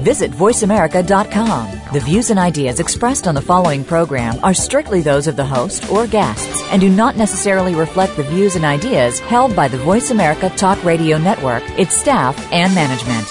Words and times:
Visit 0.00 0.30
VoiceAmerica.com. 0.32 1.80
The 1.92 2.00
views 2.00 2.30
and 2.30 2.38
ideas 2.38 2.80
expressed 2.80 3.26
on 3.26 3.34
the 3.34 3.42
following 3.42 3.84
program 3.84 4.38
are 4.42 4.54
strictly 4.54 5.02
those 5.02 5.26
of 5.26 5.36
the 5.36 5.44
host 5.44 5.90
or 5.90 6.06
guests 6.06 6.62
and 6.72 6.80
do 6.80 6.88
not 6.88 7.16
necessarily 7.16 7.74
reflect 7.74 8.16
the 8.16 8.22
views 8.22 8.56
and 8.56 8.64
ideas 8.64 9.18
held 9.20 9.54
by 9.54 9.68
the 9.68 9.78
Voice 9.78 10.10
America 10.10 10.48
Talk 10.50 10.82
Radio 10.84 11.18
Network, 11.18 11.62
its 11.78 11.94
staff, 11.94 12.36
and 12.52 12.74
management. 12.74 13.26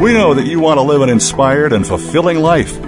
We 0.00 0.12
know 0.14 0.32
that 0.34 0.46
you 0.46 0.58
want 0.60 0.78
to 0.78 0.82
live 0.82 1.02
an 1.02 1.10
inspired 1.10 1.72
and 1.72 1.86
fulfilling 1.86 2.38
life. 2.38 2.87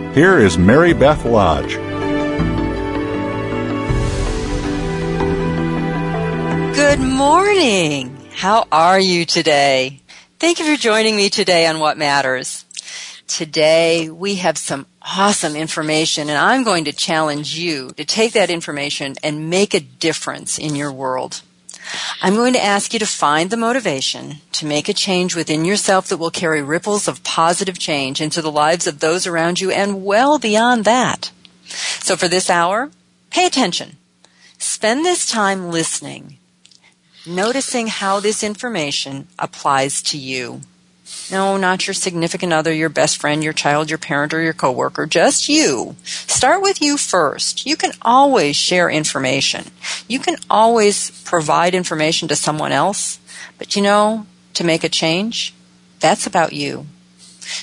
here 0.13 0.37
is 0.37 0.57
Mary 0.57 0.93
Beth 0.93 1.23
Lodge. 1.23 1.75
Good 6.75 6.99
morning. 6.99 8.17
How 8.33 8.67
are 8.71 8.99
you 8.99 9.25
today? 9.25 10.01
Thank 10.39 10.59
you 10.59 10.65
for 10.65 10.75
joining 10.75 11.15
me 11.15 11.29
today 11.29 11.65
on 11.67 11.79
What 11.79 11.97
Matters. 11.97 12.65
Today 13.27 14.09
we 14.09 14.35
have 14.35 14.57
some 14.57 14.85
awesome 15.01 15.55
information 15.55 16.27
and 16.27 16.37
I'm 16.37 16.63
going 16.63 16.85
to 16.85 16.91
challenge 16.91 17.57
you 17.57 17.91
to 17.91 18.03
take 18.03 18.33
that 18.33 18.49
information 18.49 19.15
and 19.23 19.49
make 19.49 19.73
a 19.73 19.79
difference 19.79 20.59
in 20.59 20.75
your 20.75 20.91
world. 20.91 21.41
I'm 22.21 22.35
going 22.35 22.53
to 22.53 22.63
ask 22.63 22.93
you 22.93 22.99
to 22.99 23.05
find 23.05 23.49
the 23.49 23.57
motivation 23.57 24.37
to 24.53 24.65
make 24.65 24.87
a 24.87 24.93
change 24.93 25.35
within 25.35 25.65
yourself 25.65 26.07
that 26.07 26.17
will 26.17 26.31
carry 26.31 26.61
ripples 26.61 27.07
of 27.07 27.23
positive 27.23 27.79
change 27.79 28.21
into 28.21 28.41
the 28.41 28.51
lives 28.51 28.87
of 28.87 28.99
those 28.99 29.25
around 29.25 29.59
you 29.59 29.71
and 29.71 30.05
well 30.05 30.39
beyond 30.39 30.85
that. 30.85 31.31
So 31.99 32.15
for 32.15 32.27
this 32.27 32.49
hour, 32.49 32.91
pay 33.29 33.45
attention. 33.45 33.97
Spend 34.57 35.03
this 35.03 35.29
time 35.29 35.69
listening, 35.71 36.37
noticing 37.25 37.87
how 37.87 38.19
this 38.19 38.43
information 38.43 39.27
applies 39.39 40.01
to 40.03 40.17
you. 40.17 40.61
No, 41.31 41.55
not 41.55 41.87
your 41.87 41.93
significant 41.93 42.51
other, 42.51 42.73
your 42.73 42.89
best 42.89 43.17
friend, 43.17 43.41
your 43.41 43.53
child, 43.53 43.89
your 43.89 43.97
parent, 43.97 44.33
or 44.33 44.41
your 44.41 44.53
coworker. 44.53 45.05
Just 45.05 45.47
you. 45.47 45.95
Start 46.03 46.61
with 46.61 46.81
you 46.81 46.97
first. 46.97 47.65
You 47.65 47.77
can 47.77 47.93
always 48.01 48.57
share 48.57 48.89
information. 48.89 49.71
You 50.09 50.19
can 50.19 50.35
always 50.49 51.11
provide 51.23 51.73
information 51.73 52.27
to 52.27 52.35
someone 52.35 52.73
else. 52.73 53.19
But 53.57 53.75
you 53.75 53.81
know, 53.81 54.25
to 54.55 54.65
make 54.65 54.83
a 54.83 54.89
change, 54.89 55.53
that's 56.01 56.27
about 56.27 56.51
you. 56.51 56.87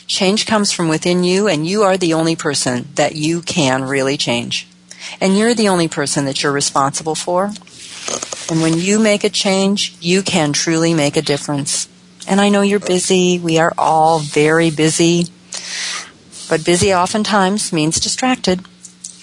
Change 0.07 0.47
comes 0.47 0.73
from 0.73 0.89
within 0.89 1.23
you, 1.25 1.47
and 1.47 1.67
you 1.67 1.83
are 1.83 1.97
the 1.97 2.15
only 2.15 2.37
person 2.37 2.89
that 2.95 3.17
you 3.17 3.43
can 3.43 3.85
really 3.85 4.17
change. 4.17 4.67
And 5.21 5.37
you're 5.37 5.55
the 5.55 5.69
only 5.69 5.89
person 5.89 6.25
that 6.25 6.43
you're 6.43 6.53
responsible 6.53 7.15
for. 7.15 7.53
And 8.51 8.63
when 8.63 8.79
you 8.79 8.99
make 8.99 9.25
a 9.25 9.31
change, 9.31 9.97
you 10.01 10.23
can 10.23 10.53
truly 10.53 10.95
make 10.95 11.17
a 11.17 11.23
difference. 11.23 11.89
And 12.29 12.43
I 12.43 12.51
know 12.51 12.61
you're 12.61 12.79
busy. 12.79 13.39
We 13.39 13.59
are 13.59 13.73
all 13.79 14.19
very 14.19 14.71
busy. 14.71 15.29
But 16.51 16.63
busy 16.63 16.93
oftentimes 16.93 17.73
means 17.73 17.99
distracted. 17.99 18.61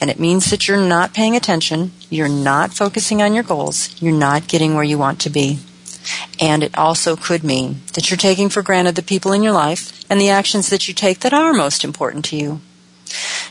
And 0.02 0.10
it 0.10 0.20
means 0.20 0.50
that 0.50 0.68
you're 0.68 0.78
not 0.78 1.14
paying 1.14 1.36
attention. 1.36 1.92
You're 2.10 2.28
not 2.28 2.74
focusing 2.74 3.22
on 3.22 3.36
your 3.36 3.44
goals. 3.44 3.96
You're 4.02 4.12
not 4.12 4.48
getting 4.48 4.74
where 4.74 4.84
you 4.84 4.98
want 4.98 5.22
to 5.22 5.30
be. 5.30 5.60
And 6.40 6.64
it 6.64 6.76
also 6.76 7.16
could 7.16 7.44
mean 7.44 7.82
that 7.94 8.10
you're 8.10 8.18
taking 8.18 8.50
for 8.50 8.64
granted 8.64 8.96
the 8.96 9.04
people 9.04 9.32
in 9.34 9.44
your 9.44 9.54
life 9.54 10.04
and 10.10 10.20
the 10.20 10.30
actions 10.30 10.70
that 10.70 10.88
you 10.88 10.94
take 10.94 11.20
that 11.20 11.34
are 11.34 11.54
most 11.54 11.84
important 11.84 12.26
to 12.26 12.36
you. 12.36 12.60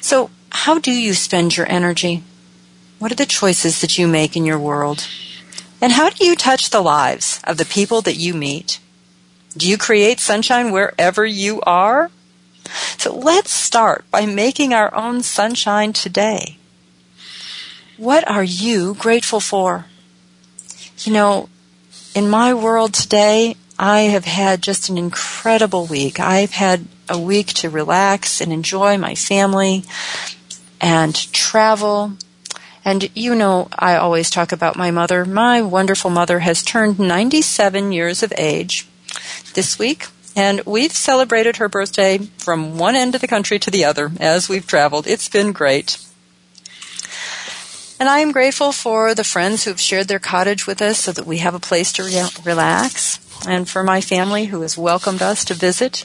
So, 0.00 0.31
how 0.50 0.78
do 0.78 0.93
you 0.93 1.14
spend 1.14 1.56
your 1.56 1.70
energy? 1.70 2.22
What 2.98 3.12
are 3.12 3.16
the 3.16 3.26
choices 3.26 3.81
that 3.81 3.98
you 3.98 4.06
make 4.06 4.37
in 4.37 4.44
your 4.44 4.59
world? 4.59 5.06
And 5.81 5.93
how 5.93 6.10
do 6.10 6.25
you 6.25 6.37
touch 6.37 6.70
the 6.70 6.82
lives 6.82 7.41
of 7.44 7.56
the 7.56 7.64
people 7.64 8.00
that 8.03 8.16
you 8.16 8.34
meet? 8.34 8.78
Do 9.56 9.69
you 9.69 9.78
create 9.78 10.19
sunshine 10.19 10.72
wherever 10.72 11.25
you 11.25 11.60
are? 11.62 12.10
So 12.98 13.15
let's 13.15 13.50
start 13.50 14.04
by 14.10 14.26
making 14.26 14.75
our 14.75 14.92
own 14.94 15.22
sunshine 15.22 15.92
today. 15.92 16.59
What 17.97 18.28
are 18.28 18.43
you 18.43 18.94
grateful 18.94 19.38
for? 19.38 19.87
You 20.98 21.12
know, 21.12 21.48
in 22.14 22.28
my 22.28 22.53
world 22.53 22.94
today, 22.94 23.56
I 23.78 24.03
have 24.03 24.25
had 24.25 24.62
just 24.62 24.88
an 24.88 24.98
incredible 24.98 25.87
week. 25.87 26.19
I've 26.19 26.53
had 26.53 26.87
a 27.09 27.19
week 27.19 27.48
to 27.54 27.70
relax 27.70 28.41
and 28.41 28.53
enjoy 28.53 28.98
my 28.98 29.14
family 29.14 29.84
and 30.81 31.14
travel. 31.32 32.14
And 32.84 33.10
you 33.14 33.34
know, 33.34 33.69
I 33.78 33.97
always 33.97 34.31
talk 34.31 34.50
about 34.50 34.76
my 34.76 34.91
mother. 34.91 35.25
My 35.25 35.62
wonderful 35.62 36.10
mother 36.10 36.41
has 36.41 36.62
turned 36.62 36.98
97 36.98 37.93
years 37.93 38.22
of 38.22 38.32
age 38.37 38.88
this 39.54 39.78
week. 39.78 40.06
And 40.36 40.62
we've 40.66 40.92
celebrated 40.92 41.56
her 41.58 41.68
birthday 41.68 42.18
from 42.18 42.76
one 42.76 42.96
end 42.96 43.14
of 43.14 43.20
the 43.20 43.28
country 43.28 43.58
to 43.60 43.70
the 43.70 43.84
other 43.84 44.10
as 44.18 44.48
we've 44.48 44.66
traveled. 44.66 45.06
It's 45.06 45.28
been 45.28 45.52
great. 45.52 45.98
And 48.00 48.08
I 48.08 48.18
am 48.18 48.32
grateful 48.32 48.72
for 48.72 49.14
the 49.14 49.22
friends 49.22 49.64
who 49.64 49.70
have 49.70 49.80
shared 49.80 50.08
their 50.08 50.18
cottage 50.18 50.66
with 50.66 50.82
us 50.82 50.98
so 50.98 51.12
that 51.12 51.26
we 51.26 51.38
have 51.38 51.54
a 51.54 51.60
place 51.60 51.92
to 51.92 52.02
re- 52.02 52.28
relax, 52.44 53.20
and 53.46 53.68
for 53.68 53.84
my 53.84 54.00
family 54.00 54.46
who 54.46 54.62
has 54.62 54.76
welcomed 54.76 55.22
us 55.22 55.44
to 55.44 55.54
visit. 55.54 56.04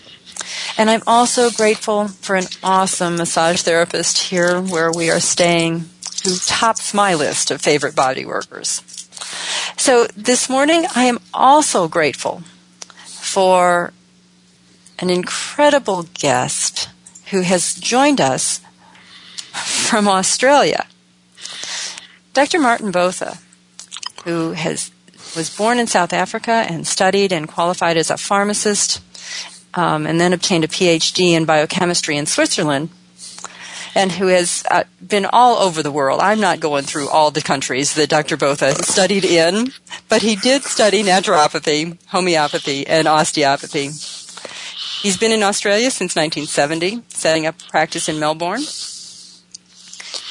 And 0.78 0.90
I'm 0.90 1.02
also 1.08 1.50
grateful 1.50 2.08
for 2.08 2.35
an 2.35 2.46
awesome 2.63 3.18
massage 3.18 3.62
therapist 3.63 4.19
here 4.19 4.62
where 4.62 4.91
we 4.91 5.09
are 5.09 5.19
staying 5.19 5.90
who 6.24 6.35
tops 6.38 6.94
my 6.94 7.16
list 7.16 7.50
of 7.50 7.62
favorite 7.62 7.96
body 7.96 8.25
workers. 8.25 8.84
So 9.78 10.06
this 10.16 10.50
morning 10.50 10.85
I 10.96 11.06
am 11.06 11.19
also 11.34 11.88
grateful 11.88 12.44
for 13.34 13.94
an 14.97 15.09
incredible 15.09 16.03
guest 16.13 16.90
who 17.29 17.41
has 17.41 17.75
joined 17.75 18.19
us 18.19 18.59
from 19.53 20.07
Australia. 20.07 20.88
Dr. 22.34 22.59
Marthin 22.59 22.91
Botha, 22.91 23.38
who 24.25 24.53
has 24.53 24.91
was 25.35 25.56
born 25.56 25.78
in 25.78 25.85
South 25.85 26.12
Africa 26.12 26.66
and 26.67 26.88
studied 26.88 27.31
and 27.31 27.47
qualified 27.47 27.97
as 27.97 28.09
a 28.09 28.17
pharmacist, 28.17 29.00
um, 29.75 30.07
and 30.07 30.19
then 30.19 30.34
obtained 30.34 30.63
a 30.63 30.67
PhD 30.67 31.34
in 31.34 31.46
biochemistry 31.46 32.17
in 32.17 32.25
Switzerland, 32.25 32.90
and 33.96 34.12
who 34.12 34.28
has 34.28 34.64
uh, 34.70 34.84
been 35.06 35.26
all 35.26 35.58
over 35.58 35.82
the 35.82 35.91
world. 35.91 36.20
I'm 36.22 36.40
not 36.40 36.59
going 36.59 36.86
through 36.86 37.09
all 37.09 37.32
the 37.32 37.41
countries 37.41 37.96
that 37.96 38.09
Dr. 38.09 38.38
Botha 38.38 38.84
studied 38.84 39.26
in, 39.26 39.72
but 40.08 40.22
he 40.22 40.36
did 40.36 40.64
study 40.64 41.03
naturopathy, 41.03 41.97
homeopathy, 42.08 42.86
and 42.88 43.08
osteopathy. 43.08 43.90
He's 45.02 45.18
been 45.18 45.32
in 45.32 45.44
Australia 45.44 45.91
since 45.91 46.16
1970, 46.16 47.03
setting 47.09 47.46
up 47.46 47.56
practice 47.70 48.09
in 48.09 48.20
Melbourne, 48.20 48.64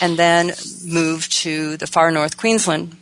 and 0.00 0.19
then 0.19 0.52
moved 0.84 1.32
to 1.43 1.76
the 1.76 1.87
far 1.87 2.11
north 2.11 2.37
Queensland. 2.37 2.96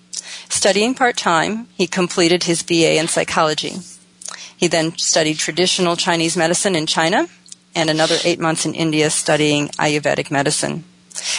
Studying 0.49 0.94
part 0.94 1.17
time, 1.17 1.67
he 1.75 1.87
completed 1.87 2.44
his 2.44 2.62
BA 2.62 2.99
in 2.99 3.09
psychology. 3.09 3.75
He 4.56 4.69
then 4.69 4.97
studied 4.97 5.38
traditional 5.38 5.97
Chinese 5.97 6.37
medicine 6.37 6.76
in 6.76 6.87
China 6.87 7.29
and 7.76 7.90
another 7.90 8.17
eight 8.25 8.40
months 8.40 8.67
in 8.67 8.75
India 8.75 9.11
studying 9.11 9.69
Ayurvedic 9.78 10.31
medicine. 10.31 10.82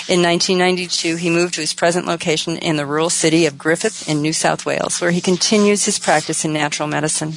In 0.08 0.22
1992, 0.22 1.18
he 1.18 1.30
moved 1.30 1.56
to 1.56 1.62
his 1.62 1.74
present 1.74 2.06
location 2.06 2.58
in 2.58 2.78
the 2.78 2.86
rural 2.86 3.10
city 3.10 3.46
of 3.46 3.58
Griffith 3.58 4.08
in 4.08 4.22
New 4.22 4.34
South 4.34 4.66
Wales, 4.66 5.02
where 5.02 5.12
he 5.12 5.20
continues 5.20 5.86
his 5.86 6.00
practice 6.00 6.46
in 6.46 6.54
natural 6.54 6.88
medicine. 6.88 7.34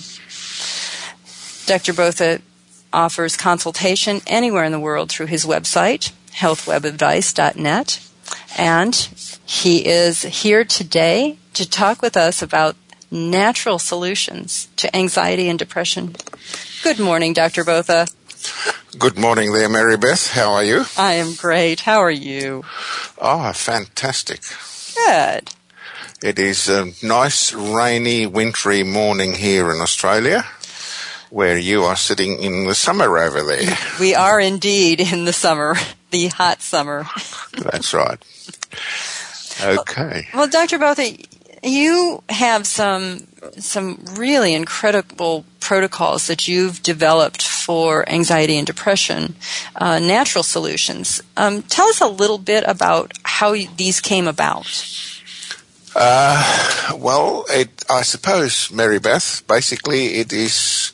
Dr. 1.67 1.93
Botha 1.93 2.41
offers 2.93 3.37
consultation 3.37 4.21
anywhere 4.27 4.65
in 4.65 4.73
the 4.73 4.81
world 4.81 5.11
through 5.11 5.27
his 5.27 5.45
website, 5.45 6.13
healthwebadvice.net. 6.33 8.07
And 8.57 8.95
he 9.45 9.87
is 9.87 10.23
here 10.23 10.65
today 10.65 11.39
to 11.55 11.69
talk 11.69 12.03
with 12.03 12.17
us 12.17 12.43
about 12.43 12.77
natural 13.11 13.79
solutions 13.79 14.69
to 14.77 14.95
anxiety 14.95 15.49
and 15.49 15.59
depression. 15.59 16.17
Good 16.83 16.99
morning, 16.99 17.33
Dr. 17.33 17.65
Botha. 17.65 18.07
Good 18.99 19.17
morning 19.17 19.53
there, 19.53 19.69
Mary 19.69 19.97
Beth. 19.97 20.33
How 20.33 20.53
are 20.53 20.65
you? 20.65 20.85
I 20.99 21.13
am 21.15 21.35
great. 21.35 21.81
How 21.81 22.03
are 22.03 22.11
you? 22.11 22.65
Ah, 23.21 23.51
oh, 23.51 23.53
fantastic. 23.53 24.41
Good. 24.97 25.53
It 26.23 26.41
is 26.41 26.69
a 26.69 26.93
nice, 27.01 27.53
rainy, 27.53 28.27
wintry 28.27 28.83
morning 28.83 29.35
here 29.35 29.71
in 29.71 29.81
Australia, 29.81 30.45
where 31.31 31.57
you 31.57 31.85
are 31.85 31.95
sitting 31.95 32.43
in 32.43 32.67
the 32.67 32.75
summer 32.75 33.17
over 33.17 33.45
there. 33.45 33.79
We 34.01 34.17
are 34.17 34.41
indeed 34.41 35.01
in 35.01 35.25
the 35.25 35.33
summer, 35.33 35.77
the 36.11 36.27
hot 36.27 36.61
summer. 36.61 37.07
That's 37.59 37.95
right. 37.95 38.19
Okay. 39.63 40.27
Well, 40.35 40.49
Dr. 40.49 40.79
Botha, 40.79 41.17
you 41.63 42.23
have 42.29 42.67
some 42.67 43.27
some 43.59 43.99
really 44.13 44.55
incredible 44.55 45.45
protocols 45.61 46.27
that 46.27 46.47
you've 46.47 46.83
developed 46.83 47.43
for 47.43 48.09
anxiety 48.09 48.57
and 48.57 48.67
depression, 48.67 49.35
uh, 49.77 49.99
natural 49.99 50.43
solutions. 50.43 51.23
Um, 51.37 51.63
tell 51.63 51.89
us 51.89 52.01
a 52.01 52.07
little 52.09 52.39
bit 52.39 52.65
about 52.67 53.13
how 53.25 53.55
these 53.77 54.01
came 54.01 54.29
about. 54.29 54.67
Uh, 55.95 56.93
well, 56.97 57.45
it, 57.49 57.85
I 57.91 58.03
suppose, 58.03 58.71
Mary 58.71 58.99
Beth, 58.99 59.43
basically 59.49 60.17
it 60.17 60.33
is 60.33 60.93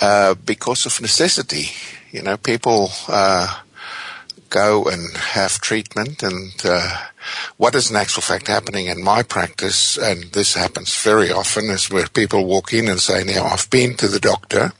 uh, 0.00 0.34
because 0.34 0.86
of 0.86 1.00
necessity. 1.00 1.70
You 2.10 2.22
know, 2.22 2.36
people 2.36 2.90
uh, 3.08 3.60
go 4.50 4.84
and 4.84 5.16
have 5.16 5.60
treatment 5.60 6.22
and 6.22 6.52
uh, 6.64 6.96
what 7.56 7.74
is 7.74 7.90
an 7.90 7.96
actual 7.96 8.22
fact 8.22 8.46
happening 8.46 8.86
in 8.86 9.02
my 9.02 9.22
practice, 9.22 9.96
and 9.98 10.24
this 10.32 10.54
happens 10.54 11.02
very 11.02 11.30
often, 11.30 11.70
is 11.70 11.90
where 11.90 12.06
people 12.06 12.46
walk 12.46 12.72
in 12.72 12.88
and 12.88 13.00
say, 13.00 13.24
now 13.24 13.44
I've 13.44 13.68
been 13.70 13.94
to 13.96 14.08
the 14.08 14.20
doctor, 14.20 14.72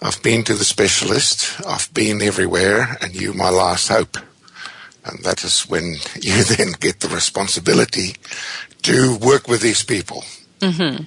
I've 0.00 0.22
been 0.22 0.44
to 0.44 0.54
the 0.54 0.64
specialist, 0.64 1.60
I've 1.66 1.92
been 1.92 2.22
everywhere, 2.22 2.96
and 3.00 3.14
you 3.14 3.32
my 3.32 3.50
last 3.50 3.88
hope. 3.88 4.16
And 5.04 5.22
that 5.24 5.44
is 5.44 5.62
when 5.62 5.96
you 6.20 6.44
then 6.44 6.72
get 6.80 7.00
the 7.00 7.08
responsibility 7.08 8.16
to 8.82 9.16
work 9.18 9.48
with 9.48 9.60
these 9.60 9.82
people. 9.82 10.24
Mm-hmm. 10.60 11.04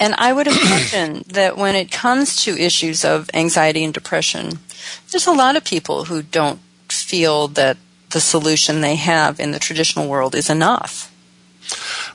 And 0.00 0.14
I 0.16 0.32
would 0.32 0.46
imagine 0.48 1.24
that 1.28 1.56
when 1.56 1.76
it 1.76 1.90
comes 1.90 2.42
to 2.44 2.58
issues 2.58 3.04
of 3.04 3.30
anxiety 3.34 3.84
and 3.84 3.94
depression, 3.94 4.58
there's 5.10 5.26
a 5.26 5.32
lot 5.32 5.56
of 5.56 5.64
people 5.64 6.06
who 6.06 6.22
don't 6.22 6.60
feel 6.88 7.48
that 7.48 7.76
the 8.10 8.20
solution 8.20 8.80
they 8.80 8.96
have 8.96 9.40
in 9.40 9.52
the 9.52 9.58
traditional 9.58 10.08
world 10.08 10.34
is 10.34 10.50
enough. 10.50 11.12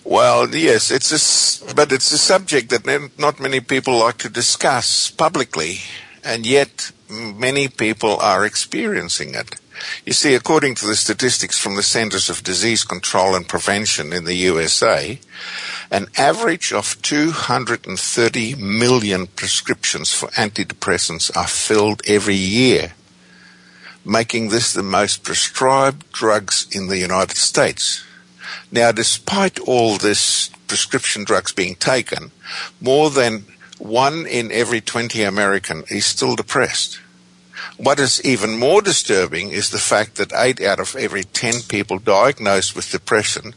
Well, 0.04 0.54
yes, 0.54 0.92
it's 0.92 1.12
a, 1.12 1.74
but 1.74 1.92
it's 1.92 2.12
a 2.12 2.18
subject 2.18 2.70
that 2.70 2.86
not 3.18 3.40
many 3.40 3.60
people 3.60 4.00
like 4.00 4.18
to 4.20 4.30
discuss 4.30 5.10
publicly, 5.10 5.80
and 6.24 6.46
yet 6.46 6.92
many 7.10 7.68
people 7.68 8.18
are 8.20 8.46
experiencing 8.46 9.34
it. 9.34 9.56
You 10.06 10.14
see, 10.14 10.36
according 10.36 10.76
to 10.76 10.88
the 10.88 10.96
statistics 10.96 11.60
from 11.60 11.76
the 11.76 11.84
Centers 11.84 12.30
of 12.30 12.44
Disease 12.44 12.84
Control 12.84 13.36
and 13.36 13.48
Prevention 13.48 14.14
in 14.14 14.24
the 14.24 14.36
USA, 14.36 15.20
an 15.92 16.08
average 16.18 16.72
of 16.72 17.02
230 17.02 18.56
million 18.56 19.28
prescriptions 19.28 20.14
for 20.14 20.28
antidepressants 20.30 21.36
are 21.36 21.48
filled 21.48 22.02
every 22.08 22.36
year 22.36 22.94
making 24.06 24.50
this 24.50 24.72
the 24.72 24.84
most 24.84 25.24
prescribed 25.24 26.10
drugs 26.12 26.68
in 26.72 26.88
the 26.88 27.00
United 27.00 27.38
States. 27.38 28.06
Now, 28.72 28.92
despite 28.92 29.60
all 29.60 29.98
this 29.98 30.50
prescription 30.68 31.24
drugs 31.24 31.52
being 31.52 31.76
taken, 31.76 32.32
more 32.80 33.10
than 33.10 33.46
one 33.78 34.26
in 34.26 34.52
every 34.52 34.82
20 34.82 35.24
American 35.24 35.84
is 35.90 36.06
still 36.06 36.36
depressed. 36.36 37.00
What 37.78 38.00
is 38.00 38.24
even 38.24 38.58
more 38.58 38.82
disturbing 38.82 39.50
is 39.50 39.70
the 39.70 39.80
fact 39.80 40.16
that 40.16 40.32
8 40.34 40.62
out 40.62 40.80
of 40.80 40.96
every 40.96 41.24
10 41.24 41.64
people 41.68 42.00
diagnosed 42.00 42.76
with 42.76 42.92
depression 42.92 43.54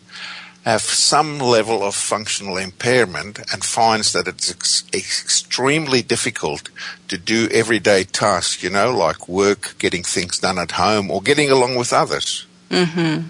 have 0.69 0.83
some 0.83 1.39
level 1.39 1.83
of 1.83 1.95
functional 1.95 2.59
impairment 2.59 3.39
and 3.51 3.65
finds 3.65 4.13
that 4.13 4.29
it's 4.29 4.51
ex- 4.51 4.85
extremely 4.93 6.03
difficult 6.03 6.69
to 7.09 7.17
do 7.17 7.49
everyday 7.51 8.05
tasks, 8.05 8.63
you 8.63 8.69
know, 8.69 8.95
like 8.95 9.29
work, 9.29 9.75
getting 9.79 10.03
things 10.03 10.39
done 10.39 10.59
at 10.59 10.73
home, 10.73 11.11
or 11.11 11.23
getting 11.23 11.51
along 11.51 11.75
with 11.77 11.91
others. 11.91 12.47
Mm-hmm. 12.69 13.29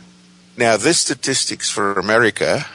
Now, 0.57 0.77
this 0.77 0.99
statistics 0.99 1.71
for 1.71 1.93
America, 1.93 2.67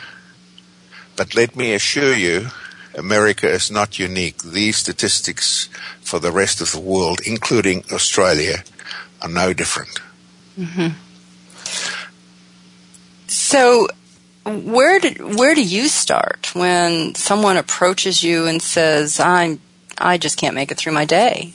but 1.18 1.36
let 1.36 1.58
me 1.58 1.74
assure 1.74 2.16
you, 2.16 2.48
America 2.96 3.50
is 3.50 3.70
not 3.70 4.00
unique. 4.00 4.44
These 4.44 4.78
statistics 4.78 5.68
for 6.00 6.20
the 6.20 6.32
rest 6.32 6.62
of 6.62 6.72
the 6.72 6.80
world, 6.80 7.20
including 7.28 7.84
Australia, 7.92 8.64
are 9.22 9.28
no 9.28 9.52
different. 9.52 10.00
Mm-hmm. 10.58 10.96
So, 13.28 13.88
where 14.46 15.00
did 15.00 15.38
where 15.38 15.56
do 15.56 15.64
you 15.64 15.88
start 15.88 16.52
when 16.54 17.16
someone 17.16 17.58
approaches 17.58 18.24
you 18.24 18.46
and 18.48 18.62
says, 18.62 19.20
"I'm 19.20 19.60
I 19.98 20.18
just 20.18 20.38
can't 20.38 20.56
make 20.56 20.72
it 20.72 20.78
through 20.78 20.94
my 20.94 21.06
day"? 21.06 21.54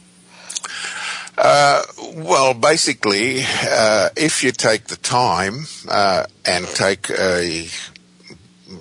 Uh, 1.37 1.83
well, 2.17 2.53
basically, 2.53 3.43
uh, 3.63 4.09
if 4.17 4.43
you 4.43 4.51
take 4.51 4.85
the 4.85 4.97
time 4.97 5.67
uh, 5.89 6.25
and 6.45 6.67
take 6.67 7.11
a 7.11 7.69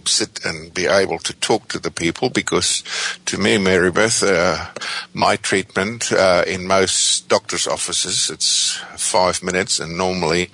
sit 0.07 0.43
and 0.45 0.73
be 0.73 0.85
able 0.85 1.19
to 1.19 1.33
talk 1.33 1.67
to 1.69 1.79
the 1.79 1.91
people 1.91 2.29
because 2.29 2.83
to 3.25 3.37
me, 3.37 3.57
Mary 3.57 3.91
Beth, 3.91 4.23
uh, 4.23 4.67
my 5.13 5.35
treatment 5.35 6.11
uh, 6.11 6.43
in 6.47 6.67
most 6.67 7.27
doctor's 7.29 7.67
offices, 7.67 8.29
it's 8.29 8.77
five 8.95 9.43
minutes 9.43 9.79
and 9.79 9.97
normally 9.97 10.49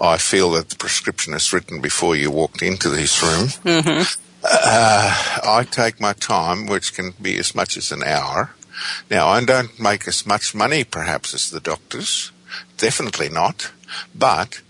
I 0.00 0.16
feel 0.18 0.52
that 0.52 0.70
the 0.70 0.76
prescription 0.76 1.34
is 1.34 1.52
written 1.52 1.80
before 1.80 2.16
you 2.16 2.30
walked 2.30 2.62
into 2.62 2.88
this 2.88 3.22
room. 3.22 3.48
Mm-hmm. 3.64 4.02
Uh, 4.44 5.40
I 5.44 5.66
take 5.68 6.00
my 6.00 6.12
time, 6.12 6.66
which 6.66 6.94
can 6.94 7.12
be 7.20 7.38
as 7.38 7.54
much 7.54 7.76
as 7.76 7.90
an 7.90 8.02
hour. 8.04 8.54
Now, 9.10 9.28
I 9.28 9.44
don't 9.44 9.78
make 9.80 10.06
as 10.06 10.26
much 10.26 10.54
money 10.54 10.84
perhaps 10.84 11.34
as 11.34 11.50
the 11.50 11.60
doctors. 11.60 12.30
Definitely 12.76 13.28
not. 13.28 13.72
But 14.14 14.60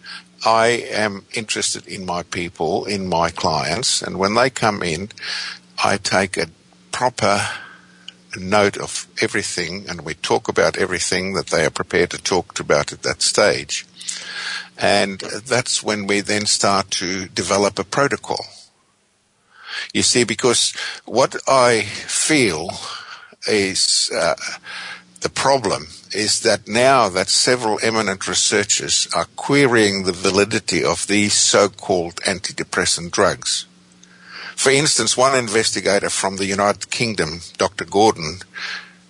I 0.49 0.69
am 0.93 1.26
interested 1.35 1.87
in 1.87 2.07
my 2.07 2.23
people, 2.23 2.87
in 2.87 3.07
my 3.07 3.28
clients, 3.28 4.00
and 4.00 4.19
when 4.19 4.35
they 4.35 4.49
come 4.49 4.83
in, 4.83 5.11
I 5.85 5.99
take 5.99 6.38
a 6.38 6.47
proper 6.90 7.47
note 8.35 8.78
of 8.78 9.07
everything 9.21 9.85
and 9.90 10.07
we 10.07 10.14
talk 10.14 10.49
about 10.49 10.78
everything 10.78 11.35
that 11.35 11.49
they 11.49 11.67
are 11.67 11.71
prepared 11.71 12.09
to 12.12 12.23
talk 12.23 12.59
about 12.59 12.95
at 12.95 13.02
that 13.02 13.21
stage. 13.21 13.85
And 14.78 15.19
that's 15.21 15.83
when 15.83 16.07
we 16.07 16.23
then 16.23 16.47
start 16.47 16.90
to 16.93 17.28
develop 17.28 17.78
a 17.78 17.85
protocol. 17.85 18.47
You 19.93 20.02
see, 20.02 20.25
because 20.25 20.73
what 21.05 21.37
I 21.47 21.83
feel 21.83 22.71
is 23.47 24.11
uh, 24.17 24.37
the 25.21 25.29
problem 25.29 25.89
is 26.13 26.41
that 26.41 26.69
now 26.69 27.09
that 27.09 27.29
several 27.29 27.79
eminent 27.83 28.29
researchers 28.29 29.09
are 29.15 29.27
querying 29.37 30.05
the 30.05 30.13
validity 30.13 30.85
of 30.85 31.07
these 31.07 31.35
so-called 31.35 32.17
antidepressant 32.23 33.11
drugs. 33.11 33.67
For 34.55 34.71
instance, 34.71 35.17
one 35.17 35.37
investigator 35.37 36.11
from 36.11 36.37
the 36.37 36.47
United 36.47 36.91
Kingdom, 36.91 37.41
Dr. 37.59 37.85
Gordon, 37.85 38.41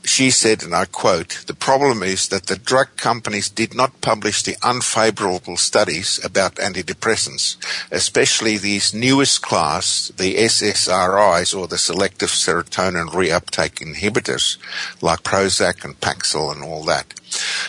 she 0.09 0.31
said, 0.31 0.62
and 0.62 0.75
I 0.75 0.87
quote, 0.87 1.45
the 1.47 1.55
problem 1.55 2.03
is 2.03 2.29
that 2.29 2.47
the 2.47 2.57
drug 2.57 2.97
companies 2.97 3.49
did 3.49 3.75
not 3.75 4.00
publish 4.00 4.43
the 4.43 4.57
unfavorable 4.62 5.57
studies 5.57 6.19
about 6.25 6.57
antidepressants, 6.57 7.57
especially 7.91 8.57
these 8.57 8.95
newest 8.95 9.43
class, 9.43 10.11
the 10.17 10.37
SSRIs 10.37 11.57
or 11.57 11.67
the 11.67 11.79
selective 11.79 12.31
serotonin 12.31 13.09
reuptake 13.11 13.85
inhibitors, 13.85 14.57
like 15.03 15.23
Prozac 15.23 15.85
and 15.85 16.00
Paxil 16.00 16.53
and 16.53 16.65
all 16.65 16.83
that. 16.85 17.15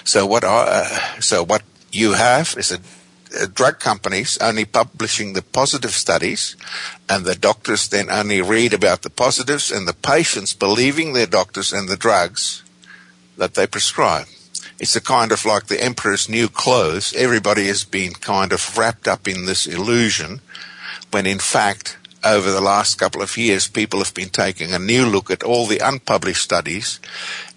So 0.04 0.26
what 0.26 0.44
I, 0.44 0.48
uh, 0.48 1.20
so 1.20 1.44
what 1.44 1.64
you 1.92 2.14
have 2.14 2.56
is 2.58 2.72
a 2.72 2.80
Uh, 3.30 3.46
drug 3.46 3.80
companies 3.80 4.38
only 4.42 4.66
publishing 4.66 5.34
the 5.34 5.42
positive 5.42 5.92
studies 5.92 6.56
and 7.08 7.26
the 7.26 7.36
doctors 7.36 7.88
then 7.88 8.10
only 8.10 8.42
read 8.42 8.74
about 8.74 9.04
the 9.04 9.10
positives 9.10 9.72
and 9.72 9.88
the 9.88 9.94
patients 9.94 10.54
believing 10.54 11.14
their 11.14 11.28
doctors 11.28 11.72
and 11.72 11.88
the 11.88 11.98
drugs 11.98 12.64
that 13.38 13.54
they 13.54 13.68
prescribe. 13.68 14.26
It's 14.80 14.96
a 14.96 15.02
kind 15.02 15.32
of 15.32 15.46
like 15.46 15.68
the 15.68 15.84
emperor's 15.84 16.28
new 16.30 16.48
clothes. 16.48 17.14
Everybody 17.14 17.68
has 17.68 17.84
been 17.84 18.14
kind 18.14 18.52
of 18.52 18.78
wrapped 18.78 19.08
up 19.08 19.28
in 19.28 19.46
this 19.46 19.68
illusion 19.68 20.42
when 21.12 21.26
in 21.26 21.40
fact 21.40 21.98
over 22.24 22.52
the 22.52 22.62
last 22.62 22.96
couple 22.96 23.22
of 23.22 23.38
years 23.38 23.68
people 23.68 24.00
have 24.00 24.14
been 24.14 24.30
taking 24.30 24.74
a 24.74 24.80
new 24.80 25.06
look 25.06 25.30
at 25.30 25.44
all 25.44 25.68
the 25.68 25.80
unpublished 25.80 26.42
studies 26.42 27.00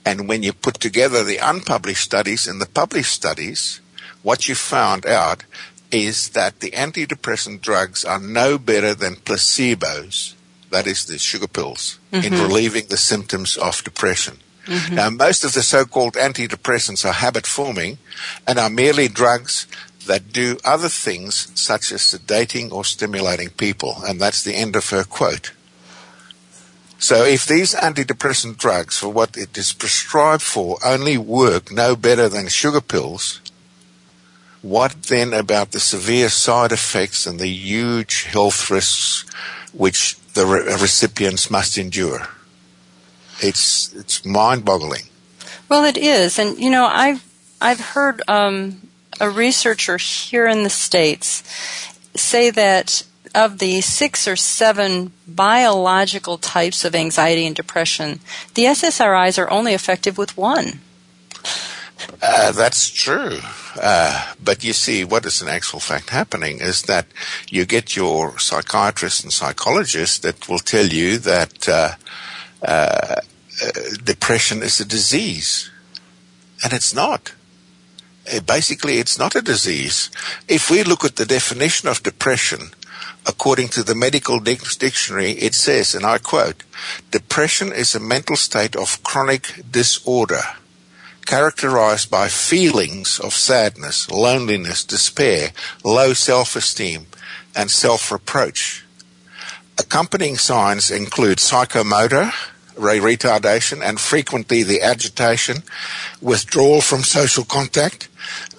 and 0.04 0.28
when 0.28 0.42
you 0.42 0.52
put 0.52 0.74
together 0.74 1.22
the 1.22 1.38
unpublished 1.38 2.02
studies 2.02 2.48
and 2.48 2.60
the 2.60 2.66
published 2.66 3.12
studies, 3.12 3.80
what 4.22 4.48
you 4.48 4.54
found 4.54 5.06
out 5.06 5.44
is 5.90 6.30
that 6.30 6.60
the 6.60 6.70
antidepressant 6.70 7.60
drugs 7.60 8.04
are 8.04 8.18
no 8.18 8.58
better 8.58 8.94
than 8.94 9.16
placebos, 9.16 10.34
that 10.70 10.86
is, 10.86 11.04
the 11.04 11.18
sugar 11.18 11.48
pills, 11.48 11.98
mm-hmm. 12.10 12.32
in 12.32 12.40
relieving 12.40 12.86
the 12.88 12.96
symptoms 12.96 13.56
of 13.56 13.84
depression. 13.84 14.38
Mm-hmm. 14.66 14.94
Now, 14.94 15.10
most 15.10 15.44
of 15.44 15.52
the 15.52 15.62
so 15.62 15.84
called 15.84 16.14
antidepressants 16.14 17.04
are 17.04 17.12
habit 17.12 17.46
forming 17.46 17.98
and 18.46 18.58
are 18.58 18.70
merely 18.70 19.08
drugs 19.08 19.66
that 20.06 20.32
do 20.32 20.58
other 20.64 20.88
things 20.88 21.52
such 21.60 21.92
as 21.92 22.00
sedating 22.00 22.72
or 22.72 22.84
stimulating 22.84 23.50
people. 23.50 23.96
And 24.06 24.20
that's 24.20 24.42
the 24.42 24.54
end 24.54 24.76
of 24.76 24.88
her 24.90 25.04
quote. 25.04 25.52
So 26.98 27.24
if 27.24 27.46
these 27.46 27.74
antidepressant 27.74 28.58
drugs, 28.58 28.98
for 28.98 29.08
what 29.08 29.36
it 29.36 29.58
is 29.58 29.72
prescribed 29.72 30.42
for, 30.42 30.78
only 30.84 31.18
work 31.18 31.72
no 31.72 31.96
better 31.96 32.28
than 32.28 32.46
sugar 32.46 32.80
pills, 32.80 33.40
what 34.62 34.94
then 35.04 35.34
about 35.34 35.72
the 35.72 35.80
severe 35.80 36.28
side 36.28 36.72
effects 36.72 37.26
and 37.26 37.38
the 37.38 37.48
huge 37.48 38.24
health 38.24 38.70
risks 38.70 39.24
which 39.72 40.16
the 40.34 40.46
re- 40.46 40.64
recipients 40.80 41.50
must 41.50 41.76
endure? 41.76 42.28
It's 43.40 43.92
it's 43.94 44.24
mind-boggling. 44.24 45.02
Well, 45.68 45.84
it 45.84 45.96
is, 45.96 46.38
and 46.38 46.58
you 46.58 46.70
know, 46.70 46.86
I've 46.86 47.24
I've 47.60 47.80
heard 47.80 48.22
um, 48.28 48.88
a 49.20 49.28
researcher 49.28 49.96
here 49.96 50.46
in 50.46 50.62
the 50.62 50.70
states 50.70 51.42
say 52.14 52.50
that 52.50 53.04
of 53.34 53.58
the 53.58 53.80
six 53.80 54.28
or 54.28 54.36
seven 54.36 55.12
biological 55.26 56.38
types 56.38 56.84
of 56.84 56.94
anxiety 56.94 57.46
and 57.46 57.56
depression, 57.56 58.20
the 58.54 58.64
SSRIs 58.64 59.38
are 59.38 59.50
only 59.50 59.72
effective 59.74 60.18
with 60.18 60.36
one. 60.36 60.80
Uh, 62.22 62.52
that's 62.52 62.90
true. 62.90 63.38
Uh, 63.80 64.34
but 64.42 64.62
you 64.64 64.72
see, 64.72 65.04
what 65.04 65.26
is 65.26 65.42
in 65.42 65.48
actual 65.48 65.80
fact 65.80 66.10
happening 66.10 66.60
is 66.60 66.82
that 66.82 67.06
you 67.48 67.64
get 67.64 67.96
your 67.96 68.38
psychiatrist 68.38 69.24
and 69.24 69.32
psychologist 69.32 70.22
that 70.22 70.48
will 70.48 70.58
tell 70.58 70.86
you 70.86 71.18
that 71.18 71.68
uh, 71.68 71.92
uh, 72.62 73.16
uh 73.62 73.70
depression 74.04 74.62
is 74.62 74.80
a 74.80 74.84
disease. 74.84 75.70
And 76.64 76.72
it's 76.72 76.94
not. 76.94 77.32
Uh, 78.32 78.40
basically, 78.40 78.98
it's 78.98 79.18
not 79.18 79.34
a 79.34 79.42
disease. 79.42 80.10
If 80.48 80.70
we 80.70 80.84
look 80.84 81.04
at 81.04 81.16
the 81.16 81.26
definition 81.26 81.88
of 81.88 82.02
depression, 82.02 82.70
according 83.26 83.68
to 83.68 83.82
the 83.82 83.94
medical 83.94 84.38
dictionary, 84.38 85.32
it 85.32 85.54
says, 85.54 85.94
and 85.94 86.04
I 86.04 86.18
quote, 86.18 86.62
depression 87.10 87.72
is 87.72 87.94
a 87.94 88.00
mental 88.00 88.36
state 88.36 88.76
of 88.76 89.02
chronic 89.02 89.62
disorder 89.70 90.42
characterized 91.26 92.10
by 92.10 92.28
feelings 92.28 93.18
of 93.18 93.32
sadness, 93.32 94.10
loneliness, 94.10 94.84
despair, 94.84 95.52
low 95.84 96.12
self-esteem, 96.12 97.06
and 97.54 97.70
self-reproach. 97.70 98.84
Accompanying 99.78 100.36
signs 100.36 100.90
include 100.90 101.38
psychomotor, 101.38 102.32
retardation, 102.76 103.82
and 103.82 104.00
frequently 104.00 104.62
the 104.62 104.82
agitation, 104.82 105.62
withdrawal 106.20 106.80
from 106.80 107.02
social 107.02 107.44
contact, 107.44 108.08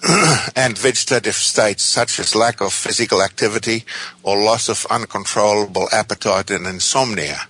and 0.56 0.76
vegetative 0.76 1.34
states 1.34 1.82
such 1.82 2.18
as 2.18 2.34
lack 2.34 2.60
of 2.60 2.72
physical 2.72 3.22
activity 3.22 3.84
or 4.22 4.42
loss 4.42 4.68
of 4.68 4.86
uncontrollable 4.90 5.88
appetite 5.92 6.50
and 6.50 6.66
insomnia. 6.66 7.48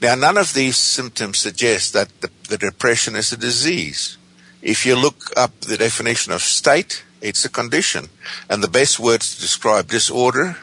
Now, 0.00 0.14
none 0.14 0.36
of 0.36 0.54
these 0.54 0.76
symptoms 0.76 1.38
suggest 1.38 1.92
that 1.94 2.08
the, 2.20 2.30
the 2.48 2.58
depression 2.58 3.16
is 3.16 3.32
a 3.32 3.36
disease. 3.36 4.18
If 4.64 4.86
you 4.86 4.96
look 4.96 5.30
up 5.36 5.60
the 5.60 5.76
definition 5.76 6.32
of 6.32 6.40
state, 6.40 7.04
it's 7.20 7.44
a 7.44 7.50
condition. 7.50 8.08
And 8.48 8.64
the 8.64 8.68
best 8.68 8.98
words 8.98 9.34
to 9.34 9.40
describe 9.40 9.88
disorder 9.88 10.56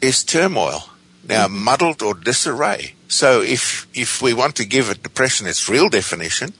is 0.00 0.22
turmoil. 0.22 0.90
Now, 1.28 1.46
mm-hmm. 1.46 1.64
muddled 1.64 2.02
or 2.02 2.14
disarray. 2.14 2.94
So 3.08 3.42
if, 3.42 3.88
if 3.94 4.22
we 4.22 4.32
want 4.32 4.54
to 4.56 4.64
give 4.64 4.88
a 4.88 4.94
depression 4.94 5.48
its 5.48 5.68
real 5.68 5.88
definition, 5.88 6.54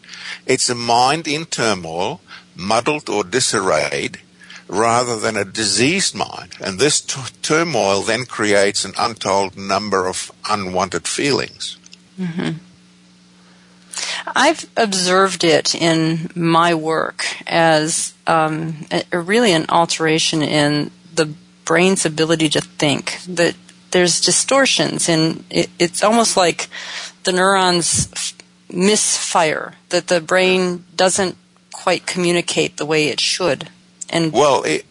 it's 0.45 0.69
a 0.69 0.75
mind 0.75 1.29
in 1.29 1.45
turmoil, 1.45 2.21
muddled 2.57 3.09
or 3.09 3.23
disarrayed, 3.23 4.19
rather 4.67 5.17
than 5.21 5.37
a 5.37 5.45
diseased 5.45 6.17
mind. 6.17 6.57
And 6.61 6.81
this 6.81 7.01
t- 7.01 7.21
turmoil 7.43 8.03
then 8.03 8.27
creates 8.27 8.85
an 8.85 8.95
untold 8.99 9.57
number 9.57 10.09
of 10.09 10.33
unwanted 10.51 11.07
feelings. 11.07 11.79
Mm-hmm. 12.19 12.59
I've 14.37 14.69
observed 14.77 15.45
it 15.45 15.75
in 15.75 16.29
my 16.35 16.75
work 16.75 17.25
as 17.47 18.13
um, 18.27 18.87
a, 19.11 19.19
really 19.19 19.53
an 19.53 19.65
alteration 19.71 20.43
in 20.43 20.91
the 21.15 21.33
brain's 21.65 22.05
ability 22.05 22.51
to 22.51 22.61
think. 22.61 23.19
That 23.27 23.55
there's 23.93 24.21
distortions, 24.21 25.09
and 25.09 25.43
it, 25.49 25.71
it's 25.79 26.05
almost 26.05 26.37
like 26.37 26.69
the 27.25 27.33
neurons 27.33 28.11
f- 28.13 28.35
misfire. 28.71 29.73
That 29.89 30.09
the 30.09 30.21
brain 30.21 30.85
doesn't 30.95 31.39
quite 31.73 32.07
communicate 32.07 32.77
the 32.77 32.85
way 32.85 33.09
it 33.09 33.21
should. 33.21 33.71
And 34.11 34.35
well, 34.35 34.65
it, 34.65 34.85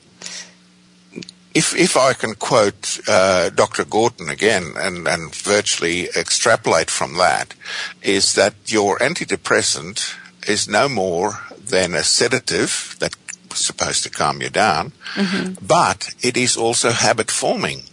if 1.56 1.74
if 1.74 1.96
I 1.96 2.14
can 2.14 2.36
quote 2.36 3.00
uh, 3.08 3.50
Dr. 3.50 3.86
Gorton 3.86 4.30
again 4.30 4.74
and, 4.76 5.08
and 5.08 5.34
virtually 5.34 6.10
extrapolate 6.16 6.92
from 6.92 7.14
that, 7.18 7.56
is 8.04 8.36
that 8.36 8.54
your 8.68 9.00
antidepressant 9.00 10.16
is 10.48 10.68
no 10.68 10.90
more 10.90 11.40
than 11.58 11.96
a 11.96 12.04
sedative 12.04 12.98
that's 13.00 13.18
supposed 13.54 14.04
to 14.04 14.10
calm 14.10 14.42
you 14.42 14.50
down, 14.50 14.92
mm-hmm. 15.16 15.66
but 15.66 16.14
it 16.22 16.36
is 16.36 16.58
also 16.58 16.92
habit 16.92 17.32
forming. 17.32 17.84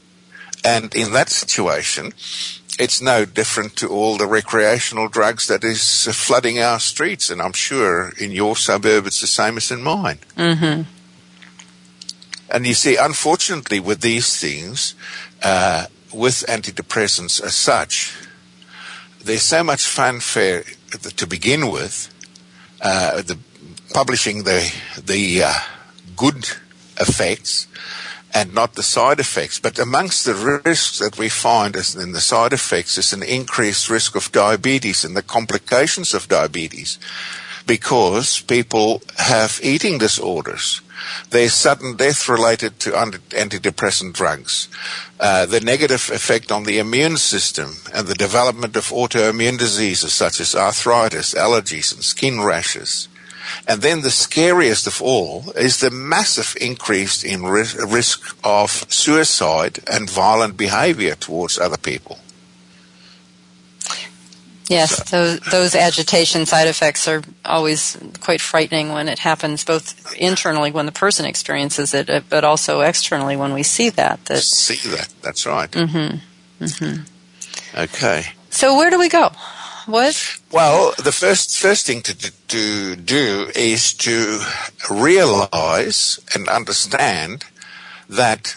And 0.64 0.94
in 0.94 1.12
that 1.12 1.28
situation, 1.28 2.12
it's 2.78 3.00
no 3.00 3.24
different 3.24 3.76
to 3.76 3.88
all 3.88 4.16
the 4.16 4.26
recreational 4.26 5.08
drugs 5.08 5.46
that 5.46 5.64
is 5.64 6.06
flooding 6.06 6.58
our 6.58 6.80
streets. 6.80 7.30
And 7.30 7.40
I'm 7.40 7.52
sure 7.52 8.12
in 8.18 8.32
your 8.32 8.56
suburb 8.56 9.06
it's 9.06 9.20
the 9.20 9.26
same 9.26 9.56
as 9.56 9.70
in 9.70 9.82
mine. 9.82 10.18
Mm-hmm. 10.36 10.82
And 12.52 12.66
you 12.66 12.74
see, 12.74 12.96
unfortunately, 12.96 13.80
with 13.80 14.02
these 14.02 14.38
things, 14.38 14.94
uh, 15.42 15.86
with 16.12 16.44
antidepressants 16.46 17.42
as 17.42 17.54
such, 17.54 18.14
there's 19.24 19.42
so 19.42 19.64
much 19.64 19.86
fanfare 19.86 20.64
to 21.16 21.26
begin 21.26 21.70
with. 21.70 22.12
Uh, 22.80 23.22
the 23.22 23.38
publishing 23.94 24.44
the 24.44 24.72
the 25.02 25.42
uh, 25.44 25.54
good 26.16 26.50
effects 27.00 27.66
and 28.34 28.54
not 28.54 28.74
the 28.74 28.82
side 28.82 29.20
effects. 29.20 29.58
But 29.58 29.78
amongst 29.78 30.24
the 30.24 30.60
risks 30.64 30.98
that 30.98 31.18
we 31.18 31.28
find 31.28 31.76
in 31.76 32.12
the 32.12 32.20
side 32.20 32.52
effects 32.52 32.98
is 32.98 33.12
an 33.12 33.22
increased 33.22 33.90
risk 33.90 34.14
of 34.16 34.32
diabetes 34.32 35.04
and 35.04 35.16
the 35.16 35.22
complications 35.22 36.14
of 36.14 36.28
diabetes 36.28 36.98
because 37.66 38.40
people 38.40 39.02
have 39.18 39.60
eating 39.62 39.98
disorders. 39.98 40.80
There's 41.30 41.54
sudden 41.54 41.96
death 41.96 42.28
related 42.28 42.78
to 42.80 42.90
antidepressant 42.90 44.12
drugs. 44.12 44.68
Uh, 45.18 45.46
the 45.46 45.60
negative 45.60 46.10
effect 46.12 46.50
on 46.50 46.64
the 46.64 46.78
immune 46.78 47.16
system 47.16 47.76
and 47.94 48.06
the 48.06 48.14
development 48.14 48.76
of 48.76 48.90
autoimmune 48.90 49.58
diseases 49.58 50.12
such 50.12 50.40
as 50.40 50.54
arthritis, 50.54 51.34
allergies, 51.34 51.94
and 51.94 52.04
skin 52.04 52.40
rashes. 52.40 53.08
And 53.66 53.82
then 53.82 54.02
the 54.02 54.10
scariest 54.10 54.86
of 54.86 55.02
all 55.02 55.50
is 55.56 55.80
the 55.80 55.90
massive 55.90 56.56
increase 56.60 57.22
in 57.24 57.44
risk 57.44 58.36
of 58.44 58.70
suicide 58.88 59.80
and 59.90 60.08
violent 60.08 60.56
behavior 60.56 61.14
towards 61.14 61.58
other 61.58 61.76
people. 61.76 62.18
Yes, 64.68 65.08
so. 65.08 65.16
those, 65.16 65.40
those 65.50 65.74
agitation 65.74 66.46
side 66.46 66.68
effects 66.68 67.08
are 67.08 67.22
always 67.44 67.98
quite 68.20 68.40
frightening 68.40 68.92
when 68.92 69.08
it 69.08 69.18
happens, 69.18 69.64
both 69.64 70.14
internally 70.14 70.70
when 70.70 70.86
the 70.86 70.92
person 70.92 71.26
experiences 71.26 71.92
it, 71.94 72.08
uh, 72.08 72.20
but 72.28 72.44
also 72.44 72.80
externally 72.80 73.36
when 73.36 73.52
we 73.52 73.62
see 73.62 73.90
that. 73.90 74.24
that 74.26 74.38
see 74.38 74.88
that. 74.90 75.08
That's 75.22 75.46
right. 75.46 75.70
Mm-hmm. 75.70 76.64
Mm-hmm. 76.64 77.78
Okay. 77.78 78.24
So 78.50 78.76
where 78.76 78.90
do 78.90 78.98
we 78.98 79.08
go? 79.08 79.30
What? 79.86 80.38
Well, 80.52 80.94
the 80.96 81.10
first 81.10 81.58
first 81.58 81.86
thing 81.86 82.02
to, 82.02 82.14
to 82.48 82.96
do 82.96 83.50
is 83.56 83.92
to 83.94 84.40
realize 84.90 86.20
and 86.34 86.48
understand 86.48 87.44
that 88.08 88.56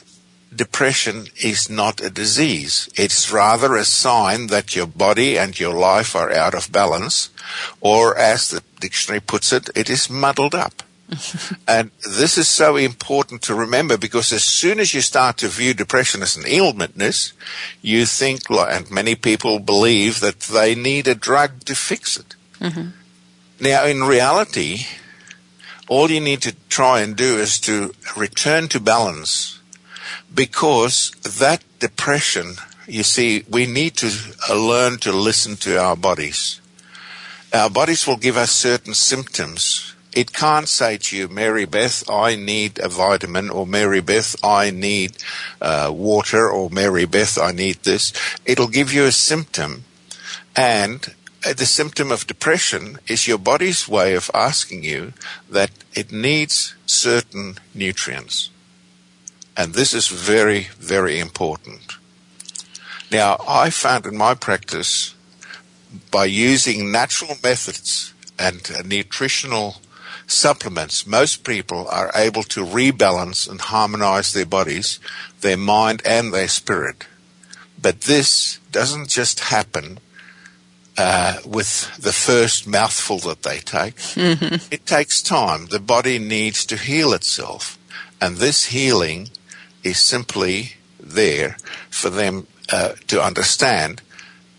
depression 0.55 1.27
is 1.41 1.69
not 1.69 2.01
a 2.01 2.09
disease. 2.09 2.89
It's 2.95 3.31
rather 3.31 3.75
a 3.75 3.85
sign 3.85 4.47
that 4.47 4.75
your 4.75 4.87
body 4.87 5.37
and 5.37 5.59
your 5.59 5.73
life 5.73 6.15
are 6.15 6.31
out 6.31 6.53
of 6.53 6.71
balance, 6.71 7.29
or 7.81 8.17
as 8.17 8.49
the 8.49 8.63
dictionary 8.79 9.21
puts 9.21 9.51
it, 9.53 9.69
it 9.75 9.89
is 9.89 10.09
muddled 10.09 10.55
up. 10.55 10.83
and 11.67 11.91
this 12.17 12.37
is 12.37 12.47
so 12.47 12.75
important 12.77 13.43
to 13.43 13.53
remember 13.53 13.95
because 13.95 14.33
as 14.33 14.43
soon 14.43 14.79
as 14.79 14.93
you 14.93 15.01
start 15.01 15.37
to 15.37 15.47
view 15.47 15.73
depression 15.73 16.23
as 16.23 16.35
an 16.35 16.43
ailmentness, 16.43 17.33
you 17.81 18.05
think, 18.05 18.49
and 18.49 18.89
many 18.89 19.13
people 19.13 19.59
believe 19.59 20.19
that 20.19 20.39
they 20.41 20.73
need 20.73 21.07
a 21.07 21.13
drug 21.13 21.63
to 21.65 21.75
fix 21.75 22.17
it. 22.17 22.35
Mm-hmm. 22.59 22.89
Now, 23.59 23.85
in 23.85 24.03
reality, 24.03 24.87
all 25.87 26.09
you 26.09 26.19
need 26.19 26.41
to 26.41 26.55
try 26.69 27.01
and 27.01 27.15
do 27.15 27.37
is 27.37 27.59
to 27.61 27.93
return 28.17 28.67
to 28.69 28.79
balance 28.79 29.54
because 30.33 31.11
that 31.39 31.63
depression, 31.79 32.55
you 32.87 33.03
see, 33.03 33.43
we 33.49 33.65
need 33.65 33.95
to 33.97 34.11
uh, 34.49 34.55
learn 34.55 34.97
to 34.99 35.11
listen 35.11 35.55
to 35.57 35.79
our 35.79 35.95
bodies. 35.95 36.61
Our 37.53 37.69
bodies 37.69 38.05
will 38.05 38.17
give 38.17 38.37
us 38.37 38.51
certain 38.51 38.93
symptoms. 38.93 39.93
It 40.13 40.33
can't 40.33 40.67
say 40.67 40.97
to 40.97 41.17
you, 41.17 41.27
Mary 41.27 41.65
Beth, 41.65 42.09
I 42.09 42.35
need 42.35 42.79
a 42.79 42.87
vitamin, 42.87 43.49
or 43.49 43.67
Mary 43.67 44.01
Beth, 44.01 44.35
I 44.43 44.71
need 44.71 45.17
uh, 45.61 45.91
water, 45.93 46.49
or 46.49 46.69
Mary 46.69 47.05
Beth, 47.05 47.37
I 47.37 47.51
need 47.51 47.83
this. 47.83 48.13
It'll 48.45 48.69
give 48.69 48.93
you 48.93 49.05
a 49.05 49.11
symptom, 49.11 49.83
and 50.55 51.13
uh, 51.45 51.53
the 51.53 51.65
symptom 51.65 52.11
of 52.11 52.27
depression 52.27 52.97
is 53.07 53.27
your 53.27 53.37
body's 53.37 53.87
way 53.87 54.15
of 54.15 54.31
asking 54.33 54.83
you 54.83 55.13
that 55.49 55.71
it 55.93 56.11
needs 56.11 56.75
certain 56.85 57.57
nutrients. 57.73 58.49
And 59.57 59.73
this 59.73 59.93
is 59.93 60.07
very, 60.07 60.67
very 60.79 61.19
important. 61.19 61.97
Now, 63.11 63.37
I 63.47 63.69
found 63.69 64.05
in 64.05 64.17
my 64.17 64.33
practice, 64.33 65.15
by 66.11 66.25
using 66.25 66.91
natural 66.91 67.35
methods 67.41 68.13
and 68.37 68.61
nutritional 68.85 69.77
supplements, 70.27 71.07
most 71.07 71.43
people 71.43 71.87
are 71.87 72.11
able 72.15 72.43
to 72.43 72.65
rebalance 72.65 73.49
and 73.49 73.61
harmonize 73.61 74.33
their 74.33 74.45
bodies, 74.45 74.99
their 75.41 75.57
mind, 75.57 76.01
and 76.05 76.33
their 76.33 76.47
spirit. 76.47 77.05
But 77.81 78.01
this 78.01 78.59
doesn't 78.71 79.09
just 79.09 79.39
happen 79.39 79.99
uh, 80.97 81.39
with 81.45 81.95
the 81.97 82.13
first 82.13 82.67
mouthful 82.67 83.19
that 83.19 83.43
they 83.43 83.59
take. 83.59 83.95
Mm-hmm. 83.95 84.55
It 84.71 84.85
takes 84.85 85.21
time. 85.21 85.67
The 85.67 85.79
body 85.79 86.19
needs 86.19 86.65
to 86.67 86.77
heal 86.77 87.13
itself. 87.13 87.77
And 88.19 88.37
this 88.37 88.65
healing 88.65 89.29
is 89.85 89.99
simply 89.99 90.73
there 90.99 91.55
for 91.89 92.09
them 92.09 92.47
uh, 92.71 92.93
to 93.07 93.21
understand 93.21 94.01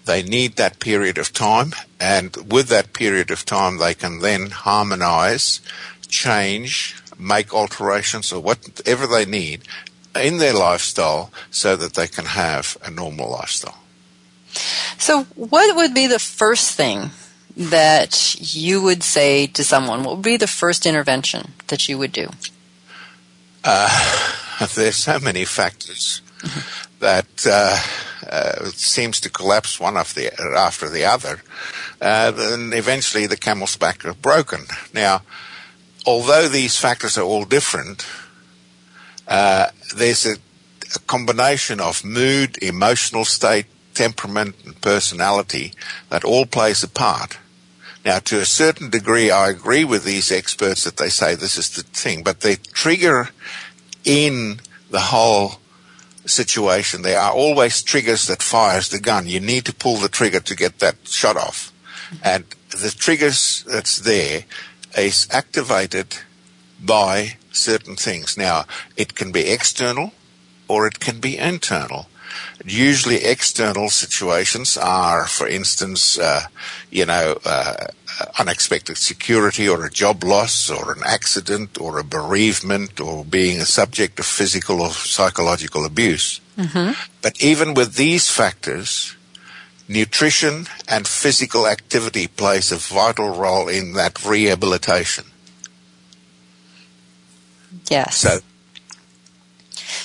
they 0.07 0.23
need 0.23 0.55
that 0.55 0.79
period 0.79 1.19
of 1.19 1.33
time, 1.33 1.73
and 2.01 2.35
with 2.51 2.69
that 2.69 2.93
period 2.93 3.33
of 3.33 3.45
time, 3.45 3.79
they 3.79 3.93
can 3.93 4.21
then 4.21 4.51
harmonize, 4.51 5.61
change, 6.07 6.97
make 7.19 7.53
alterations, 7.53 8.33
or 8.33 8.41
whatever 8.41 9.09
they 9.09 9.27
need 9.27 9.63
in 10.15 10.39
their 10.39 10.55
lifestyle 10.55 11.33
so 11.51 11.75
that 11.75 11.95
they 11.95 12.07
can 12.07 12.25
have 12.25 12.79
a 12.85 12.91
normal 12.91 13.33
lifestyle. 13.33 13.83
So, 14.97 15.25
what 15.35 15.75
would 15.75 15.93
be 15.93 16.07
the 16.07 16.21
first 16.21 16.75
thing 16.75 17.11
that 17.57 18.37
you 18.39 18.81
would 18.81 19.03
say 19.03 19.49
to 19.49 19.65
someone? 19.65 20.05
What 20.05 20.17
would 20.17 20.25
be 20.25 20.37
the 20.37 20.47
first 20.47 20.87
intervention 20.87 21.55
that 21.67 21.89
you 21.89 21.99
would 21.99 22.13
do? 22.13 22.29
Uh, 23.65 23.91
there's 24.75 24.97
so 24.97 25.19
many 25.19 25.45
factors 25.45 26.23
that 27.01 27.47
uh, 27.47 27.77
uh, 28.29 28.65
seems 28.67 29.21
to 29.21 29.31
collapse 29.31 29.79
one 29.79 29.97
after 29.97 30.21
the, 30.21 30.41
after 30.57 30.89
the 30.89 31.05
other. 31.05 31.43
Uh, 32.01 32.31
then 32.31 32.73
eventually 32.73 33.27
the 33.27 33.37
camel's 33.37 33.77
back 33.77 34.05
is 34.05 34.15
broken. 34.17 34.65
Now, 34.95 35.23
although 36.07 36.49
these 36.49 36.79
factors 36.79 37.19
are 37.19 37.25
all 37.25 37.45
different, 37.45 38.07
uh, 39.29 39.71
there's 39.95 40.27
a, 40.27 40.37
a 40.95 40.99
combination 41.01 41.81
of 41.81 42.05
mood, 42.05 42.59
emotional 42.63 43.25
state, 43.25 43.67
temperament 43.95 44.55
and 44.65 44.81
personality 44.81 45.73
that 46.11 46.25
all 46.25 46.47
plays 46.47 46.83
a 46.85 46.89
part. 46.89 47.39
Now, 48.05 48.21
to 48.21 48.41
a 48.41 48.45
certain 48.45 48.89
degree, 48.89 49.31
I 49.33 49.49
agree 49.49 49.85
with 49.85 50.05
these 50.05 50.31
experts 50.31 50.85
that 50.85 50.97
they 50.97 51.09
say 51.09 51.35
this 51.35 51.59
is 51.59 51.71
the 51.71 51.83
thing, 51.83 52.23
but 52.23 52.41
they 52.41 52.55
trigger 52.55 53.31
in 54.07 54.61
the 54.91 55.01
whole 55.01 55.57
situation. 56.25 57.03
There 57.03 57.21
are 57.21 57.33
always 57.33 57.83
triggers 57.83 58.27
that 58.29 58.43
fires 58.43 58.89
the 58.89 58.99
gun. 58.99 59.27
You 59.27 59.41
need 59.41 59.67
to 59.67 59.75
pull 59.75 59.97
the 59.97 60.09
trigger 60.09 60.41
to 60.41 60.57
get 60.57 60.79
that 60.79 60.97
shot 61.07 61.37
off. 61.37 61.73
And 62.23 62.45
the 62.71 62.95
triggers 62.97 63.65
that's 63.65 63.99
there 63.99 64.45
is 64.97 65.29
activated 65.31 66.17
by 66.83 67.37
certain 67.53 67.97
things. 67.97 68.37
Now, 68.37 68.65
it 68.97 69.15
can 69.15 69.33
be 69.33 69.51
external 69.51 70.13
or 70.69 70.87
it 70.87 71.01
can 71.01 71.21
be 71.21 71.37
internal. 71.37 72.07
Usually, 72.65 73.25
external 73.25 73.91
situations 73.91 74.77
are, 74.77 75.27
for 75.27 75.47
instance, 75.47 76.19
uh, 76.19 76.47
you 76.91 77.07
know, 77.07 77.39
uh, 77.45 77.87
unexpected 78.39 78.97
security 78.97 79.69
or 79.69 79.85
a 79.85 79.91
job 79.91 80.25
loss 80.25 80.71
or 80.71 80.93
an 80.93 81.03
accident 81.05 81.81
or 81.81 81.99
a 81.99 82.05
bereavement 82.05 83.01
or 83.01 83.25
being 83.25 83.61
a 83.61 83.67
subject 83.67 84.19
of 84.19 84.27
physical 84.27 84.81
or 84.81 84.91
psychological 84.91 85.85
abuse. 85.85 86.41
Mm-hmm. 86.57 86.93
But 87.23 87.43
even 87.43 87.75
with 87.75 87.95
these 87.95 88.31
factors, 88.31 89.17
nutrition 89.89 90.67
and 90.89 91.07
physical 91.07 91.67
activity 91.67 92.27
plays 92.27 92.73
a 92.73 92.77
vital 92.77 93.31
role 93.31 93.69
in 93.69 93.93
that 93.93 94.25
rehabilitation. 94.25 95.27
Yes. 97.91 98.17
So, 98.17 98.39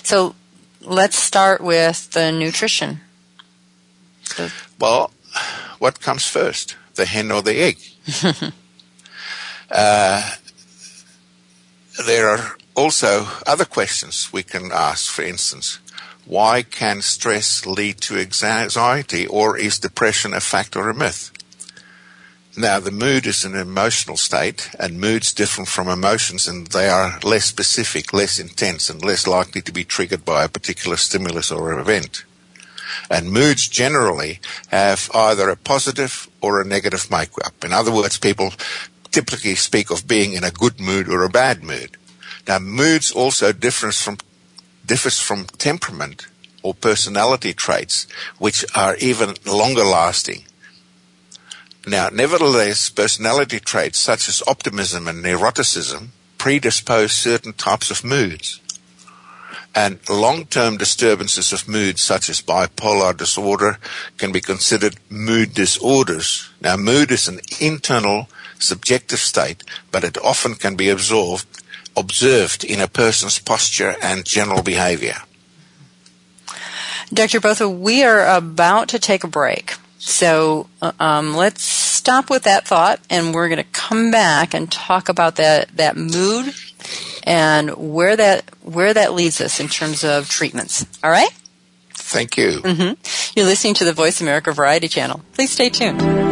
so 0.04 0.36
let's 0.82 1.18
start 1.18 1.62
with 1.62 2.12
the 2.12 2.32
nutrition. 2.32 3.02
well, 4.80 5.12
what 5.80 6.00
comes 6.00 6.28
first, 6.28 6.76
the 6.96 7.06
hen 7.06 7.32
or 7.32 7.42
the 7.42 7.58
egg? 7.58 7.78
uh, 9.72 10.32
there 12.06 12.30
are 12.30 12.58
also 12.76 13.28
other 13.46 13.66
questions 13.66 14.32
we 14.34 14.44
can 14.44 14.72
ask. 14.72 15.12
For 15.12 15.24
instance, 15.24 15.80
why 16.26 16.64
can 16.64 17.02
stress 17.02 17.66
lead 17.66 18.00
to 18.02 18.18
anxiety, 18.18 19.28
or 19.28 19.58
is 19.58 19.80
depression 19.80 20.34
a 20.34 20.40
fact 20.40 20.76
or 20.76 20.90
a 20.90 20.94
myth? 20.94 21.31
Now, 22.58 22.82
the 22.82 22.92
mood 22.92 23.26
is 23.28 23.46
an 23.46 23.56
emotional 23.56 24.18
state, 24.18 24.70
and 24.78 25.00
moods 25.00 25.32
differ 25.32 25.64
from 25.64 25.88
emotions, 25.88 26.50
and 26.50 26.68
they 26.68 26.90
are 26.90 27.18
less 27.24 27.46
specific, 27.46 28.12
less 28.12 28.40
intense, 28.40 28.90
and 28.90 29.04
less 29.04 29.26
likely 29.26 29.62
to 29.62 29.72
be 29.72 29.86
triggered 29.86 30.26
by 30.26 30.44
a 30.44 30.50
particular 30.50 30.98
stimulus 30.98 31.50
or 31.50 31.80
event. 31.80 32.26
And 33.10 33.32
moods 33.32 33.70
generally 33.70 34.42
have 34.68 35.10
either 35.14 35.48
a 35.50 35.56
positive 35.56 36.30
or 36.42 36.60
a 36.60 36.66
negative 36.66 37.10
makeup. 37.10 37.64
In 37.64 37.72
other 37.72 37.92
words, 37.92 38.18
people 38.18 38.54
typically 39.12 39.56
speak 39.56 39.90
of 39.90 40.08
being 40.08 40.34
in 40.34 40.44
a 40.44 40.52
good 40.52 40.78
mood 40.78 41.08
or 41.08 41.24
a 41.24 41.30
bad 41.30 41.64
mood. 41.64 41.96
Now, 42.50 42.60
moods 42.60 43.12
also 43.12 43.54
differs 43.54 44.02
from, 44.02 44.18
differs 44.86 45.20
from 45.20 45.46
temperament 45.58 46.28
or 46.64 46.74
personality 46.74 47.54
traits, 47.54 48.08
which 48.40 48.66
are 48.76 48.98
even 48.98 49.36
longer 49.46 49.84
lasting. 49.84 50.44
Now, 51.86 52.10
nevertheless, 52.10 52.90
personality 52.90 53.60
traits 53.60 54.00
such 54.00 54.30
as 54.30 54.44
optimism 54.46 55.08
and 55.08 55.24
neuroticism 55.24 56.10
predispose 56.38 57.14
certain 57.14 57.54
types 57.54 57.90
of 57.90 58.04
moods. 58.04 58.60
And 59.74 60.00
long-term 60.10 60.78
disturbances 60.78 61.54
of 61.54 61.68
mood, 61.68 61.98
such 61.98 62.30
as 62.30 62.42
bipolar 62.42 63.16
disorder, 63.16 63.80
can 64.18 64.32
be 64.32 64.42
considered 64.42 64.98
mood 65.10 65.54
disorders. 65.54 66.50
Now, 66.60 66.78
mood 66.78 67.12
is 67.12 67.28
an 67.28 67.40
internal, 67.60 68.28
subjective 68.60 69.20
state, 69.20 69.64
but 69.92 70.04
it 70.04 70.18
often 70.18 70.56
can 70.56 70.76
be 70.76 70.90
observed, 70.90 71.64
observed 71.96 72.64
in 72.64 72.82
a 72.82 72.88
person's 72.88 73.40
posture 73.40 73.96
and 74.02 74.26
general 74.26 74.62
behavior. 74.62 75.18
Dr. 77.14 77.40
Botha, 77.40 77.68
we 77.68 78.04
are 78.04 78.28
about 78.28 78.88
to 78.90 79.00
take 79.00 79.24
a 79.24 79.28
break. 79.28 79.76
So 80.04 80.68
uh, 80.82 80.94
um, 81.00 81.36
let's 81.36 81.64
stop 81.64 82.32
with 82.32 82.44
that 82.44 82.68
thought, 82.68 83.00
and 83.08 83.36
we're 83.36 83.50
going 83.50 83.64
to 83.64 83.72
come 83.72 84.10
back 84.10 84.56
and 84.56 84.70
talk 84.72 85.10
about 85.10 85.36
that 85.36 85.70
that 85.78 85.96
mood 85.96 86.56
and 87.24 87.70
where 87.94 88.16
that 88.16 88.50
where 88.64 88.96
that 88.96 89.14
leads 89.14 89.40
us 89.42 89.60
in 89.60 89.68
terms 89.68 90.04
of 90.04 90.28
treatments. 90.28 90.88
All 91.04 91.12
right. 91.12 91.32
Thank 91.94 92.36
you. 92.36 92.62
Mm-hmm. 92.62 93.40
You're 93.40 93.46
listening 93.46 93.76
to 93.76 93.86
the 93.86 93.94
Voice 93.94 94.22
America 94.22 94.52
Variety 94.52 94.88
Channel. 94.88 95.22
Please 95.34 95.52
stay 95.52 95.70
tuned. 95.70 96.31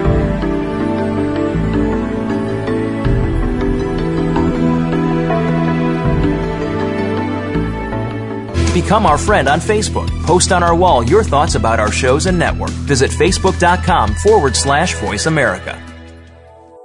Become 8.82 9.06
our 9.06 9.18
friend 9.18 9.50
on 9.50 9.60
Facebook. 9.60 10.08
Post 10.24 10.54
on 10.54 10.64
our 10.64 10.74
wall 10.74 11.04
your 11.04 11.22
thoughts 11.22 11.56
about 11.56 11.82
our 11.82 11.92
shows 11.92 12.28
and 12.28 12.40
network. 12.40 12.70
Visit 12.88 13.12
facebook.com 13.12 14.16
forward 14.16 14.56
slash 14.56 14.96
voice 14.96 15.26
America. 15.26 15.78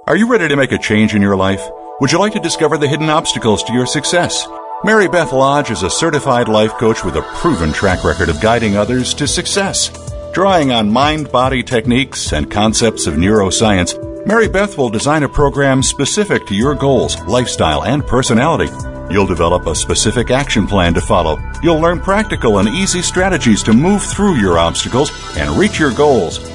Are 0.05 0.17
you 0.17 0.27
ready 0.27 0.49
to 0.49 0.57
make 0.57 0.73
a 0.73 0.77
change 0.77 1.15
in 1.15 1.21
your 1.21 1.37
life? 1.37 1.65
Would 2.01 2.11
you 2.11 2.19
like 2.19 2.33
to 2.33 2.41
discover 2.41 2.77
the 2.77 2.89
hidden 2.89 3.09
obstacles 3.09 3.63
to 3.63 3.73
your 3.73 3.85
success? 3.85 4.45
Mary 4.83 5.07
Beth 5.07 5.31
Lodge 5.31 5.71
is 5.71 5.83
a 5.83 5.89
certified 5.89 6.49
life 6.49 6.73
coach 6.73 7.05
with 7.05 7.15
a 7.15 7.21
proven 7.21 7.71
track 7.71 8.03
record 8.03 8.27
of 8.27 8.41
guiding 8.41 8.75
others 8.75 9.13
to 9.13 9.25
success. 9.25 9.89
Drawing 10.33 10.73
on 10.73 10.91
mind 10.91 11.31
body 11.31 11.63
techniques 11.63 12.33
and 12.33 12.51
concepts 12.51 13.07
of 13.07 13.13
neuroscience, 13.13 13.95
Mary 14.27 14.49
Beth 14.49 14.77
will 14.77 14.89
design 14.89 15.23
a 15.23 15.29
program 15.29 15.81
specific 15.81 16.45
to 16.47 16.55
your 16.55 16.75
goals, 16.75 17.17
lifestyle, 17.21 17.85
and 17.85 18.05
personality. 18.05 18.94
You'll 19.09 19.25
develop 19.25 19.67
a 19.67 19.75
specific 19.75 20.31
action 20.31 20.67
plan 20.67 20.93
to 20.95 21.01
follow. 21.01 21.39
You'll 21.61 21.79
learn 21.79 21.99
practical 21.99 22.59
and 22.59 22.69
easy 22.69 23.01
strategies 23.01 23.61
to 23.63 23.73
move 23.73 24.01
through 24.01 24.35
your 24.35 24.57
obstacles 24.57 25.11
and 25.37 25.57
reach 25.57 25.79
your 25.79 25.93
goals. 25.93 26.54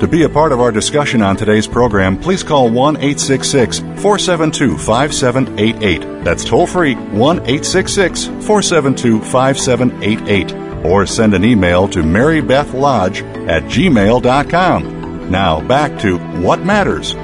To 0.00 0.08
be 0.08 0.22
a 0.22 0.30
part 0.30 0.52
of 0.52 0.60
our 0.60 0.72
discussion 0.72 1.20
on 1.20 1.36
today's 1.36 1.66
program, 1.66 2.18
please 2.18 2.42
call 2.42 2.70
1 2.70 2.96
866 2.96 3.80
472 3.80 4.78
5788. 4.78 6.24
That's 6.24 6.42
toll 6.42 6.66
free 6.66 6.94
1 6.94 7.36
866 7.40 8.24
472 8.24 9.20
5788. 9.20 10.86
Or 10.86 11.04
send 11.04 11.34
an 11.34 11.44
email 11.44 11.86
to 11.88 11.98
marybethlodge 11.98 13.20
at 13.46 13.64
gmail.com. 13.64 15.30
Now 15.30 15.60
back 15.68 16.00
to 16.00 16.16
What 16.40 16.64
Matters. 16.64 17.14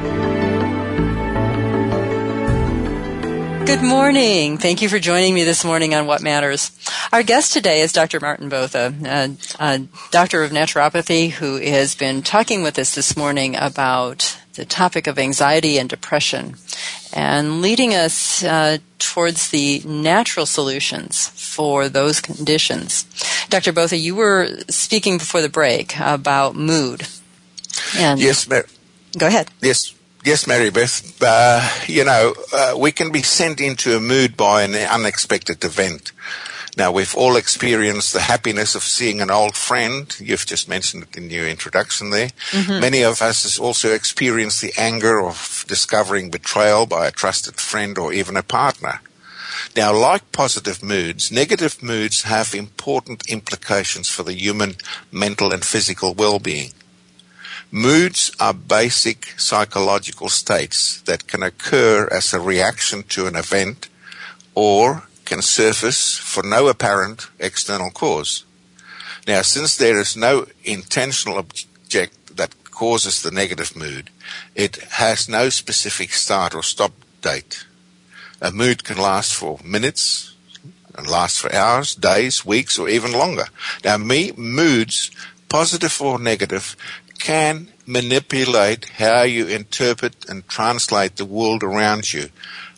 Good 3.66 3.82
morning. 3.82 4.58
Thank 4.58 4.80
you 4.80 4.88
for 4.88 5.00
joining 5.00 5.34
me 5.34 5.42
this 5.42 5.64
morning 5.64 5.92
on 5.92 6.06
What 6.06 6.22
Matters. 6.22 6.70
Our 7.12 7.24
guest 7.24 7.52
today 7.52 7.80
is 7.80 7.92
Dr. 7.92 8.20
Marthin 8.20 8.48
Botha, 8.48 8.94
a, 9.04 9.36
a, 9.58 9.78
doctor 10.12 10.44
of 10.44 10.52
naturopathy 10.52 11.30
who 11.30 11.56
has 11.56 11.96
been 11.96 12.22
talking 12.22 12.62
with 12.62 12.78
us 12.78 12.94
this 12.94 13.16
morning 13.16 13.56
about 13.56 14.38
the 14.54 14.64
topic 14.64 15.08
of 15.08 15.18
anxiety 15.18 15.78
and 15.78 15.88
depression 15.88 16.54
and 17.12 17.60
leading 17.60 17.92
us 17.92 18.44
uh, 18.44 18.78
towards 19.00 19.50
the 19.50 19.82
natural 19.84 20.46
solutions 20.46 21.28
for 21.30 21.88
those 21.88 22.20
conditions. 22.20 23.04
Dr. 23.48 23.72
Botha, 23.72 23.96
you 23.96 24.14
were 24.14 24.48
speaking 24.68 25.18
before 25.18 25.42
the 25.42 25.48
break 25.48 25.98
about 25.98 26.54
mood. 26.54 27.08
And 27.98 28.20
yes, 28.20 28.48
Mar- 28.48 28.66
go 29.18 29.26
ahead. 29.26 29.50
Yes, 29.60 29.95
Yes, 30.26 30.48
Mary 30.48 30.70
Beth. 30.70 31.22
Uh, 31.22 31.70
you 31.86 32.04
know, 32.04 32.34
uh, 32.52 32.74
we 32.76 32.90
can 32.90 33.12
be 33.12 33.22
sent 33.22 33.60
into 33.60 33.96
a 33.96 34.00
mood 34.00 34.36
by 34.36 34.64
an 34.64 34.74
unexpected 34.74 35.62
event. 35.62 36.10
Now, 36.76 36.90
we've 36.90 37.14
all 37.14 37.36
experienced 37.36 38.12
the 38.12 38.22
happiness 38.22 38.74
of 38.74 38.82
seeing 38.82 39.20
an 39.20 39.30
old 39.30 39.54
friend. 39.54 40.12
You've 40.18 40.44
just 40.44 40.68
mentioned 40.68 41.04
it 41.04 41.16
in 41.16 41.30
your 41.30 41.46
introduction 41.46 42.10
there. 42.10 42.30
Mm-hmm. 42.50 42.80
Many 42.80 43.02
of 43.02 43.22
us 43.22 43.44
has 43.44 43.56
also 43.56 43.92
experienced 43.92 44.60
the 44.60 44.72
anger 44.76 45.22
of 45.22 45.64
discovering 45.68 46.30
betrayal 46.30 46.86
by 46.86 47.06
a 47.06 47.12
trusted 47.12 47.60
friend 47.60 47.96
or 47.96 48.12
even 48.12 48.36
a 48.36 48.42
partner. 48.42 49.00
Now, 49.76 49.96
like 49.96 50.32
positive 50.32 50.82
moods, 50.82 51.30
negative 51.30 51.84
moods 51.84 52.22
have 52.22 52.52
important 52.52 53.28
implications 53.28 54.08
for 54.08 54.24
the 54.24 54.34
human 54.34 54.74
mental 55.12 55.52
and 55.52 55.64
physical 55.64 56.14
well-being. 56.14 56.72
Moods 57.70 58.30
are 58.38 58.54
basic 58.54 59.38
psychological 59.38 60.28
states 60.28 61.00
that 61.02 61.26
can 61.26 61.42
occur 61.42 62.08
as 62.12 62.32
a 62.32 62.40
reaction 62.40 63.02
to 63.02 63.26
an 63.26 63.34
event 63.34 63.88
or 64.54 65.04
can 65.24 65.42
surface 65.42 66.16
for 66.16 66.42
no 66.42 66.68
apparent 66.68 67.26
external 67.40 67.90
cause. 67.90 68.44
Now, 69.26 69.42
since 69.42 69.76
there 69.76 69.98
is 69.98 70.16
no 70.16 70.46
intentional 70.62 71.38
object 71.38 72.36
that 72.36 72.54
causes 72.70 73.22
the 73.22 73.32
negative 73.32 73.74
mood, 73.74 74.10
it 74.54 74.76
has 74.92 75.28
no 75.28 75.48
specific 75.48 76.12
start 76.12 76.54
or 76.54 76.62
stop 76.62 76.92
date. 77.20 77.66
A 78.40 78.52
mood 78.52 78.84
can 78.84 78.98
last 78.98 79.34
for 79.34 79.58
minutes, 79.64 80.34
and 80.96 81.08
last 81.08 81.40
for 81.40 81.52
hours, 81.52 81.94
days, 81.94 82.46
weeks, 82.46 82.78
or 82.78 82.88
even 82.88 83.12
longer. 83.12 83.46
Now, 83.84 83.96
me, 83.96 84.32
moods, 84.36 85.10
positive 85.48 86.00
or 86.00 86.18
negative, 86.18 86.76
can 87.18 87.68
manipulate 87.86 88.88
how 88.98 89.22
you 89.22 89.46
interpret 89.46 90.28
and 90.28 90.46
translate 90.48 91.16
the 91.16 91.24
world 91.24 91.62
around 91.62 92.12
you 92.12 92.28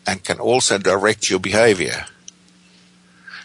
and 0.07 0.25
can 0.25 0.39
also 0.39 0.79
direct 0.79 1.31
your 1.31 1.39
behavior. 1.39 2.07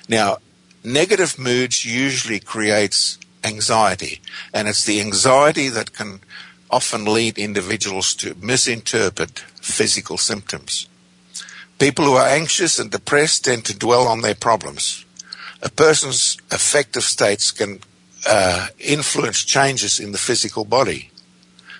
Now, 0.08 0.38
negative 0.84 1.40
moods 1.40 1.86
usually 1.86 2.40
creates 2.40 3.18
anxiety 3.44 4.22
and 4.54 4.68
it's 4.68 4.86
the 4.86 5.02
anxiety 5.02 5.70
that 5.70 5.94
can 5.94 6.22
often 6.70 7.06
lead 7.06 7.38
individuals 7.38 8.16
to 8.16 8.36
misinterpret 8.36 9.40
physical 9.62 10.18
symptoms. 10.18 10.88
People 11.80 12.06
who 12.06 12.14
are 12.14 12.28
anxious 12.28 12.80
and 12.80 12.90
depressed 12.90 13.46
tend 13.46 13.66
to 13.66 13.78
dwell 13.78 14.08
on 14.08 14.22
their 14.22 14.36
problems. 14.36 15.06
A 15.62 15.70
person's 15.70 16.38
affective 16.52 17.04
states 17.04 17.52
can 17.52 17.80
uh, 18.28 18.68
influence 18.80 19.44
changes 19.44 20.00
in 20.00 20.12
the 20.12 20.18
physical 20.18 20.66
body. 20.66 21.12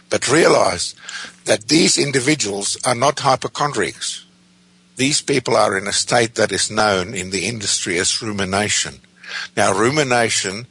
But 0.10 0.32
realize 0.32 0.96
that 1.46 1.68
these 1.68 1.98
individuals 1.98 2.78
are 2.86 2.96
not 2.96 3.20
hypochondriacs. 3.20 4.26
These 4.96 5.22
people 5.22 5.56
are 5.56 5.78
in 5.78 5.88
a 5.88 5.94
state 5.94 6.36
that 6.36 6.52
is 6.52 6.70
known 6.70 7.14
in 7.14 7.32
the 7.32 7.46
industry 7.48 7.98
as 7.98 8.22
rumination. 8.22 9.00
Now, 9.58 9.74
rumination 9.74 10.68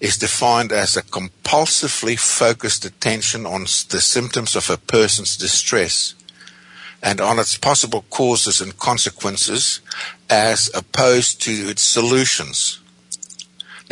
is 0.00 0.18
defined 0.18 0.72
as 0.72 0.96
a 0.96 1.02
compulsively 1.02 2.18
focused 2.18 2.84
attention 2.84 3.46
on 3.46 3.62
the 3.62 4.00
symptoms 4.00 4.56
of 4.56 4.68
a 4.68 4.76
person's 4.76 5.36
distress 5.36 6.14
and 7.02 7.20
on 7.20 7.38
its 7.38 7.56
possible 7.56 8.04
causes 8.10 8.60
and 8.60 8.76
consequences 8.78 9.80
as 10.28 10.70
opposed 10.74 11.40
to 11.42 11.52
its 11.52 11.82
solutions. 11.82 12.81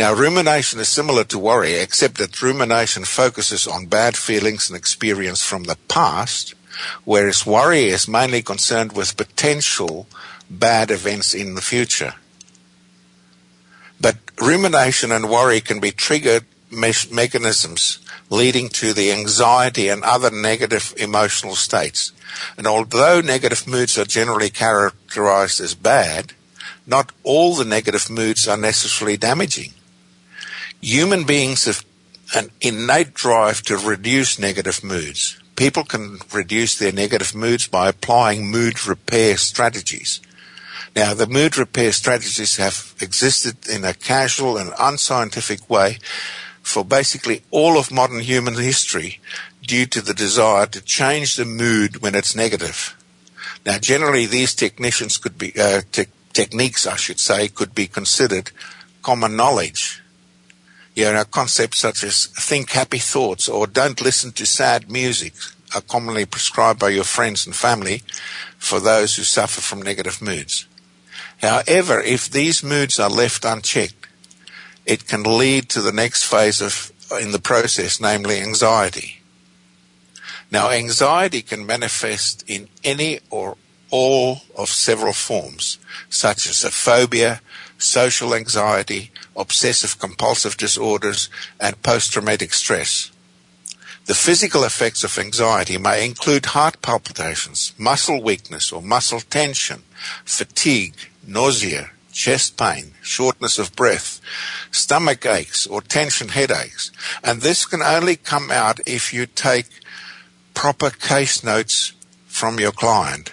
Now, 0.00 0.14
rumination 0.14 0.80
is 0.80 0.88
similar 0.88 1.24
to 1.24 1.38
worry, 1.38 1.74
except 1.74 2.16
that 2.16 2.40
rumination 2.40 3.04
focuses 3.04 3.66
on 3.66 3.84
bad 3.84 4.16
feelings 4.16 4.70
and 4.70 4.74
experience 4.74 5.42
from 5.42 5.64
the 5.64 5.76
past, 5.88 6.54
whereas 7.04 7.44
worry 7.44 7.88
is 7.88 8.08
mainly 8.08 8.40
concerned 8.40 8.92
with 8.92 9.18
potential 9.18 10.06
bad 10.48 10.90
events 10.90 11.34
in 11.34 11.54
the 11.54 11.60
future. 11.60 12.14
But 14.00 14.16
rumination 14.40 15.12
and 15.12 15.28
worry 15.28 15.60
can 15.60 15.80
be 15.80 15.90
triggered 15.90 16.46
me- 16.70 17.12
mechanisms 17.12 17.98
leading 18.30 18.70
to 18.80 18.94
the 18.94 19.12
anxiety 19.12 19.90
and 19.90 20.02
other 20.02 20.30
negative 20.30 20.94
emotional 20.96 21.56
states. 21.56 22.12
And 22.56 22.66
although 22.66 23.20
negative 23.20 23.68
moods 23.68 23.98
are 23.98 24.06
generally 24.06 24.48
characterized 24.48 25.60
as 25.60 25.74
bad, 25.74 26.32
not 26.86 27.12
all 27.22 27.54
the 27.54 27.66
negative 27.66 28.08
moods 28.08 28.48
are 28.48 28.56
necessarily 28.56 29.18
damaging. 29.18 29.74
Human 30.80 31.24
beings 31.24 31.66
have 31.66 31.84
an 32.34 32.50
innate 32.62 33.12
drive 33.12 33.60
to 33.62 33.76
reduce 33.76 34.38
negative 34.38 34.82
moods. 34.82 35.38
People 35.54 35.84
can 35.84 36.20
reduce 36.32 36.78
their 36.78 36.92
negative 36.92 37.34
moods 37.34 37.66
by 37.66 37.88
applying 37.88 38.50
mood 38.50 38.86
repair 38.86 39.36
strategies. 39.36 40.20
Now, 40.96 41.12
the 41.12 41.26
mood 41.26 41.58
repair 41.58 41.92
strategies 41.92 42.56
have 42.56 42.94
existed 43.00 43.68
in 43.68 43.84
a 43.84 43.92
casual 43.92 44.56
and 44.56 44.72
unscientific 44.78 45.68
way 45.68 45.98
for 46.62 46.82
basically 46.82 47.42
all 47.50 47.78
of 47.78 47.92
modern 47.92 48.20
human 48.20 48.54
history 48.54 49.20
due 49.62 49.84
to 49.86 50.00
the 50.00 50.14
desire 50.14 50.66
to 50.66 50.80
change 50.80 51.36
the 51.36 51.44
mood 51.44 52.00
when 52.00 52.14
it's 52.14 52.34
negative. 52.34 52.96
Now, 53.66 53.78
generally, 53.78 54.24
these 54.24 54.54
technicians 54.54 55.18
could 55.18 55.36
be, 55.36 55.52
uh, 55.60 55.82
te- 55.92 56.06
techniques, 56.32 56.86
I 56.86 56.96
should 56.96 57.20
say, 57.20 57.48
could 57.48 57.74
be 57.74 57.86
considered 57.86 58.50
common 59.02 59.36
knowledge 59.36 60.00
you 61.00 61.12
know, 61.12 61.24
concepts 61.24 61.78
such 61.78 62.04
as 62.04 62.26
think 62.26 62.70
happy 62.70 62.98
thoughts 62.98 63.48
or 63.48 63.66
don't 63.66 64.00
listen 64.00 64.32
to 64.32 64.44
sad 64.44 64.90
music 64.90 65.32
are 65.74 65.80
commonly 65.80 66.26
prescribed 66.26 66.78
by 66.78 66.90
your 66.90 67.04
friends 67.04 67.46
and 67.46 67.54
family 67.54 68.02
for 68.58 68.80
those 68.80 69.16
who 69.16 69.22
suffer 69.22 69.60
from 69.60 69.80
negative 69.80 70.20
moods. 70.20 70.66
However, 71.40 72.00
if 72.00 72.28
these 72.28 72.62
moods 72.62 73.00
are 73.00 73.08
left 73.08 73.44
unchecked, 73.44 74.08
it 74.84 75.06
can 75.06 75.22
lead 75.22 75.68
to 75.70 75.80
the 75.80 75.92
next 75.92 76.24
phase 76.24 76.60
of 76.60 76.92
in 77.20 77.32
the 77.32 77.40
process, 77.40 78.00
namely 78.00 78.40
anxiety. 78.40 79.20
Now, 80.50 80.70
anxiety 80.70 81.42
can 81.42 81.64
manifest 81.66 82.44
in 82.46 82.68
any 82.84 83.20
or 83.30 83.56
all 83.90 84.42
of 84.56 84.68
several 84.68 85.12
forms, 85.12 85.78
such 86.08 86.46
as 86.46 86.62
a 86.62 86.70
phobia, 86.70 87.40
social 87.82 88.34
anxiety, 88.34 89.10
obsessive 89.36 89.98
compulsive 89.98 90.56
disorders, 90.56 91.28
and 91.58 91.82
post-traumatic 91.82 92.52
stress. 92.52 93.10
The 94.06 94.14
physical 94.14 94.64
effects 94.64 95.04
of 95.04 95.18
anxiety 95.18 95.78
may 95.78 96.04
include 96.04 96.46
heart 96.46 96.82
palpitations, 96.82 97.72
muscle 97.78 98.22
weakness 98.22 98.72
or 98.72 98.82
muscle 98.82 99.20
tension, 99.20 99.82
fatigue, 100.24 100.94
nausea, 101.26 101.90
chest 102.12 102.56
pain, 102.56 102.92
shortness 103.02 103.58
of 103.58 103.76
breath, 103.76 104.20
stomach 104.70 105.24
aches 105.26 105.66
or 105.66 105.80
tension 105.80 106.28
headaches. 106.28 106.90
And 107.22 107.40
this 107.40 107.64
can 107.64 107.82
only 107.82 108.16
come 108.16 108.50
out 108.50 108.80
if 108.86 109.14
you 109.14 109.26
take 109.26 109.66
proper 110.54 110.90
case 110.90 111.44
notes 111.44 111.92
from 112.26 112.58
your 112.58 112.72
client. 112.72 113.32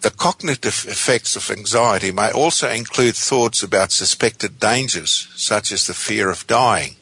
The 0.00 0.10
cognitive 0.10 0.86
effects 0.88 1.36
of 1.36 1.50
anxiety 1.50 2.12
may 2.12 2.30
also 2.30 2.70
include 2.70 3.16
thoughts 3.16 3.62
about 3.62 3.92
suspected 3.92 4.60
dangers, 4.60 5.28
such 5.34 5.72
as 5.72 5.86
the 5.86 5.94
fear 5.94 6.30
of 6.30 6.46
dying. 6.46 6.96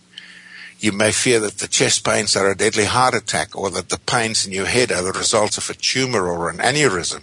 You 0.79 0.93
may 0.93 1.13
fear 1.13 1.39
that 1.41 1.59
the 1.59 1.69
chest 1.69 2.05
pains 2.05 2.35
are 2.37 2.51
a 2.51 2.57
deadly 2.57 2.87
heart 2.87 3.15
attack 3.15 3.57
or 3.57 3.71
that 3.71 3.89
the 3.89 3.99
pains 3.99 4.45
in 4.45 4.53
your 4.53 4.67
head 4.67 4.91
are 4.91 5.03
the 5.03 5.13
result 5.13 5.57
of 5.57 5.71
a 5.71 5.75
tumor 5.75 6.27
or 6.29 6.51
an 6.51 6.59
aneurysm. 6.59 7.23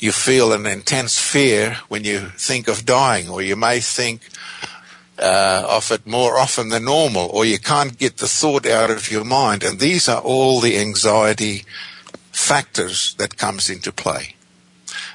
You 0.00 0.10
feel 0.10 0.52
an 0.52 0.66
intense 0.66 1.18
fear 1.18 1.78
when 1.88 2.02
you 2.02 2.18
think 2.36 2.66
of 2.66 2.84
dying, 2.84 3.28
or 3.28 3.40
you 3.40 3.54
may 3.54 3.78
think 3.78 4.28
uh, 5.18 5.64
of 5.68 5.92
it 5.92 6.06
more 6.06 6.36
often 6.36 6.70
than 6.70 6.86
normal, 6.86 7.30
or 7.32 7.44
you 7.44 7.58
can't 7.58 7.96
get 7.96 8.16
the 8.16 8.28
thought 8.28 8.66
out 8.66 8.90
of 8.90 9.10
your 9.10 9.24
mind. 9.24 9.62
And 9.62 9.78
these 9.78 10.08
are 10.08 10.20
all 10.20 10.60
the 10.60 10.76
anxiety 10.76 11.64
factors 12.34 13.14
that 13.14 13.36
comes 13.36 13.70
into 13.70 13.92
play. 13.92 14.34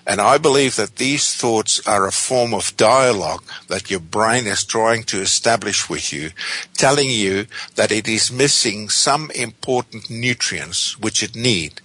And 0.07 0.19
I 0.19 0.37
believe 0.37 0.75
that 0.77 0.95
these 0.95 1.35
thoughts 1.35 1.85
are 1.87 2.07
a 2.07 2.11
form 2.11 2.53
of 2.53 2.75
dialogue 2.77 3.43
that 3.67 3.91
your 3.91 3.99
brain 3.99 4.47
is 4.47 4.63
trying 4.63 5.03
to 5.03 5.21
establish 5.21 5.89
with 5.89 6.11
you, 6.11 6.31
telling 6.73 7.09
you 7.09 7.45
that 7.75 7.91
it 7.91 8.07
is 8.07 8.31
missing 8.31 8.89
some 8.89 9.29
important 9.31 10.09
nutrients 10.09 10.97
which 10.97 11.21
it 11.21 11.35
need 11.35 11.81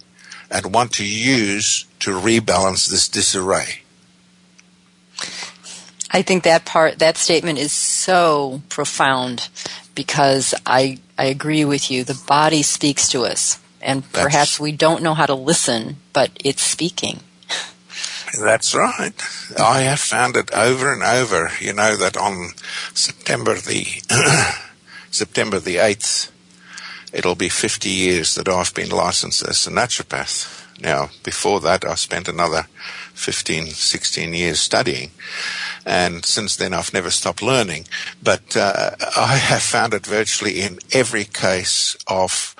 and 0.49 0.73
want 0.73 0.93
to 0.93 1.05
use 1.05 1.85
to 1.99 2.11
rebalance 2.11 2.89
this 2.89 3.07
disarray. 3.07 3.81
I 6.11 6.21
think 6.21 6.43
that 6.43 6.65
part, 6.65 6.99
that 6.99 7.17
statement 7.17 7.59
is 7.59 7.73
so 7.73 8.61
profound 8.69 9.49
because 9.93 10.55
I, 10.65 10.99
I 11.17 11.25
agree 11.25 11.65
with 11.65 11.91
you. 11.91 12.03
The 12.03 12.21
body 12.27 12.63
speaks 12.63 13.09
to 13.09 13.25
us 13.25 13.59
and 13.85 14.03
That's, 14.03 14.23
perhaps 14.23 14.59
we 14.59 14.71
don't 14.71 15.03
know 15.03 15.13
how 15.13 15.27
to 15.27 15.35
listen, 15.35 15.97
but 16.11 16.31
it's 16.43 16.63
speaking. 16.63 17.21
That's 18.37 18.75
right. 18.75 19.13
I 19.57 19.81
have 19.81 19.99
found 19.99 20.35
it 20.35 20.51
over 20.53 20.91
and 20.91 21.03
over, 21.03 21.51
you 21.61 21.71
know, 21.71 21.95
that 21.95 22.17
on 22.17 22.49
September 22.93 23.53
the, 23.53 23.85
September 25.11 25.59
the 25.59 25.75
8th, 25.75 26.31
it'll 27.13 27.35
be 27.35 27.47
50 27.47 27.87
years 27.87 28.35
that 28.35 28.49
I've 28.49 28.73
been 28.73 28.89
licensed 28.89 29.47
as 29.47 29.65
a 29.67 29.71
naturopath. 29.71 30.63
Now, 30.81 31.09
before 31.23 31.61
that, 31.61 31.85
I 31.85 31.95
spent 31.95 32.27
another 32.27 32.67
15, 33.13 33.67
16 33.67 34.33
years 34.33 34.59
studying. 34.59 35.11
And 35.85 36.25
since 36.25 36.57
then, 36.57 36.73
I've 36.73 36.93
never 36.93 37.11
stopped 37.11 37.41
learning. 37.41 37.87
But 38.21 38.57
uh, 38.57 38.91
I 39.15 39.37
have 39.37 39.61
found 39.61 39.93
it 39.93 40.05
virtually 40.05 40.59
in 40.59 40.79
every 40.91 41.23
case 41.23 41.95
of 42.07 42.55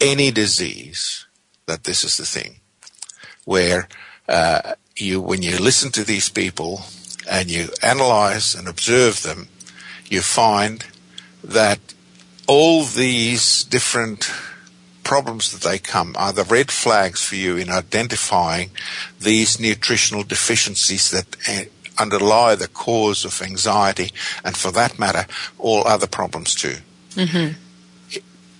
any 0.00 0.30
disease 0.30 1.26
that 1.66 1.84
this 1.84 2.04
is 2.04 2.16
the 2.16 2.24
thing, 2.24 2.60
where 3.44 3.88
uh, 4.28 4.74
you, 4.96 5.20
when 5.20 5.42
you 5.42 5.58
listen 5.58 5.90
to 5.92 6.04
these 6.04 6.28
people 6.28 6.82
and 7.30 7.50
you 7.50 7.68
analyze 7.82 8.54
and 8.54 8.68
observe 8.68 9.22
them, 9.22 9.48
you 10.06 10.20
find 10.20 10.86
that 11.42 11.78
all 12.46 12.84
these 12.84 13.64
different 13.64 14.30
problems 15.04 15.52
that 15.52 15.68
they 15.68 15.78
come 15.78 16.14
are 16.18 16.32
the 16.32 16.44
red 16.44 16.70
flags 16.70 17.22
for 17.22 17.36
you 17.36 17.56
in 17.56 17.70
identifying 17.70 18.70
these 19.20 19.60
nutritional 19.60 20.22
deficiencies 20.22 21.10
that 21.10 21.36
uh, 21.48 21.64
underlie 22.00 22.54
the 22.54 22.68
cause 22.68 23.24
of 23.24 23.42
anxiety 23.42 24.10
and 24.44 24.56
for 24.56 24.70
that 24.70 24.98
matter 24.98 25.26
all 25.58 25.86
other 25.86 26.06
problems 26.06 26.54
too. 26.54 26.76
Mm-hmm 27.10 27.64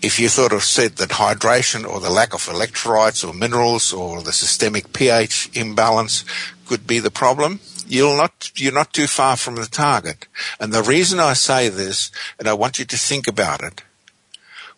if 0.01 0.21
you 0.21 0.29
sort 0.29 0.53
of 0.53 0.63
said 0.63 0.97
that 0.97 1.11
hydration 1.11 1.89
or 1.89 2.01
the 2.01 2.11
lack 2.11 2.33
of 2.33 2.47
electrolytes 2.47 3.27
or 3.27 3.35
minerals 3.35 3.93
or 3.93 4.23
the 4.23 4.33
systemic 4.33 4.93
pH 4.93 5.51
imbalance 5.55 6.25
could 6.67 6.87
be 6.87 7.01
the 7.01 7.11
problem, 7.11 7.61
you'll 7.87 8.17
not, 8.17 8.53
you're 8.55 8.73
not 8.73 8.93
too 8.93 9.07
far 9.07 9.37
from 9.37 9.57
the 9.57 9.67
target. 9.67 10.29
And 10.61 10.73
the 10.73 10.83
reason 10.83 11.19
I 11.19 11.33
say 11.33 11.69
this, 11.69 12.11
and 12.39 12.47
I 12.47 12.53
want 12.53 12.79
you 12.79 12.85
to 12.85 12.97
think 12.97 13.27
about 13.27 13.63
it, 13.63 13.83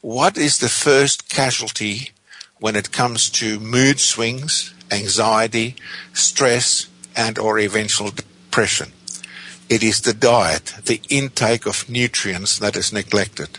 what 0.01 0.39
is 0.39 0.59
the 0.59 0.71
first 0.71 1.29
casualty 1.29 2.13
when 2.59 2.77
it 2.77 2.93
comes 2.93 3.29
to 3.31 3.61
mood 3.61 4.01
swings, 4.01 4.73
anxiety, 4.91 5.77
stress, 6.15 6.87
and 7.15 7.39
or 7.39 7.59
eventual 7.59 8.11
depression? 8.11 8.93
It 9.69 9.83
is 9.83 10.01
the 10.01 10.15
diet, 10.15 10.75
the 10.87 11.01
intake 11.11 11.67
of 11.67 11.89
nutrients 11.91 12.59
that 12.59 12.77
is 12.77 12.93
neglected. 12.93 13.59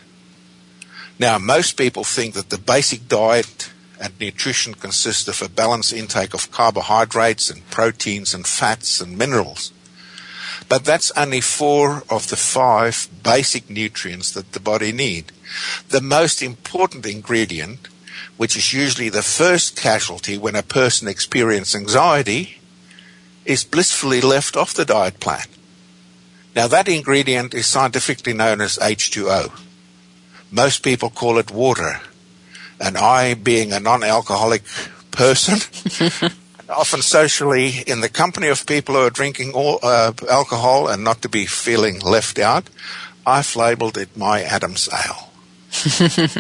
Now, 1.21 1.37
most 1.37 1.77
people 1.77 2.03
think 2.03 2.33
that 2.33 2.49
the 2.49 2.57
basic 2.57 3.07
diet 3.07 3.71
and 3.99 4.11
nutrition 4.19 4.73
consists 4.73 5.27
of 5.27 5.39
a 5.43 5.53
balanced 5.53 5.93
intake 5.93 6.33
of 6.33 6.49
carbohydrates 6.49 7.51
and 7.51 7.69
proteins 7.69 8.33
and 8.33 8.47
fats 8.47 8.99
and 8.99 9.19
minerals. 9.19 9.71
But 10.67 10.83
that's 10.83 11.11
only 11.15 11.39
four 11.39 12.01
of 12.09 12.29
the 12.29 12.35
five 12.35 13.07
basic 13.21 13.69
nutrients 13.69 14.31
that 14.31 14.53
the 14.53 14.59
body 14.59 14.91
need. 14.91 15.31
The 15.89 16.01
most 16.01 16.41
important 16.41 17.05
ingredient, 17.05 17.87
which 18.37 18.57
is 18.57 18.73
usually 18.73 19.09
the 19.09 19.21
first 19.21 19.75
casualty 19.75 20.39
when 20.39 20.55
a 20.55 20.63
person 20.63 21.07
experiences 21.07 21.75
anxiety, 21.75 22.57
is 23.45 23.63
blissfully 23.63 24.21
left 24.21 24.57
off 24.57 24.73
the 24.73 24.85
diet 24.85 25.19
plan. 25.19 25.45
Now 26.55 26.67
that 26.67 26.87
ingredient 26.87 27.53
is 27.53 27.67
scientifically 27.67 28.33
known 28.33 28.59
as 28.59 28.79
H2O. 28.79 29.51
Most 30.51 30.83
people 30.83 31.09
call 31.09 31.37
it 31.37 31.49
water. 31.49 32.01
And 32.79 32.97
I, 32.97 33.33
being 33.35 33.71
a 33.71 33.79
non-alcoholic 33.79 34.63
person, 35.11 35.59
often 36.69 37.01
socially 37.01 37.83
in 37.87 38.01
the 38.01 38.09
company 38.09 38.47
of 38.47 38.65
people 38.65 38.95
who 38.95 39.01
are 39.01 39.09
drinking 39.09 39.53
all, 39.53 39.79
uh, 39.81 40.11
alcohol 40.29 40.87
and 40.87 41.03
not 41.03 41.21
to 41.21 41.29
be 41.29 41.45
feeling 41.45 41.99
left 41.99 42.37
out, 42.37 42.69
I've 43.25 43.55
labeled 43.55 43.97
it 43.97 44.17
my 44.17 44.41
Adam's 44.41 44.89
Ale. 44.91 45.29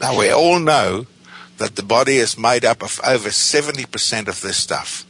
now 0.00 0.18
we 0.18 0.30
all 0.30 0.58
know 0.58 1.06
that 1.58 1.76
the 1.76 1.82
body 1.82 2.16
is 2.16 2.38
made 2.38 2.64
up 2.64 2.82
of 2.82 3.00
over 3.06 3.28
70% 3.28 4.28
of 4.28 4.40
this 4.40 4.56
stuff. 4.56 5.06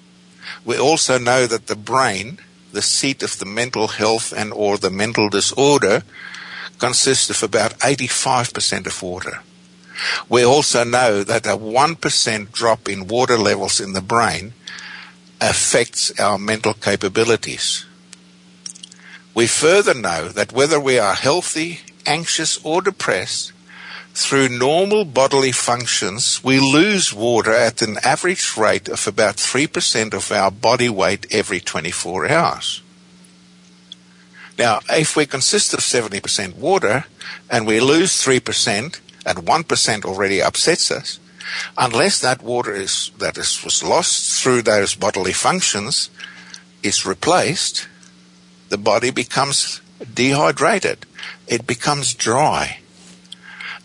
We 0.65 0.77
also 0.79 1.17
know 1.17 1.47
that 1.47 1.69
the 1.69 1.77
brain, 1.77 2.39
the 2.73 2.83
seat 2.83 3.23
of 3.23 3.39
the 3.39 3.47
mental 3.47 3.89
health 3.89 4.33
and 4.37 4.53
or 4.53 4.77
the 4.77 4.91
mental 4.91 5.29
disorder, 5.29 6.03
consists 6.81 7.31
of 7.31 7.43
about 7.43 7.79
85% 7.79 8.87
of 8.87 9.03
water. 9.03 9.41
We 10.29 10.45
also 10.45 10.83
know 10.83 11.23
that 11.23 11.47
a 11.47 11.57
1% 11.57 12.53
drop 12.53 12.89
in 12.89 13.07
water 13.07 13.37
levels 13.37 13.81
in 13.81 13.93
the 13.93 14.01
brain 14.01 14.55
affects 15.41 16.19
our 16.19 16.39
mental 16.39 16.75
capabilities. 16.75 17.85
We 19.35 19.47
further 19.47 19.95
know 19.95 20.29
that 20.29 20.53
whether 20.53 20.81
we 20.81 20.99
are 20.99 21.15
healthy, 21.15 21.81
anxious, 22.07 22.59
or 22.65 22.83
depressed, 22.83 23.53
through 24.13 24.49
normal 24.49 25.05
bodily 25.05 25.53
functions, 25.53 26.43
we 26.43 26.59
lose 26.59 27.15
water 27.15 27.55
at 27.55 27.81
an 27.81 27.97
average 28.03 28.57
rate 28.57 28.89
of 28.89 29.07
about 29.07 29.37
3% 29.37 30.13
of 30.15 30.33
our 30.33 30.51
body 30.51 30.89
weight 30.89 31.27
every 31.31 31.61
24 31.61 32.29
hours. 32.29 32.83
Now, 34.61 34.81
if 34.91 35.17
we 35.17 35.25
consist 35.25 35.73
of 35.73 35.81
70% 35.81 36.57
water 36.57 37.07
and 37.49 37.67
we 37.67 37.81
lose 37.81 38.23
3% 38.23 39.01
and 39.25 39.39
1% 39.39 40.05
already 40.05 40.43
upsets 40.43 40.91
us, 40.91 41.19
unless 41.79 42.21
that 42.21 42.43
water 42.43 42.75
is, 42.75 43.11
that 43.17 43.39
is, 43.39 43.65
was 43.65 43.83
lost 43.83 44.43
through 44.43 44.61
those 44.61 44.95
bodily 44.95 45.33
functions 45.33 46.11
is 46.83 47.07
replaced, 47.07 47.89
the 48.69 48.77
body 48.77 49.11
becomes 49.11 49.81
dehydrated. 50.13 51.07
It 51.49 51.67
becomes 51.67 52.13
dry. 52.13 52.81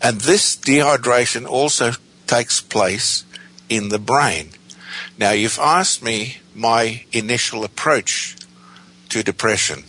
And 0.02 0.20
this 0.20 0.54
dehydration 0.58 1.46
also 1.48 1.92
takes 2.26 2.60
place 2.60 3.24
in 3.70 3.88
the 3.88 3.98
brain. 3.98 4.50
Now, 5.16 5.30
you've 5.30 5.58
asked 5.58 6.02
me 6.02 6.36
my 6.54 7.06
initial 7.12 7.64
approach 7.64 8.36
to 9.08 9.22
depression. 9.22 9.84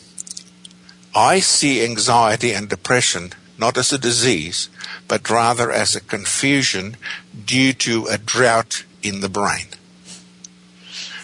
I 1.18 1.40
see 1.40 1.84
anxiety 1.84 2.54
and 2.54 2.70
depression 2.70 3.34
not 3.58 3.76
as 3.76 3.92
a 3.92 3.98
disease, 3.98 4.70
but 5.08 5.32
rather 5.32 5.72
as 5.72 5.96
a 5.96 6.00
confusion 6.00 6.96
due 7.44 7.74
to 7.74 8.06
a 8.06 8.20
drought 8.20 8.86
in 9.02 9.22
the 9.22 9.30
brain. 9.30 9.66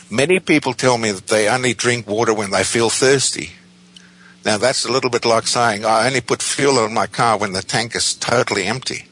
Many 0.10 0.40
people 0.40 0.74
tell 0.74 0.98
me 0.98 1.12
that 1.12 1.28
they 1.28 1.48
only 1.48 1.76
drink 1.76 2.08
water 2.08 2.34
when 2.34 2.50
they 2.50 2.64
feel 2.64 2.90
thirsty. 2.90 3.52
Now 4.44 4.58
that's 4.58 4.84
a 4.84 4.92
little 4.92 5.12
bit 5.12 5.26
like 5.26 5.46
saying 5.46 5.86
I 5.86 6.08
only 6.08 6.22
put 6.22 6.42
fuel 6.42 6.84
in 6.84 6.92
my 6.96 7.06
car 7.06 7.38
when 7.38 7.54
the 7.54 7.62
tank 7.62 7.96
is 7.96 8.16
totally 8.16 8.64
empty. 8.64 9.06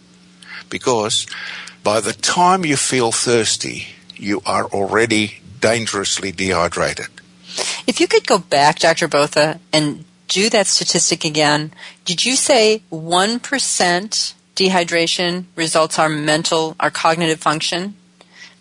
Because 0.72 1.28
by 1.84 2.00
the 2.00 2.14
time 2.14 2.66
you 2.66 2.76
feel 2.76 3.12
thirsty, 3.12 3.86
you 4.16 4.42
are 4.48 4.66
already 4.66 5.42
dangerously 5.60 6.32
dehydrated. 6.32 7.10
If 7.86 8.00
you 8.00 8.08
could 8.08 8.26
go 8.26 8.40
back, 8.40 8.80
Dr. 8.80 9.08
Botha, 9.08 9.60
and 9.72 10.06
do 10.32 10.50
that 10.50 10.66
statistic 10.66 11.26
again, 11.26 11.74
did 12.06 12.26
you 12.26 12.36
say 12.38 12.84
1% 12.90 14.34
dehydration 14.56 15.46
results 15.58 16.00
our 16.00 16.08
mental, 16.08 16.76
our 16.80 16.90
cognitive 16.90 17.40
function? 17.40 17.96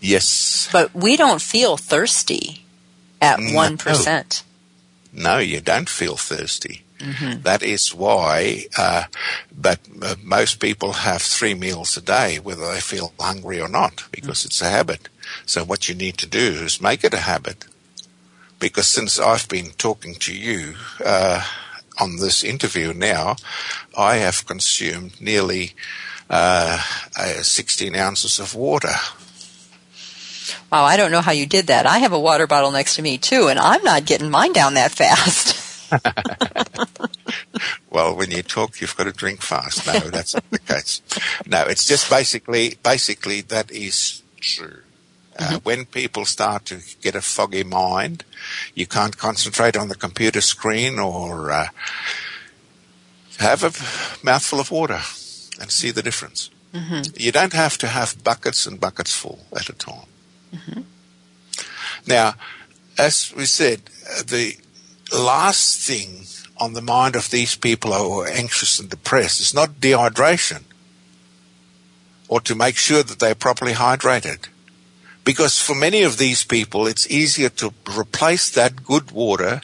Yes. 0.00 0.68
But 0.72 0.92
we 0.94 1.16
don't 1.16 1.40
feel 1.40 1.76
thirsty 1.76 2.64
at 3.22 3.38
No. 3.38 3.52
1%. 3.52 4.42
No, 5.12 5.38
you 5.38 5.60
don't 5.60 5.88
feel 5.88 6.16
thirsty. 6.16 6.82
Mm-hmm. 6.98 7.42
That 7.42 7.62
is 7.62 7.94
why, 7.94 8.66
uh, 8.76 9.04
but 9.56 9.78
uh, 10.02 10.16
most 10.22 10.60
people 10.60 10.92
have 10.92 11.22
three 11.22 11.54
meals 11.54 11.96
a 11.96 12.02
day, 12.02 12.38
whether 12.40 12.66
they 12.66 12.80
feel 12.80 13.12
hungry 13.18 13.60
or 13.60 13.68
not, 13.68 14.04
because 14.10 14.44
it's 14.44 14.60
a 14.60 14.68
habit. 14.68 15.08
So 15.46 15.64
what 15.64 15.88
you 15.88 15.94
need 15.94 16.18
to 16.18 16.26
do 16.26 16.38
is 16.64 16.80
make 16.80 17.04
it 17.04 17.14
a 17.14 17.18
habit. 17.18 17.64
Because 18.58 18.86
since 18.86 19.18
I've 19.18 19.48
been 19.48 19.70
talking 19.78 20.14
to 20.16 20.34
you 20.34 20.74
uh, 21.04 21.42
on 22.00 22.16
this 22.16 22.42
interview 22.42 22.92
now, 22.92 23.36
I 23.96 24.16
have 24.16 24.46
consumed 24.46 25.20
nearly 25.20 25.74
uh, 26.28 26.82
uh, 27.18 27.42
16 27.42 27.94
ounces 27.96 28.38
of 28.38 28.54
water. 28.54 28.94
Wow, 30.72 30.84
I 30.84 30.96
don't 30.96 31.10
know 31.10 31.20
how 31.20 31.32
you 31.32 31.46
did 31.46 31.66
that. 31.66 31.86
I 31.86 31.98
have 31.98 32.12
a 32.12 32.20
water 32.20 32.46
bottle 32.46 32.70
next 32.70 32.96
to 32.96 33.02
me 33.02 33.18
too, 33.18 33.48
and 33.48 33.58
I'm 33.58 33.82
not 33.82 34.04
getting 34.04 34.30
mine 34.30 34.52
down 34.52 34.74
that 34.74 34.92
fast. 34.92 35.58
Well, 37.90 38.14
when 38.14 38.30
you 38.30 38.42
talk, 38.42 38.80
you've 38.80 38.96
got 38.96 39.04
to 39.04 39.12
drink 39.12 39.42
fast. 39.42 39.86
No, 39.86 39.98
that's 39.98 40.34
not 40.34 40.48
the 40.50 40.60
case. 40.60 41.02
No, 41.46 41.64
it's 41.64 41.86
just 41.86 42.08
basically, 42.08 42.76
basically 42.82 43.40
that 43.42 43.70
is 43.72 44.22
true. 44.40 44.82
Uh, 45.40 45.58
When 45.62 45.86
people 45.86 46.24
start 46.26 46.66
to 46.66 46.80
get 47.00 47.14
a 47.14 47.20
foggy 47.22 47.64
mind, 47.64 48.24
you 48.74 48.86
can't 48.86 49.16
concentrate 49.16 49.76
on 49.76 49.88
the 49.88 49.94
computer 49.96 50.40
screen 50.42 50.98
or 50.98 51.50
uh, 51.50 51.68
have 53.38 53.64
a 53.64 53.72
mouthful 54.24 54.60
of 54.60 54.70
water 54.70 55.00
and 55.60 55.70
see 55.70 55.90
the 55.90 56.02
difference. 56.02 56.50
You 57.16 57.32
don't 57.32 57.52
have 57.54 57.78
to 57.78 57.88
have 57.88 58.22
buckets 58.22 58.66
and 58.66 58.78
buckets 58.78 59.12
full 59.16 59.40
at 59.56 59.68
a 59.68 59.72
time. 59.72 60.06
Now, 62.06 62.34
as 62.98 63.32
we 63.36 63.46
said, 63.46 63.80
the 64.26 64.56
last 65.12 65.80
thing 65.80 66.26
on 66.58 66.74
the 66.74 66.82
mind 66.82 67.16
of 67.16 67.30
these 67.30 67.56
people 67.56 67.92
who 67.92 68.20
are 68.20 68.28
anxious 68.28 68.78
and 68.78 68.88
depressed 68.90 69.40
is 69.40 69.54
not 69.54 69.80
dehydration 69.80 70.62
or 72.28 72.40
to 72.42 72.54
make 72.54 72.76
sure 72.76 73.02
that 73.02 73.18
they're 73.18 73.34
properly 73.34 73.72
hydrated. 73.72 74.46
Because 75.24 75.60
for 75.60 75.74
many 75.74 76.02
of 76.02 76.18
these 76.18 76.44
people, 76.44 76.86
it's 76.86 77.10
easier 77.10 77.50
to 77.50 77.72
replace 77.96 78.50
that 78.50 78.84
good 78.84 79.10
water 79.10 79.60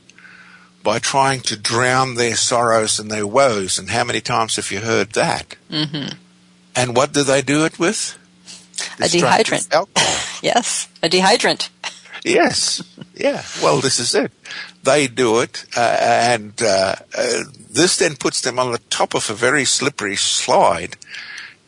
by 0.83 0.99
trying 0.99 1.40
to 1.40 1.57
drown 1.57 2.14
their 2.14 2.37
sorrows 2.37 2.99
and 2.99 3.11
their 3.11 3.27
woes. 3.27 3.79
And 3.79 3.90
how 3.90 4.05
many 4.05 4.21
times 4.21 4.57
have 4.57 4.71
you 4.71 4.81
heard 4.81 5.11
that? 5.12 5.57
Mm-hmm. 5.71 6.14
And 6.77 6.97
what 6.97 7.12
do 7.12 7.25
they 7.25 7.42
do 7.42 7.64
it 7.64 7.79
with? 7.79 8.19
A 8.99 9.05
dehydrant. 9.05 9.73
Alcohol. 9.73 10.38
yes, 10.42 10.88
a 11.03 11.09
dehydrant. 11.09 11.71
Yes. 12.25 12.83
Yeah. 13.14 13.42
Well, 13.62 13.81
this 13.81 13.99
is 13.99 14.14
it. 14.14 14.33
They 14.83 15.07
do 15.07 15.40
it, 15.40 15.64
uh, 15.77 15.97
and 16.01 16.61
uh, 16.62 16.97
uh, 17.16 17.42
this 17.71 17.97
then 17.97 18.16
puts 18.16 18.40
them 18.40 18.59
on 18.59 18.73
the 18.73 18.79
top 18.90 19.14
of 19.14 19.31
a 19.31 19.35
very 19.35 19.64
slippery 19.64 20.16
slide 20.16 20.97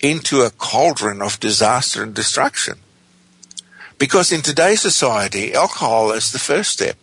into 0.00 0.42
a 0.42 0.50
cauldron 0.50 1.22
of 1.22 1.40
disaster 1.40 2.02
and 2.02 2.14
destruction. 2.14 2.78
Because 3.98 4.30
in 4.30 4.42
today's 4.42 4.80
society, 4.80 5.54
alcohol 5.54 6.12
is 6.12 6.30
the 6.30 6.38
first 6.38 6.70
step. 6.70 6.96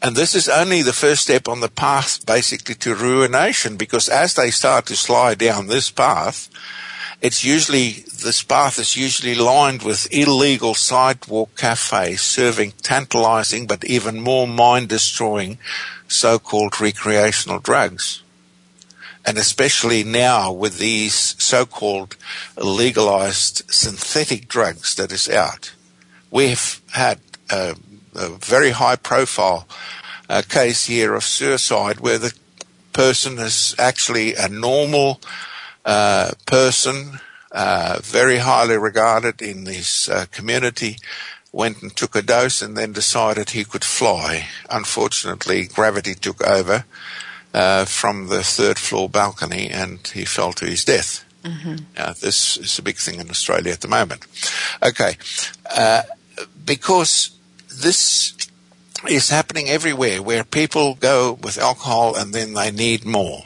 And 0.00 0.14
this 0.14 0.34
is 0.34 0.48
only 0.48 0.82
the 0.82 0.92
first 0.92 1.22
step 1.22 1.48
on 1.48 1.60
the 1.60 1.68
path 1.68 2.24
basically 2.24 2.74
to 2.76 2.94
ruination 2.94 3.76
because 3.76 4.08
as 4.08 4.34
they 4.34 4.50
start 4.50 4.86
to 4.86 4.96
slide 4.96 5.38
down 5.38 5.66
this 5.66 5.90
path, 5.90 6.48
it's 7.22 7.42
usually, 7.42 8.04
this 8.22 8.42
path 8.42 8.78
is 8.78 8.96
usually 8.96 9.34
lined 9.34 9.82
with 9.82 10.06
illegal 10.12 10.74
sidewalk 10.74 11.56
cafes 11.56 12.20
serving 12.20 12.72
tantalizing 12.82 13.66
but 13.66 13.84
even 13.84 14.20
more 14.20 14.46
mind 14.46 14.90
destroying 14.90 15.58
so-called 16.06 16.80
recreational 16.80 17.58
drugs. 17.58 18.22
And 19.24 19.38
especially 19.38 20.04
now 20.04 20.52
with 20.52 20.78
these 20.78 21.34
so-called 21.42 22.16
legalized 22.56 23.62
synthetic 23.68 24.46
drugs 24.46 24.94
that 24.96 25.10
is 25.10 25.28
out. 25.28 25.72
We've 26.36 26.82
had 26.92 27.20
a, 27.48 27.76
a 28.14 28.28
very 28.28 28.72
high 28.72 28.96
profile 28.96 29.66
uh, 30.28 30.42
case 30.46 30.84
here 30.84 31.14
of 31.14 31.24
suicide 31.24 32.00
where 32.00 32.18
the 32.18 32.34
person 32.92 33.38
is 33.38 33.74
actually 33.78 34.34
a 34.34 34.46
normal 34.46 35.22
uh, 35.86 36.32
person, 36.44 37.20
uh, 37.52 38.00
very 38.02 38.36
highly 38.36 38.76
regarded 38.76 39.40
in 39.40 39.64
this 39.64 40.10
uh, 40.10 40.26
community, 40.30 40.98
went 41.52 41.80
and 41.80 41.96
took 41.96 42.14
a 42.14 42.20
dose 42.20 42.60
and 42.60 42.76
then 42.76 42.92
decided 42.92 43.48
he 43.48 43.64
could 43.64 43.82
fly. 43.82 44.46
Unfortunately, 44.68 45.64
gravity 45.64 46.14
took 46.14 46.46
over 46.46 46.84
uh, 47.54 47.86
from 47.86 48.26
the 48.26 48.42
third 48.42 48.78
floor 48.78 49.08
balcony 49.08 49.70
and 49.70 50.06
he 50.08 50.26
fell 50.26 50.52
to 50.52 50.66
his 50.66 50.84
death. 50.84 51.24
Uh, 51.96 52.12
this 52.20 52.58
is 52.58 52.78
a 52.78 52.82
big 52.82 52.96
thing 52.96 53.20
in 53.20 53.30
Australia 53.30 53.72
at 53.72 53.80
the 53.80 53.88
moment. 53.88 54.26
Okay, 54.82 55.16
uh, 55.74 56.02
because 56.64 57.30
this 57.68 58.34
is 59.08 59.30
happening 59.30 59.68
everywhere 59.68 60.22
where 60.22 60.44
people 60.44 60.94
go 60.94 61.38
with 61.42 61.58
alcohol 61.58 62.16
and 62.16 62.32
then 62.32 62.54
they 62.54 62.70
need 62.70 63.04
more. 63.04 63.44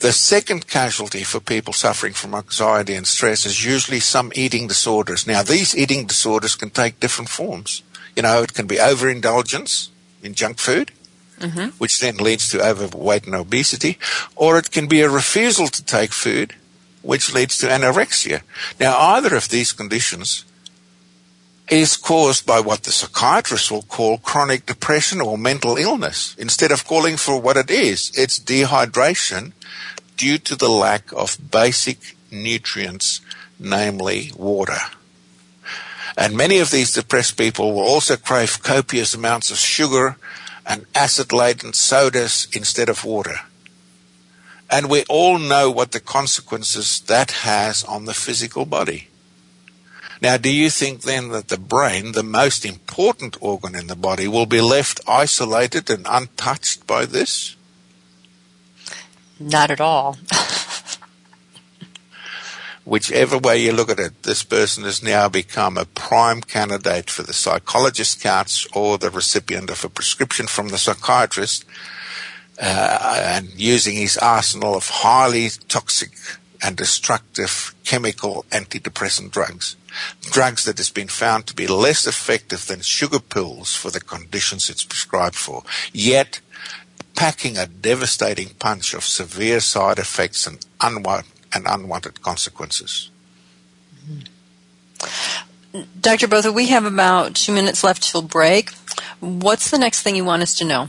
The 0.00 0.12
second 0.12 0.68
casualty 0.68 1.24
for 1.24 1.40
people 1.40 1.72
suffering 1.72 2.12
from 2.12 2.34
anxiety 2.34 2.94
and 2.94 3.06
stress 3.06 3.44
is 3.44 3.64
usually 3.64 4.00
some 4.00 4.30
eating 4.34 4.68
disorders. 4.68 5.26
Now, 5.26 5.42
these 5.42 5.76
eating 5.76 6.06
disorders 6.06 6.54
can 6.54 6.70
take 6.70 7.00
different 7.00 7.28
forms. 7.28 7.82
You 8.14 8.22
know, 8.22 8.42
it 8.42 8.54
can 8.54 8.66
be 8.66 8.78
overindulgence 8.78 9.90
in 10.22 10.34
junk 10.34 10.58
food, 10.58 10.92
mm-hmm. 11.40 11.70
which 11.78 12.00
then 12.00 12.16
leads 12.18 12.48
to 12.50 12.64
overweight 12.64 13.26
and 13.26 13.34
obesity, 13.34 13.98
or 14.36 14.58
it 14.58 14.70
can 14.70 14.86
be 14.86 15.00
a 15.00 15.10
refusal 15.10 15.66
to 15.66 15.84
take 15.84 16.12
food, 16.12 16.54
which 17.02 17.32
leads 17.34 17.58
to 17.58 17.66
anorexia. 17.66 18.42
Now, 18.78 18.96
either 18.96 19.34
of 19.34 19.48
these 19.48 19.72
conditions 19.72 20.44
is 21.70 21.96
caused 21.96 22.46
by 22.46 22.60
what 22.60 22.84
the 22.84 22.92
psychiatrist 22.92 23.70
will 23.70 23.82
call 23.82 24.18
chronic 24.18 24.64
depression 24.64 25.20
or 25.20 25.36
mental 25.36 25.76
illness. 25.76 26.34
Instead 26.38 26.72
of 26.72 26.86
calling 26.86 27.16
for 27.16 27.40
what 27.40 27.56
it 27.56 27.70
is, 27.70 28.10
it's 28.16 28.38
dehydration 28.38 29.52
due 30.16 30.38
to 30.38 30.56
the 30.56 30.68
lack 30.68 31.12
of 31.12 31.38
basic 31.50 32.16
nutrients, 32.30 33.20
namely 33.58 34.32
water. 34.36 34.78
And 36.16 36.36
many 36.36 36.58
of 36.58 36.70
these 36.70 36.94
depressed 36.94 37.36
people 37.36 37.72
will 37.72 37.82
also 37.82 38.16
crave 38.16 38.62
copious 38.62 39.14
amounts 39.14 39.50
of 39.50 39.58
sugar 39.58 40.16
and 40.66 40.86
acid 40.94 41.32
laden 41.32 41.72
sodas 41.74 42.48
instead 42.52 42.88
of 42.88 43.04
water. 43.04 43.40
And 44.70 44.90
we 44.90 45.04
all 45.08 45.38
know 45.38 45.70
what 45.70 45.92
the 45.92 46.00
consequences 46.00 47.00
that 47.02 47.30
has 47.30 47.84
on 47.84 48.04
the 48.04 48.14
physical 48.14 48.66
body. 48.66 49.07
Now, 50.20 50.36
do 50.36 50.50
you 50.50 50.68
think 50.68 51.02
then 51.02 51.28
that 51.28 51.48
the 51.48 51.58
brain, 51.58 52.12
the 52.12 52.24
most 52.24 52.64
important 52.64 53.36
organ 53.40 53.74
in 53.76 53.86
the 53.86 53.96
body, 53.96 54.26
will 54.26 54.46
be 54.46 54.60
left 54.60 55.00
isolated 55.06 55.88
and 55.90 56.06
untouched 56.08 56.86
by 56.86 57.06
this? 57.06 57.54
Not 59.38 59.70
at 59.70 59.80
all. 59.80 60.16
Whichever 62.84 63.38
way 63.38 63.58
you 63.62 63.72
look 63.72 63.90
at 63.90 64.00
it, 64.00 64.22
this 64.22 64.42
person 64.42 64.84
has 64.84 65.02
now 65.02 65.28
become 65.28 65.76
a 65.76 65.84
prime 65.84 66.40
candidate 66.40 67.10
for 67.10 67.22
the 67.22 67.34
psychologist 67.34 68.20
couch 68.20 68.66
or 68.74 68.98
the 68.98 69.10
recipient 69.10 69.70
of 69.70 69.84
a 69.84 69.88
prescription 69.88 70.46
from 70.46 70.68
the 70.68 70.78
psychiatrist 70.78 71.64
uh, 72.60 73.20
and 73.22 73.50
using 73.60 73.94
his 73.94 74.16
arsenal 74.16 74.74
of 74.74 74.88
highly 74.88 75.50
toxic 75.68 76.12
and 76.62 76.76
destructive 76.76 77.74
chemical 77.84 78.44
antidepressant 78.50 79.30
drugs. 79.30 79.76
Drugs 80.22 80.64
that 80.64 80.78
has 80.78 80.90
been 80.90 81.08
found 81.08 81.46
to 81.46 81.54
be 81.54 81.66
less 81.66 82.06
effective 82.06 82.66
than 82.66 82.80
sugar 82.80 83.20
pills 83.20 83.74
for 83.74 83.90
the 83.90 84.00
conditions 84.00 84.70
it's 84.70 84.84
prescribed 84.84 85.34
for. 85.34 85.62
Yet, 85.92 86.40
packing 87.14 87.56
a 87.56 87.66
devastating 87.66 88.50
punch 88.58 88.94
of 88.94 89.04
severe 89.04 89.60
side 89.60 89.98
effects 89.98 90.46
and, 90.46 90.64
unwa- 90.80 91.26
and 91.52 91.66
unwanted 91.66 92.22
consequences. 92.22 93.10
Dr. 96.00 96.28
Botha, 96.28 96.52
we 96.52 96.68
have 96.68 96.84
about 96.84 97.34
two 97.34 97.52
minutes 97.52 97.84
left 97.84 98.02
till 98.02 98.22
break. 98.22 98.70
What's 99.20 99.70
the 99.70 99.78
next 99.78 100.02
thing 100.02 100.16
you 100.16 100.24
want 100.24 100.42
us 100.42 100.54
to 100.56 100.64
know? 100.64 100.88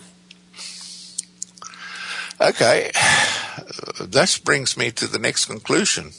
Okay, 2.41 2.91
this 3.99 4.37
brings 4.37 4.77
me 4.77 4.91
to 4.91 5.07
the 5.07 5.19
next 5.19 5.45
conclusion. 5.45 6.11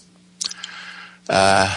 Uh, 1.29 1.75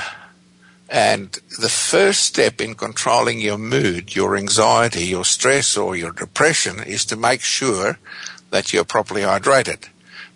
and 0.93 1.31
the 1.59 1.69
first 1.69 2.21
step 2.21 2.61
in 2.61 2.75
controlling 2.75 3.41
your 3.41 3.57
mood, 3.57 4.15
your 4.15 4.37
anxiety, 4.37 5.05
your 5.05 5.25
stress, 5.25 5.75
or 5.75 5.95
your 5.95 6.11
depression 6.11 6.83
is 6.83 7.03
to 7.05 7.15
make 7.15 7.41
sure 7.41 7.97
that 8.51 8.71
you're 8.71 8.83
properly 8.83 9.21
hydrated. 9.21 9.89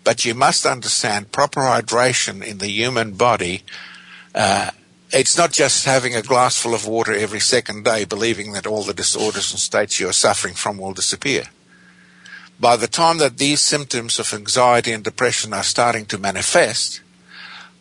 But 0.04 0.26
you 0.26 0.34
must 0.34 0.66
understand 0.66 1.32
proper 1.32 1.62
hydration 1.62 2.44
in 2.44 2.58
the 2.58 2.70
human 2.70 3.12
body. 3.12 3.64
Uh, 4.34 4.72
it's 5.12 5.38
not 5.38 5.52
just 5.52 5.86
having 5.86 6.16
a 6.16 6.24
glass 6.24 6.58
full 6.58 6.74
of 6.74 6.88
water 6.88 7.14
every 7.14 7.40
second 7.40 7.86
day, 7.86 8.04
believing 8.06 8.54
that 8.54 8.66
all 8.66 8.82
the 8.82 8.96
disorders 8.96 9.52
and 9.52 9.60
states 9.60 10.00
you're 10.00 10.12
suffering 10.12 10.56
from 10.56 10.80
will 10.80 10.94
disappear 10.94 11.44
by 12.60 12.76
the 12.76 12.88
time 12.88 13.20
that 13.20 13.38
these 13.38 13.62
symptoms 13.62 14.20
of 14.20 14.34
anxiety 14.34 14.92
and 14.92 15.04
depression 15.04 15.54
are 15.54 15.64
starting 15.64 16.06
to 16.08 16.18
manifest, 16.18 17.02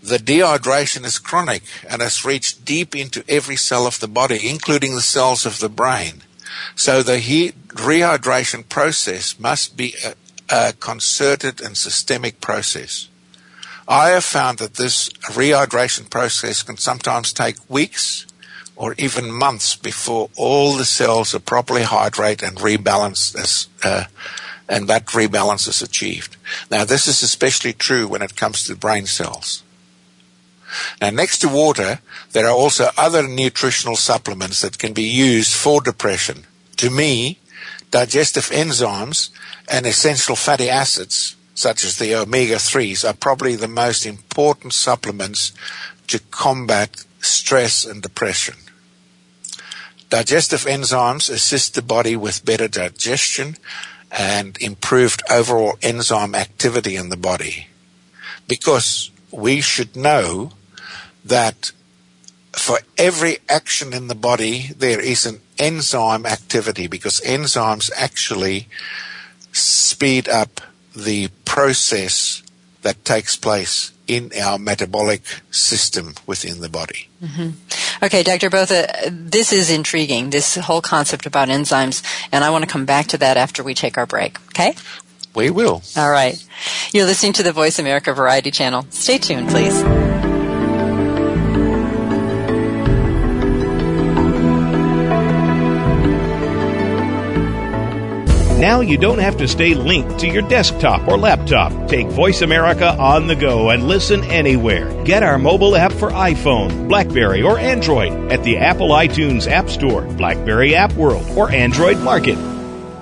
the 0.06 0.18
dehydration 0.18 1.04
is 1.04 1.18
chronic 1.18 1.62
and 1.88 2.00
has 2.02 2.24
reached 2.24 2.64
deep 2.64 2.94
into 2.94 3.24
every 3.28 3.56
cell 3.56 3.86
of 3.86 4.00
the 4.00 4.08
body, 4.08 4.48
including 4.48 4.94
the 4.94 5.00
cells 5.00 5.44
of 5.46 5.58
the 5.58 5.68
brain. 5.68 6.22
So 6.74 7.02
the 7.02 7.18
he- 7.18 7.52
rehydration 7.68 8.68
process 8.68 9.38
must 9.38 9.76
be 9.76 9.94
a, 10.04 10.14
a 10.48 10.72
concerted 10.74 11.60
and 11.60 11.76
systemic 11.76 12.40
process. 12.40 13.08
I 13.88 14.08
have 14.10 14.24
found 14.24 14.58
that 14.58 14.74
this 14.74 15.10
rehydration 15.30 16.10
process 16.10 16.62
can 16.62 16.76
sometimes 16.76 17.32
take 17.32 17.56
weeks 17.70 18.26
or 18.74 18.94
even 18.98 19.30
months 19.30 19.76
before 19.76 20.28
all 20.36 20.76
the 20.76 20.84
cells 20.84 21.34
are 21.34 21.40
properly 21.40 21.82
hydrated 21.82 22.46
and 22.46 22.58
rebalanced 22.58 23.36
as 23.36 23.68
uh, 23.84 24.04
and 24.68 24.88
that 24.88 25.06
rebalance 25.06 25.68
is 25.68 25.80
achieved. 25.80 26.36
Now, 26.70 26.84
this 26.84 27.06
is 27.06 27.22
especially 27.22 27.72
true 27.72 28.08
when 28.08 28.22
it 28.22 28.36
comes 28.36 28.64
to 28.64 28.74
brain 28.74 29.06
cells. 29.06 29.62
Now, 31.00 31.10
next 31.10 31.38
to 31.38 31.48
water, 31.48 32.00
there 32.32 32.46
are 32.46 32.54
also 32.54 32.90
other 32.96 33.26
nutritional 33.26 33.96
supplements 33.96 34.60
that 34.62 34.78
can 34.78 34.92
be 34.92 35.04
used 35.04 35.54
for 35.54 35.80
depression. 35.80 36.46
To 36.78 36.90
me, 36.90 37.38
digestive 37.90 38.46
enzymes 38.50 39.30
and 39.68 39.86
essential 39.86 40.36
fatty 40.36 40.68
acids, 40.68 41.36
such 41.54 41.84
as 41.84 41.98
the 41.98 42.14
omega 42.14 42.56
3s, 42.56 43.08
are 43.08 43.14
probably 43.14 43.56
the 43.56 43.68
most 43.68 44.04
important 44.04 44.72
supplements 44.72 45.52
to 46.08 46.18
combat 46.30 47.04
stress 47.20 47.84
and 47.84 48.02
depression. 48.02 48.56
Digestive 50.08 50.64
enzymes 50.64 51.30
assist 51.30 51.74
the 51.74 51.82
body 51.82 52.14
with 52.14 52.44
better 52.44 52.68
digestion 52.68 53.56
and 54.12 54.56
improved 54.60 55.22
overall 55.30 55.76
enzyme 55.82 56.34
activity 56.34 56.94
in 56.96 57.08
the 57.08 57.16
body. 57.16 57.66
Because 58.46 59.10
we 59.32 59.60
should 59.60 59.96
know 59.96 60.52
that 61.26 61.72
for 62.52 62.78
every 62.96 63.38
action 63.48 63.92
in 63.92 64.08
the 64.08 64.14
body, 64.14 64.70
there 64.76 65.00
is 65.00 65.26
an 65.26 65.40
enzyme 65.58 66.24
activity 66.26 66.86
because 66.86 67.20
enzymes 67.20 67.90
actually 67.96 68.68
speed 69.52 70.28
up 70.28 70.60
the 70.94 71.28
process 71.44 72.42
that 72.82 73.04
takes 73.04 73.36
place 73.36 73.92
in 74.06 74.30
our 74.40 74.58
metabolic 74.58 75.22
system 75.50 76.14
within 76.26 76.60
the 76.60 76.68
body. 76.68 77.08
Mm-hmm. 77.22 78.04
Okay, 78.04 78.22
Dr. 78.22 78.50
Botha, 78.50 78.86
this 79.10 79.52
is 79.52 79.70
intriguing, 79.70 80.30
this 80.30 80.54
whole 80.54 80.80
concept 80.80 81.26
about 81.26 81.48
enzymes, 81.48 82.02
and 82.30 82.44
I 82.44 82.50
want 82.50 82.64
to 82.64 82.70
come 82.70 82.84
back 82.84 83.06
to 83.08 83.18
that 83.18 83.36
after 83.36 83.64
we 83.64 83.74
take 83.74 83.98
our 83.98 84.06
break, 84.06 84.38
okay? 84.48 84.74
We 85.34 85.50
will. 85.50 85.82
All 85.96 86.10
right. 86.10 86.42
You're 86.92 87.06
listening 87.06 87.34
to 87.34 87.42
the 87.42 87.52
Voice 87.52 87.78
America 87.78 88.14
Variety 88.14 88.50
Channel. 88.50 88.86
Stay 88.90 89.18
tuned, 89.18 89.48
please. 89.48 90.15
Now 98.56 98.80
you 98.80 98.96
don't 98.96 99.18
have 99.18 99.36
to 99.36 99.48
stay 99.48 99.74
linked 99.74 100.18
to 100.20 100.28
your 100.28 100.40
desktop 100.40 101.06
or 101.08 101.18
laptop. 101.18 101.88
Take 101.88 102.06
Voice 102.06 102.40
America 102.40 102.96
on 102.98 103.26
the 103.26 103.36
go 103.36 103.68
and 103.68 103.86
listen 103.86 104.24
anywhere. 104.24 105.04
Get 105.04 105.22
our 105.22 105.36
mobile 105.36 105.76
app 105.76 105.92
for 105.92 106.10
iPhone, 106.10 106.88
Blackberry, 106.88 107.42
or 107.42 107.58
Android 107.58 108.32
at 108.32 108.42
the 108.44 108.56
Apple 108.56 108.88
iTunes 108.88 109.46
App 109.46 109.68
Store, 109.68 110.06
Blackberry 110.14 110.74
App 110.74 110.94
World, 110.94 111.26
or 111.36 111.50
Android 111.50 111.98
Market. 111.98 112.38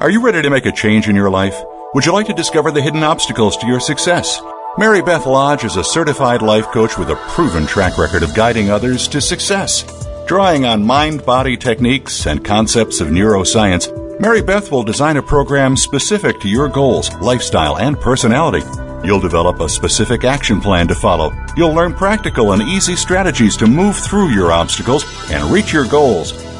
Are 0.00 0.10
you 0.10 0.20
ready 0.20 0.42
to 0.42 0.50
make 0.50 0.66
a 0.66 0.72
change 0.72 1.08
in 1.08 1.14
your 1.14 1.30
life? 1.30 1.62
Would 1.94 2.04
you 2.04 2.12
like 2.12 2.26
to 2.26 2.34
discover 2.34 2.72
the 2.72 2.82
hidden 2.82 3.04
obstacles 3.04 3.56
to 3.58 3.68
your 3.68 3.78
success? 3.78 4.42
Mary 4.76 5.02
Beth 5.02 5.24
Lodge 5.24 5.62
is 5.64 5.76
a 5.76 5.84
certified 5.84 6.42
life 6.42 6.66
coach 6.72 6.98
with 6.98 7.10
a 7.10 7.16
proven 7.28 7.64
track 7.64 7.96
record 7.96 8.24
of 8.24 8.34
guiding 8.34 8.70
others 8.70 9.06
to 9.06 9.20
success. 9.20 9.84
Drawing 10.26 10.64
on 10.64 10.82
mind 10.82 11.24
body 11.24 11.56
techniques 11.56 12.26
and 12.26 12.44
concepts 12.44 13.00
of 13.00 13.08
neuroscience, 13.08 14.03
Mary 14.20 14.42
Beth 14.42 14.70
will 14.70 14.84
design 14.84 15.16
a 15.16 15.22
program 15.22 15.76
specific 15.76 16.38
to 16.38 16.48
your 16.48 16.68
goals, 16.68 17.12
lifestyle, 17.16 17.78
and 17.78 17.98
personality. 18.00 18.64
You'll 19.04 19.18
develop 19.18 19.58
a 19.58 19.68
specific 19.68 20.22
action 20.22 20.60
plan 20.60 20.86
to 20.86 20.94
follow. 20.94 21.32
You'll 21.56 21.74
learn 21.74 21.94
practical 21.94 22.52
and 22.52 22.62
easy 22.62 22.94
strategies 22.94 23.56
to 23.56 23.66
move 23.66 23.96
through 23.96 24.28
your 24.28 24.52
obstacles 24.52 25.04
and 25.32 25.52
reach 25.52 25.72
your 25.72 25.86
goals. 25.86 26.32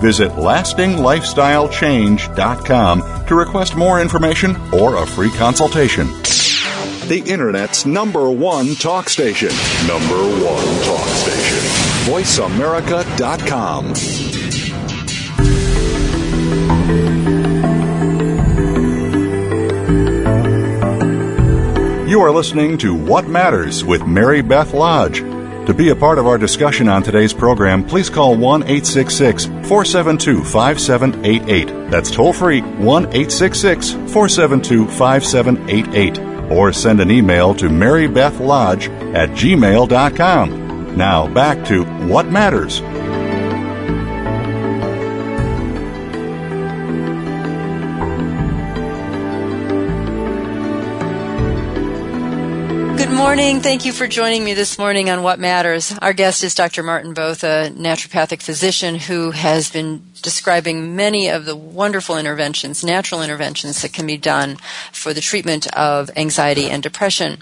Visit 0.00 0.32
lastinglifestylechange.com 0.32 3.26
to 3.26 3.34
request 3.34 3.76
more 3.76 4.00
information 4.00 4.56
or 4.72 4.96
a 4.96 5.06
free 5.06 5.30
consultation. 5.30 6.06
The 7.08 7.22
Internet's 7.26 7.84
number 7.86 8.30
one 8.30 8.74
talk 8.74 9.08
station. 9.08 9.48
Number 9.86 10.18
one 10.44 10.82
talk 10.84 11.08
station. 11.08 11.58
VoiceAmerica.com. 12.12 13.94
You 22.08 22.22
are 22.22 22.30
listening 22.30 22.78
to 22.78 22.94
What 22.94 23.26
Matters 23.26 23.84
with 23.84 24.06
Mary 24.06 24.40
Beth 24.40 24.72
Lodge. 24.72 25.20
To 25.68 25.74
be 25.74 25.90
a 25.90 25.94
part 25.94 26.18
of 26.18 26.26
our 26.26 26.38
discussion 26.38 26.88
on 26.88 27.02
today's 27.02 27.34
program, 27.34 27.84
please 27.84 28.08
call 28.08 28.34
1 28.34 28.62
866 28.62 29.44
472 29.44 30.42
5788. 30.42 31.90
That's 31.90 32.10
toll 32.10 32.32
free 32.32 32.62
1 32.62 33.04
866 33.04 33.90
472 33.90 34.88
5788. 34.88 36.50
Or 36.50 36.72
send 36.72 37.00
an 37.00 37.10
email 37.10 37.54
to 37.56 37.68
marybethlodge 37.68 38.88
at 39.14 39.28
gmail.com. 39.32 40.96
Now 40.96 41.28
back 41.34 41.66
to 41.66 41.84
What 42.06 42.28
Matters. 42.28 42.80
Morning. 53.38 53.60
Thank 53.60 53.84
you 53.84 53.92
for 53.92 54.08
joining 54.08 54.42
me 54.42 54.52
this 54.52 54.80
morning 54.80 55.10
on 55.10 55.22
What 55.22 55.38
Matters. 55.38 55.96
Our 56.02 56.12
guest 56.12 56.42
is 56.42 56.56
Dr. 56.56 56.82
Marthin 56.82 57.14
Botha, 57.14 57.66
a 57.66 57.70
naturopathic 57.70 58.42
physician 58.42 58.96
who 58.96 59.30
has 59.30 59.70
been 59.70 60.02
describing 60.22 60.96
many 60.96 61.28
of 61.28 61.44
the 61.44 61.54
wonderful 61.54 62.18
interventions, 62.18 62.82
natural 62.82 63.22
interventions 63.22 63.80
that 63.82 63.92
can 63.92 64.08
be 64.08 64.16
done 64.16 64.56
for 64.90 65.14
the 65.14 65.20
treatment 65.20 65.68
of 65.76 66.10
anxiety 66.16 66.68
and 66.68 66.82
depression. 66.82 67.38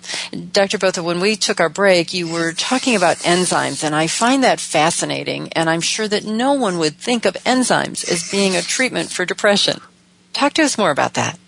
Dr. 0.53 0.77
Botha, 0.77 1.03
when 1.03 1.19
we 1.19 1.35
took 1.35 1.61
our 1.61 1.71
break, 1.71 2.13
you 2.13 2.31
were 2.31 2.53
talking 2.53 2.95
about 2.95 3.17
enzymes, 3.21 3.83
and 3.83 3.95
I 3.95 4.07
find 4.07 4.45
that 4.45 4.61
fascinating, 4.61 5.51
and 5.55 5.71
I'm 5.71 5.81
sure 5.81 6.09
that 6.09 6.27
no 6.27 6.53
one 6.53 6.77
would 6.77 6.97
think 6.97 7.25
of 7.25 7.39
enzymes 7.47 8.07
as 8.07 8.31
being 8.31 8.55
a 8.55 8.61
treatment 8.61 9.11
for 9.11 9.25
depression. 9.25 9.81
Talk 10.35 10.53
to 10.53 10.63
us 10.63 10.77
more 10.77 10.91
about 10.91 11.15
that. 11.15 11.39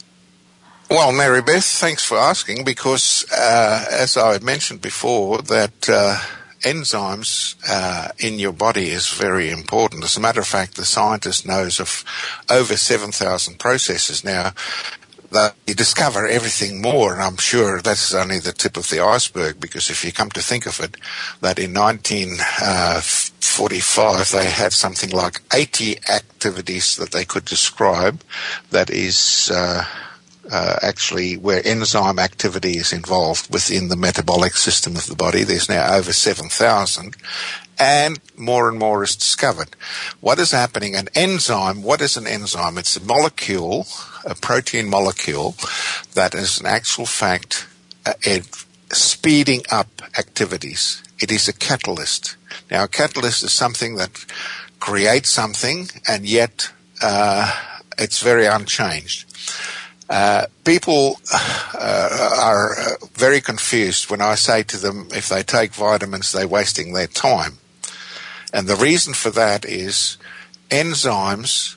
Well, 0.90 1.12
Mary 1.12 1.42
Beth, 1.42 1.66
thanks 1.66 2.02
for 2.02 2.16
asking 2.16 2.64
because, 2.64 3.26
uh, 3.30 3.84
as 3.90 4.16
I 4.16 4.38
mentioned 4.38 4.80
before, 4.80 5.42
that 5.42 5.86
uh, 5.86 6.18
enzymes 6.60 7.56
uh, 7.68 8.08
in 8.18 8.38
your 8.38 8.54
body 8.54 8.88
is 8.88 9.10
very 9.10 9.50
important. 9.50 10.04
As 10.04 10.16
a 10.16 10.20
matter 10.20 10.40
of 10.40 10.46
fact, 10.46 10.76
the 10.76 10.86
scientist 10.86 11.46
knows 11.46 11.78
of 11.78 12.06
over 12.50 12.74
7,000 12.74 13.58
processes 13.58 14.24
now. 14.24 14.54
That 15.30 15.56
you 15.66 15.74
discover 15.74 16.26
everything 16.26 16.80
more, 16.80 17.12
and 17.12 17.20
I'm 17.20 17.36
sure 17.36 17.82
that's 17.82 18.14
only 18.14 18.38
the 18.38 18.52
tip 18.52 18.78
of 18.78 18.88
the 18.88 19.00
iceberg. 19.00 19.60
Because 19.60 19.90
if 19.90 20.02
you 20.02 20.10
come 20.10 20.30
to 20.30 20.40
think 20.40 20.64
of 20.64 20.80
it, 20.80 20.96
that 21.42 21.58
in 21.58 21.74
1945 21.74 24.30
they 24.30 24.48
had 24.48 24.72
something 24.72 25.10
like 25.10 25.42
80 25.52 25.98
activities 26.08 26.96
that 26.96 27.12
they 27.12 27.26
could 27.26 27.44
describe. 27.44 28.22
That 28.70 28.88
is. 28.88 29.50
Uh, 30.50 30.78
actually 30.80 31.36
where 31.36 31.60
enzyme 31.66 32.18
activity 32.18 32.78
is 32.78 32.90
involved 32.90 33.52
within 33.52 33.88
the 33.88 33.96
metabolic 33.96 34.54
system 34.54 34.96
of 34.96 35.04
the 35.06 35.14
body. 35.14 35.44
There's 35.44 35.68
now 35.68 35.94
over 35.94 36.10
7,000 36.10 37.16
and 37.78 38.18
more 38.36 38.68
and 38.68 38.78
more 38.78 39.02
is 39.04 39.14
discovered. 39.14 39.76
What 40.20 40.38
is 40.38 40.50
happening? 40.50 40.94
An 40.96 41.08
enzyme, 41.14 41.82
what 41.82 42.00
is 42.00 42.16
an 42.16 42.26
enzyme? 42.26 42.78
It's 42.78 42.96
a 42.96 43.04
molecule, 43.04 43.86
a 44.24 44.34
protein 44.34 44.88
molecule 44.88 45.54
that 46.14 46.34
is 46.34 46.58
in 46.58 46.66
actual 46.66 47.06
fact 47.06 47.66
uh, 48.06 48.14
speeding 48.90 49.62
up 49.70 50.02
activities. 50.18 51.02
It 51.20 51.30
is 51.30 51.48
a 51.48 51.52
catalyst. 51.52 52.36
Now 52.70 52.84
a 52.84 52.88
catalyst 52.88 53.44
is 53.44 53.52
something 53.52 53.96
that 53.96 54.24
creates 54.80 55.28
something 55.28 55.88
and 56.08 56.26
yet 56.26 56.70
uh, 57.02 57.54
it's 57.98 58.22
very 58.22 58.46
unchanged. 58.46 59.26
Uh, 60.08 60.46
people 60.64 61.20
uh, 61.74 62.30
are 62.40 62.98
very 63.12 63.40
confused 63.40 64.10
when 64.10 64.22
I 64.22 64.36
say 64.36 64.62
to 64.62 64.76
them 64.78 65.08
if 65.12 65.28
they 65.28 65.42
take 65.42 65.72
vitamins, 65.72 66.32
they're 66.32 66.48
wasting 66.48 66.92
their 66.92 67.06
time. 67.06 67.58
And 68.52 68.66
the 68.66 68.76
reason 68.76 69.12
for 69.12 69.30
that 69.30 69.64
is 69.66 70.16
enzymes 70.70 71.76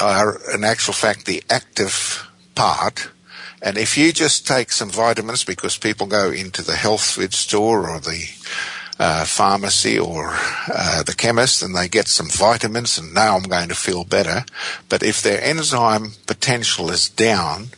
are, 0.00 0.40
in 0.54 0.64
actual 0.64 0.94
fact, 0.94 1.26
the 1.26 1.42
active 1.50 2.26
part. 2.54 3.10
And 3.60 3.76
if 3.76 3.96
you 3.96 4.12
just 4.12 4.46
take 4.46 4.72
some 4.72 4.90
vitamins 4.90 5.44
because 5.44 5.76
people 5.76 6.06
go 6.06 6.30
into 6.30 6.62
the 6.62 6.76
health 6.76 7.04
food 7.04 7.34
store 7.34 7.88
or 7.88 8.00
the 8.00 8.28
uh, 8.98 9.24
pharmacy 9.24 9.98
or 9.98 10.30
uh, 10.72 11.02
the 11.02 11.14
chemist 11.14 11.62
and 11.62 11.74
they 11.74 11.88
get 11.88 12.08
some 12.08 12.28
vitamins 12.28 12.96
and 12.98 13.12
now 13.12 13.36
I'm 13.36 13.42
going 13.42 13.68
to 13.68 13.74
feel 13.74 14.04
better. 14.04 14.44
But 14.88 15.02
if 15.02 15.22
their 15.22 15.42
enzyme 15.42 16.12
potential 16.26 16.90
is 16.90 17.08
down, 17.08 17.68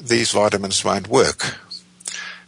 these 0.00 0.32
vitamins 0.32 0.84
won't 0.84 1.08
work. 1.08 1.56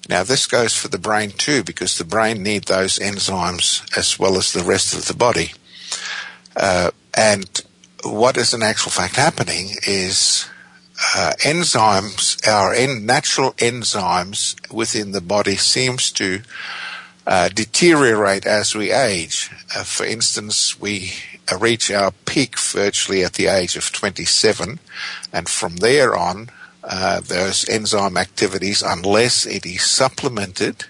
Now 0.08 0.22
this 0.22 0.46
goes 0.46 0.74
for 0.74 0.88
the 0.88 0.98
brain 0.98 1.30
too 1.30 1.62
because 1.62 1.98
the 1.98 2.04
brain 2.04 2.42
need 2.42 2.64
those 2.64 2.98
enzymes 2.98 3.96
as 3.96 4.18
well 4.18 4.36
as 4.36 4.52
the 4.52 4.62
rest 4.62 4.94
of 4.94 5.06
the 5.06 5.14
body. 5.14 5.52
Uh, 6.56 6.90
and 7.14 7.62
what 8.04 8.36
is 8.36 8.54
in 8.54 8.62
actual 8.62 8.92
fact 8.92 9.16
happening 9.16 9.70
is 9.86 10.48
uh, 11.16 11.32
enzymes, 11.40 12.46
our 12.48 12.72
en- 12.72 13.04
natural 13.04 13.52
enzymes 13.52 14.56
within 14.72 15.12
the 15.12 15.20
body 15.20 15.56
seems 15.56 16.10
to 16.12 16.40
uh, 17.28 17.50
deteriorate 17.50 18.46
as 18.46 18.74
we 18.74 18.90
age. 18.90 19.50
Uh, 19.76 19.84
for 19.84 20.06
instance, 20.06 20.80
we 20.80 21.12
uh, 21.52 21.58
reach 21.58 21.90
our 21.90 22.10
peak 22.24 22.58
virtually 22.58 23.22
at 23.22 23.34
the 23.34 23.46
age 23.46 23.76
of 23.76 23.92
27, 23.92 24.80
and 25.30 25.48
from 25.48 25.76
there 25.76 26.16
on, 26.16 26.48
uh, 26.82 27.20
those 27.20 27.68
enzyme 27.68 28.16
activities, 28.16 28.82
unless 28.82 29.44
it 29.44 29.66
is 29.66 29.84
supplemented, 29.84 30.86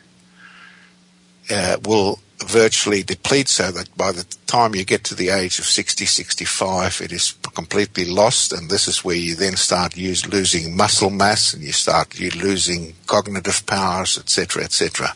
uh, 1.51 1.77
will 1.85 2.21
virtually 2.45 3.03
deplete 3.03 3.49
so 3.49 3.73
that 3.73 3.97
by 3.97 4.13
the 4.13 4.25
time 4.47 4.75
you 4.75 4.85
get 4.85 5.03
to 5.03 5.15
the 5.17 5.31
age 5.31 5.59
of 5.59 5.65
60, 5.65 6.07
65, 6.07 7.01
it 7.01 7.11
is 7.11 7.35
completely 7.55 8.05
lost. 8.05 8.53
And 8.53 8.71
this 8.71 8.87
is 8.87 9.05
where 9.05 9.17
you 9.17 9.35
then 9.35 9.57
start 9.57 9.97
use, 9.97 10.25
losing 10.29 10.77
muscle 10.77 11.11
mass 11.11 11.53
and 11.53 11.65
you 11.65 11.73
start 11.73 12.19
you 12.19 12.31
losing 12.31 12.95
cognitive 13.07 13.67
powers, 13.67 14.17
etc., 14.17 14.63
etc. 14.63 15.13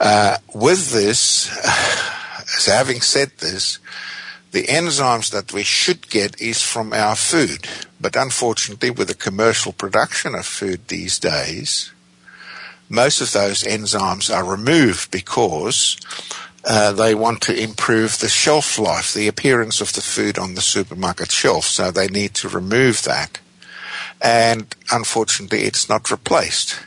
Uh, 0.00 0.38
with 0.54 0.92
this, 0.92 1.50
so 2.46 2.72
having 2.72 3.00
said 3.00 3.30
this, 3.38 3.78
the 4.52 4.64
enzymes 4.64 5.30
that 5.30 5.52
we 5.52 5.62
should 5.62 6.10
get 6.10 6.40
is 6.40 6.60
from 6.62 6.92
our 6.92 7.16
food. 7.16 7.66
But 8.00 8.16
unfortunately, 8.16 8.90
with 8.90 9.08
the 9.08 9.14
commercial 9.14 9.72
production 9.72 10.34
of 10.34 10.44
food 10.44 10.88
these 10.88 11.18
days, 11.18 11.92
most 12.88 13.22
of 13.22 13.32
those 13.32 13.62
enzymes 13.62 14.34
are 14.34 14.44
removed 14.44 15.10
because 15.10 15.96
uh, 16.64 16.92
they 16.92 17.14
want 17.14 17.40
to 17.42 17.60
improve 17.60 18.18
the 18.18 18.28
shelf 18.28 18.78
life, 18.78 19.14
the 19.14 19.28
appearance 19.28 19.80
of 19.80 19.94
the 19.94 20.02
food 20.02 20.38
on 20.38 20.54
the 20.54 20.60
supermarket 20.60 21.32
shelf. 21.32 21.64
So 21.64 21.90
they 21.90 22.08
need 22.08 22.34
to 22.34 22.48
remove 22.48 23.02
that. 23.04 23.40
And 24.20 24.74
unfortunately, 24.90 25.62
it's 25.62 25.88
not 25.88 26.10
replaced 26.10 26.78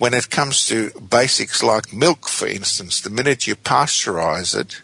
when 0.00 0.14
it 0.14 0.30
comes 0.30 0.66
to 0.66 0.90
basics 0.98 1.62
like 1.62 1.92
milk, 1.92 2.26
for 2.26 2.48
instance, 2.48 3.02
the 3.02 3.10
minute 3.10 3.46
you 3.46 3.54
pasteurize 3.54 4.58
it, 4.58 4.80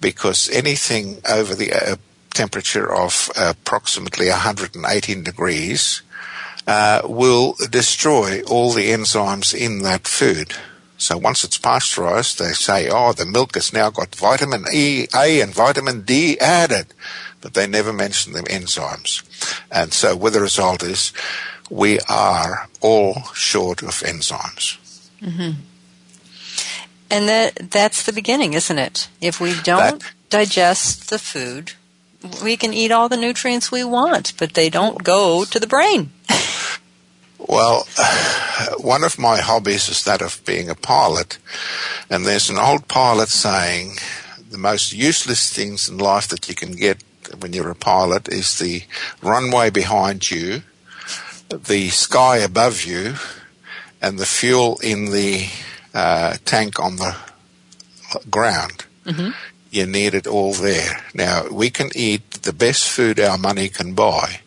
because 0.00 0.50
anything 0.50 1.18
over 1.30 1.54
the 1.54 1.72
uh, 1.72 1.94
temperature 2.34 2.92
of 2.92 3.30
approximately 3.36 4.28
118 4.28 5.22
degrees 5.22 6.02
uh, 6.66 7.00
will 7.04 7.54
destroy 7.70 8.42
all 8.42 8.72
the 8.72 8.90
enzymes 8.90 9.54
in 9.54 9.82
that 9.82 10.08
food. 10.08 10.52
So 10.98 11.16
once 11.16 11.44
it's 11.44 11.56
pasteurized, 11.56 12.40
they 12.40 12.50
say, 12.50 12.88
oh, 12.90 13.12
the 13.12 13.26
milk 13.26 13.54
has 13.54 13.72
now 13.72 13.90
got 13.90 14.16
vitamin 14.16 14.64
E, 14.74 15.06
A, 15.14 15.40
and 15.40 15.54
vitamin 15.54 16.00
D 16.02 16.36
added. 16.40 16.88
But 17.40 17.54
they 17.54 17.68
never 17.68 17.92
mention 17.92 18.32
the 18.32 18.42
enzymes. 18.42 19.22
And 19.70 19.92
so 19.92 20.16
what 20.16 20.32
the 20.32 20.40
result 20.40 20.82
is, 20.82 21.12
we 21.70 22.00
are 22.08 22.68
all 22.80 23.22
short 23.32 23.82
of 23.82 23.90
enzymes. 24.00 24.76
Mm-hmm. 25.22 25.60
And 27.12 27.28
that 27.28 27.70
that's 27.70 28.04
the 28.04 28.12
beginning, 28.12 28.52
isn't 28.54 28.78
it? 28.78 29.08
If 29.20 29.40
we 29.40 29.54
don't 29.62 30.00
that, 30.00 30.12
digest 30.28 31.10
the 31.10 31.18
food, 31.18 31.72
we 32.42 32.56
can 32.56 32.74
eat 32.74 32.92
all 32.92 33.08
the 33.08 33.16
nutrients 33.16 33.72
we 33.72 33.84
want, 33.84 34.34
but 34.36 34.54
they 34.54 34.68
don't 34.68 35.02
go 35.02 35.44
to 35.44 35.58
the 35.58 35.66
brain. 35.66 36.12
well, 37.38 37.86
one 38.78 39.04
of 39.04 39.18
my 39.18 39.38
hobbies 39.38 39.88
is 39.88 40.04
that 40.04 40.22
of 40.22 40.44
being 40.44 40.68
a 40.68 40.74
pilot, 40.74 41.38
and 42.08 42.24
there's 42.24 42.50
an 42.50 42.58
old 42.58 42.86
pilot 42.88 43.28
saying 43.28 43.96
the 44.50 44.58
most 44.58 44.92
useless 44.92 45.52
things 45.52 45.88
in 45.88 45.98
life 45.98 46.28
that 46.28 46.48
you 46.48 46.54
can 46.54 46.72
get 46.72 47.02
when 47.40 47.52
you're 47.52 47.70
a 47.70 47.76
pilot 47.76 48.28
is 48.28 48.58
the 48.58 48.82
runway 49.22 49.70
behind 49.70 50.30
you 50.30 50.62
the 51.50 51.90
sky 51.90 52.38
above 52.38 52.84
you 52.84 53.14
and 54.00 54.18
the 54.18 54.26
fuel 54.26 54.78
in 54.82 55.06
the 55.06 55.48
uh, 55.92 56.36
tank 56.44 56.78
on 56.78 56.96
the 56.96 57.16
ground. 58.30 58.86
Mm-hmm. 59.04 59.30
You 59.70 59.86
need 59.86 60.14
it 60.14 60.26
all 60.26 60.52
there. 60.52 61.04
Now, 61.14 61.48
we 61.50 61.70
can 61.70 61.90
eat 61.94 62.30
the 62.42 62.52
best 62.52 62.88
food 62.88 63.20
our 63.20 63.38
money 63.38 63.68
can 63.68 63.94
buy, 63.94 64.40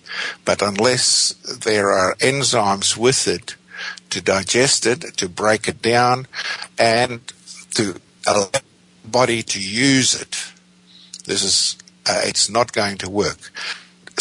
but 0.43 0.62
unless 0.62 1.34
there 1.66 1.91
are 1.91 2.16
enzymes 2.16 2.97
with 2.97 3.28
it 3.28 3.56
to 4.10 4.22
digest 4.22 4.86
it, 4.86 5.18
to 5.18 5.30
break 5.30 5.68
it 5.68 5.82
down, 5.82 6.28
and 6.78 7.22
to 7.76 7.95
allow 8.28 8.45
the 8.45 8.62
body 9.06 9.43
to 9.43 9.60
use 9.60 10.14
it, 10.20 10.51
this 11.26 11.43
is, 11.43 11.78
uh, 12.06 12.22
it's 12.26 12.49
not 12.49 12.74
going 12.74 12.97
to 12.97 13.10
work 13.10 13.51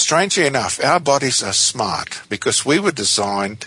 strangely 0.02 0.46
enough, 0.46 0.82
our 0.84 1.00
bodies 1.00 1.42
are 1.42 1.52
smart 1.52 2.22
because 2.28 2.66
we 2.66 2.78
were 2.78 2.92
designed 2.92 3.66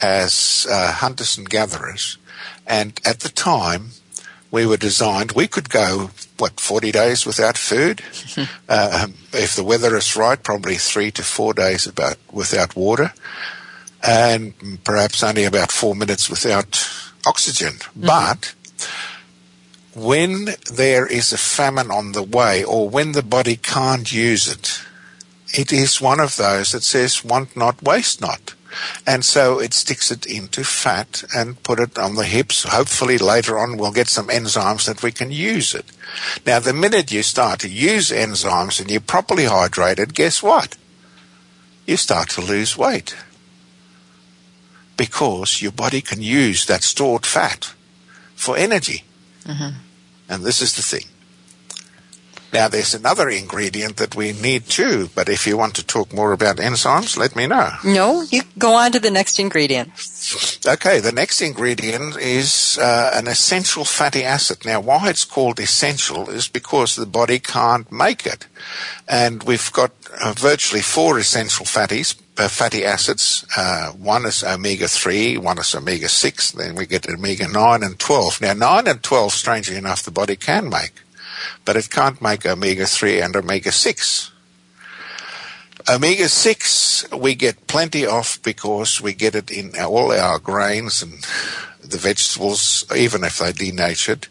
as 0.00 0.66
uh, 0.70 0.92
hunters 0.92 1.36
and 1.36 1.48
gatherers. 1.48 2.18
And 2.66 3.00
at 3.04 3.20
the 3.20 3.28
time, 3.28 3.90
we 4.50 4.66
were 4.66 4.76
designed, 4.76 5.32
we 5.32 5.48
could 5.48 5.70
go, 5.70 6.10
what, 6.38 6.60
40 6.60 6.92
days 6.92 7.26
without 7.26 7.56
food? 7.56 8.02
uh, 8.68 9.08
if 9.32 9.56
the 9.56 9.64
weather 9.64 9.96
is 9.96 10.16
right, 10.16 10.42
probably 10.42 10.76
three 10.76 11.10
to 11.12 11.22
four 11.22 11.54
days 11.54 11.86
about, 11.86 12.16
without 12.30 12.76
water. 12.76 13.12
And 14.02 14.54
perhaps 14.84 15.22
only 15.22 15.44
about 15.44 15.72
four 15.72 15.94
minutes 15.94 16.28
without 16.28 16.86
oxygen. 17.26 17.74
But 17.96 18.54
when 19.94 20.48
there 20.72 21.06
is 21.06 21.32
a 21.32 21.38
famine 21.38 21.90
on 21.90 22.12
the 22.12 22.22
way 22.22 22.64
or 22.64 22.88
when 22.88 23.12
the 23.12 23.22
body 23.22 23.56
can't 23.56 24.12
use 24.12 24.48
it, 24.48 24.82
it 25.52 25.72
is 25.72 26.00
one 26.00 26.20
of 26.20 26.36
those 26.36 26.72
that 26.72 26.82
says 26.82 27.24
want 27.24 27.56
not, 27.56 27.82
waste 27.82 28.20
not. 28.20 28.54
And 29.06 29.24
so 29.24 29.58
it 29.58 29.74
sticks 29.74 30.10
it 30.10 30.24
into 30.24 30.64
fat 30.64 31.24
and 31.36 31.62
put 31.62 31.78
it 31.78 31.98
on 31.98 32.14
the 32.14 32.24
hips. 32.24 32.64
Hopefully 32.64 33.18
later 33.18 33.58
on 33.58 33.76
we'll 33.76 33.92
get 33.92 34.08
some 34.08 34.28
enzymes 34.28 34.86
that 34.86 35.02
we 35.02 35.12
can 35.12 35.30
use 35.30 35.74
it. 35.74 35.84
Now 36.46 36.58
the 36.58 36.72
minute 36.72 37.12
you 37.12 37.22
start 37.22 37.60
to 37.60 37.68
use 37.68 38.10
enzymes 38.10 38.80
and 38.80 38.90
you're 38.90 39.00
properly 39.00 39.44
hydrated, 39.44 40.14
guess 40.14 40.42
what? 40.42 40.76
You 41.86 41.96
start 41.96 42.30
to 42.30 42.40
lose 42.40 42.78
weight. 42.78 43.14
Because 44.96 45.60
your 45.60 45.72
body 45.72 46.00
can 46.00 46.22
use 46.22 46.64
that 46.66 46.82
stored 46.82 47.26
fat 47.26 47.74
for 48.34 48.56
energy. 48.56 49.04
Mm-hmm. 49.44 49.76
And 50.28 50.44
this 50.44 50.62
is 50.62 50.76
the 50.76 50.82
thing. 50.82 51.11
Now, 52.52 52.68
there's 52.68 52.92
another 52.92 53.30
ingredient 53.30 53.96
that 53.96 54.14
we 54.14 54.32
need 54.32 54.66
too, 54.66 55.08
but 55.14 55.30
if 55.30 55.46
you 55.46 55.56
want 55.56 55.74
to 55.76 55.86
talk 55.86 56.12
more 56.12 56.32
about 56.32 56.56
enzymes, 56.56 57.16
let 57.16 57.34
me 57.34 57.46
know. 57.46 57.70
No, 57.82 58.22
you 58.22 58.42
go 58.58 58.74
on 58.74 58.92
to 58.92 59.00
the 59.00 59.10
next 59.10 59.40
ingredient. 59.40 59.88
Okay, 60.66 61.00
the 61.00 61.12
next 61.12 61.40
ingredient 61.40 62.18
is 62.18 62.78
uh, 62.78 63.12
an 63.14 63.26
essential 63.26 63.86
fatty 63.86 64.22
acid. 64.22 64.66
Now, 64.66 64.80
why 64.80 65.08
it's 65.08 65.24
called 65.24 65.58
essential 65.60 66.28
is 66.28 66.46
because 66.46 66.94
the 66.94 67.06
body 67.06 67.38
can't 67.38 67.90
make 67.90 68.26
it. 68.26 68.46
And 69.08 69.42
we've 69.44 69.72
got 69.72 69.92
uh, 70.22 70.34
virtually 70.36 70.82
four 70.82 71.18
essential 71.18 71.64
fatties, 71.64 72.20
uh, 72.36 72.48
fatty 72.48 72.84
acids. 72.84 73.46
Uh, 73.56 73.92
one 73.92 74.26
is 74.26 74.44
omega 74.44 74.88
3, 74.88 75.38
one 75.38 75.58
is 75.58 75.74
omega 75.74 76.08
6, 76.08 76.50
then 76.52 76.74
we 76.74 76.84
get 76.84 77.08
omega 77.08 77.48
9 77.48 77.82
and 77.82 77.98
12. 77.98 78.42
Now, 78.42 78.52
9 78.52 78.88
and 78.88 79.02
12, 79.02 79.32
strangely 79.32 79.76
enough, 79.76 80.02
the 80.02 80.10
body 80.10 80.36
can 80.36 80.68
make 80.68 81.00
but 81.64 81.76
it 81.76 81.90
can't 81.90 82.20
make 82.20 82.46
omega 82.46 82.86
3 82.86 83.20
and 83.20 83.36
omega 83.36 83.72
6. 83.72 84.32
Omega 85.88 86.28
6 86.28 87.12
we 87.12 87.34
get 87.34 87.66
plenty 87.66 88.06
of 88.06 88.38
because 88.42 89.00
we 89.00 89.14
get 89.14 89.34
it 89.34 89.50
in 89.50 89.72
all 89.80 90.12
our 90.12 90.38
grains 90.38 91.02
and 91.02 91.24
the 91.82 91.98
vegetables, 91.98 92.84
even 92.96 93.24
if 93.24 93.38
they're 93.38 93.52
denatured, 93.52 94.28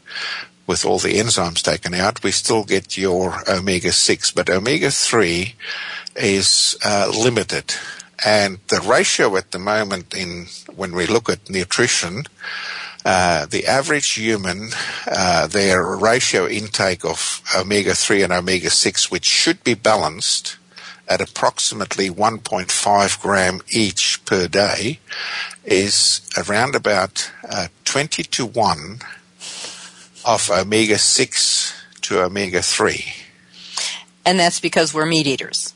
with 0.68 0.86
all 0.86 0.99
the 0.99 1.16
enzymes 1.16 1.62
taken 1.62 1.93
out, 1.93 2.24
we 2.24 2.32
still 2.32 2.64
get 2.64 2.97
your 2.97 3.43
omega 3.49 3.91
6, 3.91 4.32
but 4.32 4.49
omega 4.49 4.89
3 4.89 5.55
is 6.16 6.78
uh, 6.86 7.12
limited. 7.14 7.76
And 8.24 8.59
the 8.68 8.80
ratio 8.82 9.36
at 9.36 9.51
the 9.51 9.59
moment 9.59 10.16
in 10.16 10.47
when 10.76 10.93
we 10.93 11.07
look 11.07 11.30
at 11.30 11.49
nutrition 11.49 12.24
uh, 13.05 13.45
the 13.45 13.65
average 13.65 14.13
human, 14.13 14.69
uh, 15.07 15.47
their 15.47 15.83
ratio 15.83 16.47
intake 16.47 17.03
of 17.03 17.41
omega 17.57 17.93
3 17.93 18.23
and 18.23 18.33
omega 18.33 18.69
6, 18.69 19.11
which 19.11 19.25
should 19.25 19.63
be 19.63 19.73
balanced 19.73 20.57
at 21.07 21.19
approximately 21.19 22.09
1.5 22.09 23.21
gram 23.21 23.61
each 23.69 24.23
per 24.25 24.47
day, 24.47 24.99
is 25.65 26.21
around 26.37 26.75
about 26.75 27.31
uh, 27.49 27.67
20 27.85 28.23
to 28.23 28.45
1 28.45 28.99
of 30.25 30.49
omega 30.51 30.97
6 30.97 31.73
to 32.01 32.21
omega 32.21 32.61
3. 32.61 33.13
And 34.25 34.39
that's 34.39 34.59
because 34.59 34.93
we're 34.93 35.05
meat 35.05 35.27
eaters. 35.27 35.73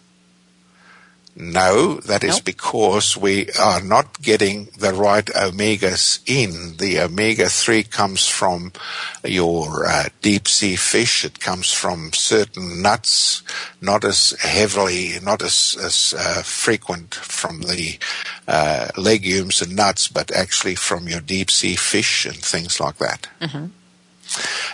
No, 1.37 1.95
that 1.95 2.23
is 2.23 2.35
nope. 2.35 2.45
because 2.45 3.17
we 3.17 3.49
are 3.59 3.81
not 3.81 4.21
getting 4.21 4.69
the 4.77 4.93
right 4.93 5.25
omegas 5.25 6.21
in. 6.25 6.77
The 6.77 7.01
omega 7.01 7.49
3 7.49 7.83
comes 7.83 8.25
from 8.25 8.71
your 9.21 9.85
uh, 9.85 10.05
deep 10.21 10.47
sea 10.47 10.77
fish. 10.77 11.25
It 11.25 11.41
comes 11.41 11.73
from 11.73 12.13
certain 12.13 12.81
nuts, 12.81 13.43
not 13.81 14.05
as 14.05 14.33
heavily, 14.39 15.19
not 15.21 15.41
as, 15.41 15.75
as 15.83 16.15
uh, 16.17 16.41
frequent 16.41 17.13
from 17.15 17.63
the 17.63 17.99
uh, 18.47 18.87
legumes 18.95 19.61
and 19.61 19.75
nuts, 19.75 20.07
but 20.07 20.31
actually 20.31 20.75
from 20.75 21.09
your 21.09 21.21
deep 21.21 21.51
sea 21.51 21.75
fish 21.75 22.25
and 22.25 22.37
things 22.37 22.79
like 22.79 22.97
that. 22.99 23.27
Mm-hmm. 23.41 23.65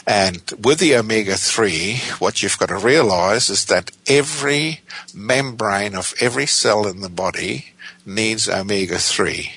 And 0.08 0.42
with 0.64 0.80
the 0.80 0.96
omega 0.96 1.36
3, 1.36 2.02
what 2.20 2.42
you've 2.42 2.58
got 2.58 2.70
to 2.70 2.78
realize 2.78 3.50
is 3.50 3.66
that 3.66 3.92
every 4.08 4.82
membrane 5.14 5.96
of 5.96 6.14
every 6.20 6.46
cell 6.46 6.88
in 6.88 7.02
the 7.02 7.10
body 7.10 7.68
needs 8.06 8.50
omega 8.50 8.98
3. 8.98 9.52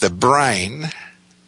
The 0.00 0.10
brain, 0.10 0.90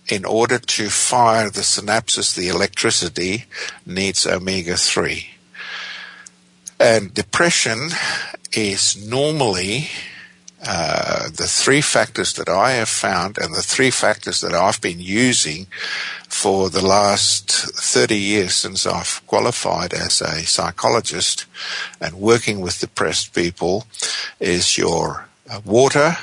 in 0.09 0.25
order 0.25 0.59
to 0.59 0.91
fire 0.91 1.51
the 1.51 1.63
synapses, 1.63 2.35
the 2.35 2.49
electricity, 2.49 3.47
needs 3.87 4.27
omega 4.27 4.77
3. 4.77 5.29
And 6.79 7.15
depression 7.15 7.91
is 8.53 8.97
normally 9.09 9.89
uh, 10.65 11.29
the 11.31 11.47
three 11.49 11.81
factors 11.81 12.33
that 12.35 12.49
I 12.49 12.73
have 12.73 12.89
found 12.89 13.39
and 13.39 13.55
the 13.55 13.63
three 13.63 13.91
factors 13.91 14.41
that 14.43 14.55
I've 14.55 14.81
been 14.81 15.01
using 15.01 15.67
for 16.29 16.71
the 16.71 16.85
last 16.85 17.51
30 17.51 18.17
years 18.17 18.55
since 18.55 18.87
I've 18.87 19.27
qualified 19.27 19.93
as 19.93 20.21
a 20.21 20.45
psychologist 20.47 21.47
and 22.01 22.15
working 22.15 22.61
with 22.61 22.81
depressed 22.81 23.35
people 23.35 23.87
is 24.39 24.79
your 24.79 25.27
uh, 25.51 25.61
water, 25.65 26.17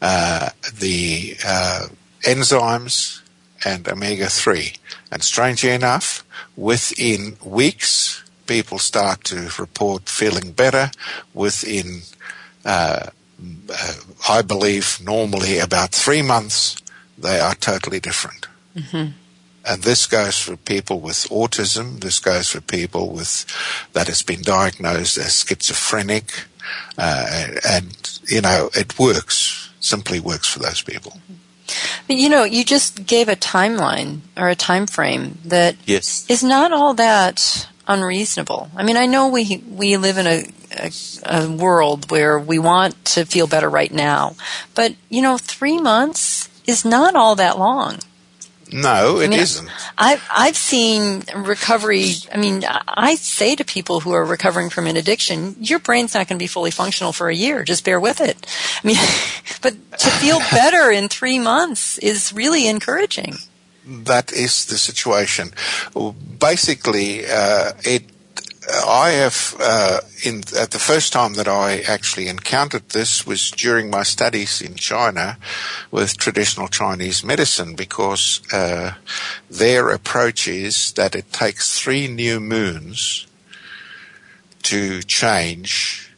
uh, 0.00 0.50
the 0.78 1.36
uh, 1.46 1.86
enzymes, 2.22 3.20
and 3.64 3.86
omega 3.88 4.28
3. 4.28 4.72
And 5.10 5.22
strangely 5.22 5.70
enough, 5.70 6.24
within 6.56 7.36
weeks, 7.44 8.24
people 8.46 8.78
start 8.78 9.24
to 9.24 9.50
report 9.58 10.08
feeling 10.08 10.52
better. 10.52 10.90
Within 11.34 12.02
uh, 12.64 12.68
uh, 12.68 13.10
I 14.28 14.42
believe 14.42 14.98
normally 15.02 15.58
about 15.58 15.92
three 15.92 16.22
months, 16.22 16.76
they 17.18 17.40
are 17.40 17.54
totally 17.54 18.00
different. 18.00 18.46
Mm-hmm. 18.76 19.12
And 19.64 19.82
this 19.82 20.06
goes 20.06 20.40
for 20.40 20.56
people 20.56 21.00
with 21.00 21.28
autism. 21.30 22.00
This 22.00 22.18
goes 22.18 22.50
for 22.50 22.60
people 22.60 23.10
with 23.10 23.46
that 23.92 24.08
has 24.08 24.22
been 24.22 24.42
diagnosed 24.42 25.18
as 25.18 25.44
schizophrenic, 25.44 26.46
uh, 26.98 27.48
and 27.68 28.20
you 28.26 28.40
know 28.40 28.70
it 28.74 28.98
works. 28.98 29.70
Simply 29.78 30.20
works 30.20 30.48
for 30.48 30.60
those 30.60 30.82
people. 30.82 31.18
You 32.08 32.28
know, 32.28 32.44
you 32.44 32.64
just 32.64 33.06
gave 33.06 33.28
a 33.28 33.36
timeline 33.36 34.20
or 34.36 34.48
a 34.48 34.54
time 34.54 34.86
frame 34.86 35.38
that 35.44 35.76
yes. 35.86 36.26
is 36.28 36.42
not 36.42 36.72
all 36.72 36.94
that 36.94 37.68
unreasonable. 37.86 38.70
I 38.76 38.82
mean, 38.82 38.96
I 38.96 39.06
know 39.06 39.28
we 39.28 39.62
we 39.68 39.96
live 39.96 40.18
in 40.18 40.26
a, 40.26 40.44
a, 40.72 40.92
a 41.24 41.50
world 41.50 42.10
where 42.10 42.38
we 42.38 42.58
want 42.58 43.04
to 43.06 43.24
feel 43.24 43.46
better 43.46 43.68
right 43.68 43.92
now, 43.92 44.36
but 44.74 44.94
you 45.08 45.22
know, 45.22 45.38
three 45.38 45.78
months 45.78 46.48
is 46.66 46.84
not 46.84 47.14
all 47.14 47.34
that 47.36 47.58
long. 47.58 47.98
No, 48.72 49.18
it 49.18 49.26
I 49.26 49.28
mean, 49.28 49.38
not 49.38 49.92
I've 49.98 50.28
I've 50.30 50.56
seen 50.56 51.24
recovery. 51.36 52.14
I 52.32 52.38
mean, 52.38 52.64
I 52.64 53.16
say 53.16 53.54
to 53.54 53.64
people 53.64 54.00
who 54.00 54.12
are 54.12 54.24
recovering 54.24 54.70
from 54.70 54.86
an 54.86 54.96
addiction, 54.96 55.56
your 55.60 55.78
brain's 55.78 56.14
not 56.14 56.26
going 56.26 56.38
to 56.38 56.42
be 56.42 56.46
fully 56.46 56.70
functional 56.70 57.12
for 57.12 57.28
a 57.28 57.34
year. 57.34 57.64
Just 57.64 57.84
bear 57.84 58.00
with 58.00 58.20
it. 58.20 58.46
I 58.82 58.86
mean, 58.86 58.96
but 59.62 59.74
to 59.98 60.10
feel 60.10 60.38
better 60.50 60.90
in 60.90 61.08
three 61.08 61.38
months 61.38 61.98
is 61.98 62.32
really 62.32 62.66
encouraging 62.66 63.36
that 63.86 64.32
is 64.32 64.66
the 64.66 64.78
situation. 64.78 65.52
Basically, 66.38 67.26
uh, 67.26 67.72
it. 67.84 68.04
I 68.86 69.10
have 69.10 69.56
uh, 69.58 70.00
in 70.24 70.44
at 70.56 70.70
the 70.70 70.78
first 70.78 71.12
time 71.12 71.34
that 71.34 71.48
I 71.48 71.80
actually 71.80 72.28
encountered 72.28 72.90
this 72.90 73.26
was 73.26 73.50
during 73.50 73.90
my 73.90 74.04
studies 74.04 74.62
in 74.62 74.76
China 74.76 75.36
with 75.90 76.16
traditional 76.16 76.68
Chinese 76.68 77.24
medicine 77.24 77.74
because 77.74 78.40
uh, 78.52 78.92
their 79.50 79.90
approach 79.90 80.46
is 80.46 80.92
that 80.92 81.16
it 81.16 81.32
takes 81.32 81.76
three 81.76 82.06
new 82.06 82.38
moons 82.38 83.26
to 84.62 85.02
change 85.02 86.12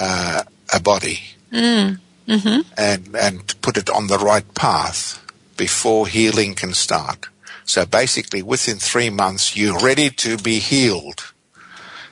uh, 0.00 0.42
a 0.74 0.80
body 0.80 1.20
mm. 1.52 2.00
mm-hmm. 2.26 2.60
and 2.76 3.14
and 3.14 3.60
put 3.62 3.76
it 3.76 3.88
on 3.88 4.08
the 4.08 4.18
right 4.18 4.54
path 4.54 5.22
before 5.56 6.06
healing 6.06 6.54
can 6.54 6.74
start. 6.74 7.28
So 7.64 7.84
basically, 7.84 8.42
within 8.42 8.76
three 8.76 9.10
months, 9.10 9.56
you're 9.56 9.78
ready 9.78 10.10
to 10.10 10.38
be 10.38 10.60
healed. 10.60 11.32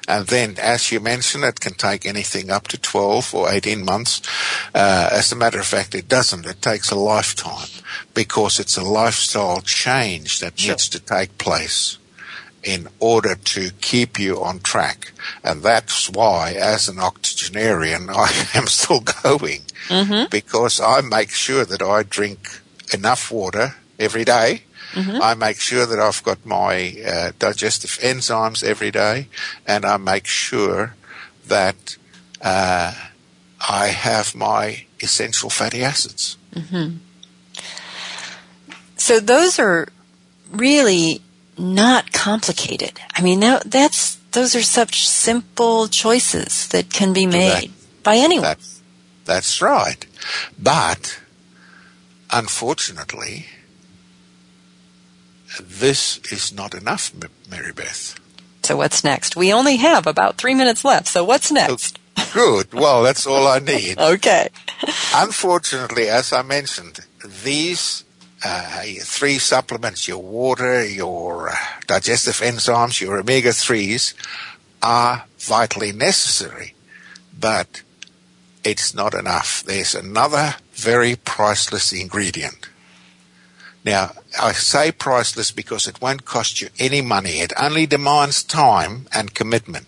And 0.07 0.27
then, 0.27 0.57
as 0.61 0.93
you 0.93 1.01
mentioned, 1.01 1.45
it 1.45 1.61
can 1.61 1.75
take 1.75 2.05
anything 2.05 2.51
up 2.51 2.69
to 2.69 2.79
12 2.79 3.35
or 3.35 3.51
18 3.51 3.85
months. 3.85 4.21
Uh, 4.75 5.09
as 5.11 5.33
a 5.33 5.37
matter 5.37 5.59
of 5.59 5.67
fact, 5.67 5.95
it 5.95 6.09
doesn't. 6.09 6.45
It 6.45 6.61
takes 6.61 6.91
a 6.91 6.97
lifetime 6.97 7.69
because 8.13 8.61
it's 8.61 8.77
a 8.77 8.83
lifestyle 8.83 9.61
change 9.63 10.41
that 10.41 10.59
sure. 10.59 10.73
needs 10.73 10.89
to 10.91 11.01
take 11.01 11.39
place 11.39 11.99
in 12.63 12.89
order 12.99 13.35
to 13.35 13.71
keep 13.81 14.19
you 14.19 14.43
on 14.43 14.59
track. 14.61 15.13
And 15.43 15.63
that's 15.63 16.11
why, 16.11 16.53
as 16.53 16.89
an 16.89 16.99
octogenarian, 16.99 18.11
I 18.11 18.31
am 18.55 18.67
still 18.67 19.01
going 19.01 19.63
mm-hmm. 19.89 20.29
because 20.31 20.81
I 20.81 21.01
make 21.01 21.31
sure 21.31 21.65
that 21.65 21.83
I 21.83 22.03
drink 22.03 22.61
enough 22.93 23.31
water 23.31 23.75
every 23.99 24.25
day. 24.25 24.63
Mm-hmm. 24.93 25.21
I 25.23 25.35
make 25.35 25.59
sure 25.59 25.87
that 25.87 25.99
I've 25.99 26.23
got 26.23 26.45
my 26.47 26.95
uh, 27.05 27.33
digestive 27.39 27.99
enzymes 28.01 28.63
every 28.63 28.91
day, 28.91 29.29
and 29.67 29.85
I 29.85 29.97
make 29.97 30.27
sure 30.27 30.95
that 31.49 31.97
uh, 32.41 32.95
I 33.69 33.89
have 33.89 34.35
my 34.35 34.85
essential 35.01 35.51
fatty 35.51 35.83
acids. 35.83 36.37
Mm-hmm. 36.55 36.99
So 38.97 39.21
those 39.21 39.59
are 39.59 39.89
really 40.51 41.21
not 41.59 42.13
complicated. 42.13 43.01
I 43.15 43.23
mean, 43.23 43.41
that, 43.41 43.71
that's 43.71 44.17
those 44.33 44.55
are 44.55 44.63
such 44.63 45.09
simple 45.09 45.89
choices 45.89 46.69
that 46.69 46.91
can 46.91 47.13
be 47.13 47.27
made 47.27 47.71
that, 47.71 48.03
by 48.03 48.17
anyone. 48.17 48.43
That, 48.43 48.59
that's 49.25 49.61
right, 49.61 50.07
but 50.59 51.21
unfortunately, 52.35 53.47
this 55.61 56.19
is 56.31 56.53
not 56.53 56.75
enough, 56.75 57.13
Mary 57.49 57.73
Beth. 57.73 58.19
So 58.63 58.77
what's 58.77 59.05
next? 59.05 59.37
We 59.37 59.53
only 59.53 59.77
have 59.77 60.07
about 60.07 60.37
three 60.37 60.55
minutes 60.55 60.85
left. 60.85 61.07
So 61.07 61.25
what's 61.25 61.53
next? 61.53 61.99
Good. 62.33 62.73
Well, 62.73 63.03
that's 63.03 63.27
all 63.27 63.47
I 63.47 63.59
need. 63.59 63.99
okay. 64.17 64.49
Unfortunately, 65.15 66.09
as 66.09 66.33
I 66.33 66.43
mentioned, 66.43 67.01
these 67.45 68.05
uh, 68.45 68.83
three 69.01 69.39
supplements, 69.39 70.09
your 70.09 70.23
water, 70.23 70.85
your 70.85 71.51
uh, 71.51 71.57
digestive 71.87 72.37
enzymes, 72.37 73.01
your 73.01 73.19
omega 73.19 73.51
3s, 73.51 74.15
are 74.83 75.25
vitally 75.39 75.93
necessary. 75.93 76.75
But 77.39 77.83
it's 78.65 78.95
not 78.95 79.15
enough. 79.15 79.63
There's 79.63 79.95
another 79.95 80.55
very 80.85 81.17
priceless 81.17 81.93
ingredient. 81.93 82.69
Now, 83.85 84.13
I 84.41 84.53
say 84.53 84.93
priceless 84.93 85.51
because 85.51 85.87
it 85.87 86.01
won't 86.01 86.25
cost 86.25 86.61
you 86.61 86.69
any 86.79 87.03
money. 87.03 87.41
It 87.41 87.53
only 87.61 87.87
demands 87.87 88.43
time 88.43 89.07
and 89.13 89.35
commitment. 89.35 89.87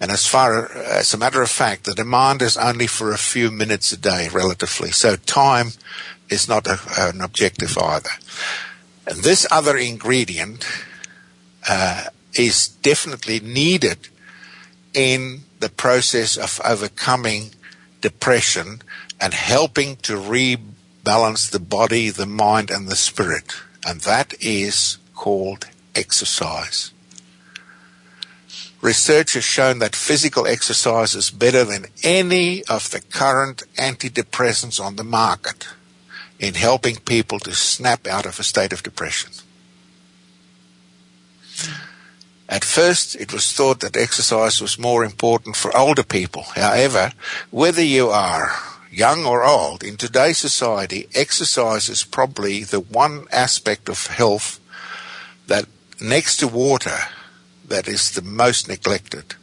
And 0.00 0.10
as 0.10 0.26
far 0.26 0.70
as 0.72 1.12
a 1.12 1.18
matter 1.18 1.42
of 1.42 1.50
fact, 1.50 1.84
the 1.84 1.94
demand 1.94 2.42
is 2.42 2.56
only 2.56 2.86
for 2.86 3.12
a 3.12 3.18
few 3.18 3.50
minutes 3.50 3.92
a 3.92 3.96
day, 3.96 4.28
relatively. 4.32 4.92
So 4.92 5.16
time 5.16 5.68
is 6.28 6.48
not 6.48 6.66
a, 6.66 6.78
an 6.96 7.20
objective 7.20 7.76
either. 7.76 8.10
And 9.06 9.22
this 9.22 9.46
other 9.50 9.76
ingredient 9.76 10.64
uh, 11.68 12.04
is 12.34 12.68
definitely 12.68 13.40
needed 13.40 14.08
in 14.94 15.42
the 15.58 15.68
process 15.68 16.36
of 16.36 16.60
overcoming 16.64 17.50
depression 18.00 18.80
and 19.20 19.34
helping 19.34 19.96
to 19.96 20.14
rebalance 20.14 21.50
the 21.50 21.60
body, 21.60 22.10
the 22.10 22.26
mind, 22.26 22.70
and 22.70 22.88
the 22.88 22.96
spirit. 22.96 23.54
And 23.86 24.00
that 24.02 24.34
is 24.40 24.98
called 25.14 25.68
exercise. 25.94 26.92
Research 28.80 29.34
has 29.34 29.44
shown 29.44 29.78
that 29.80 29.94
physical 29.94 30.46
exercise 30.46 31.14
is 31.14 31.30
better 31.30 31.64
than 31.64 31.86
any 32.02 32.64
of 32.64 32.90
the 32.90 33.00
current 33.00 33.62
antidepressants 33.76 34.82
on 34.82 34.96
the 34.96 35.04
market 35.04 35.68
in 36.38 36.54
helping 36.54 36.96
people 36.96 37.38
to 37.40 37.52
snap 37.52 38.06
out 38.06 38.24
of 38.24 38.40
a 38.40 38.42
state 38.42 38.72
of 38.72 38.82
depression. 38.82 39.30
At 42.48 42.64
first, 42.64 43.14
it 43.16 43.32
was 43.32 43.52
thought 43.52 43.80
that 43.80 43.96
exercise 43.96 44.62
was 44.62 44.78
more 44.78 45.04
important 45.04 45.56
for 45.56 45.76
older 45.76 46.02
people. 46.02 46.44
However, 46.56 47.12
whether 47.50 47.82
you 47.82 48.08
are 48.08 48.50
young 48.90 49.24
or 49.24 49.44
old, 49.44 49.82
in 49.82 49.96
today's 49.96 50.38
society, 50.38 51.08
exercise 51.14 51.88
is 51.88 52.04
probably 52.04 52.64
the 52.64 52.80
one 52.80 53.26
aspect 53.32 53.88
of 53.88 54.06
health 54.06 54.60
that, 55.46 55.66
next 56.00 56.38
to 56.38 56.48
water, 56.48 56.98
that 57.66 57.86
is 57.86 58.10
the 58.12 58.22
most 58.22 58.68
neglected. 58.68 59.36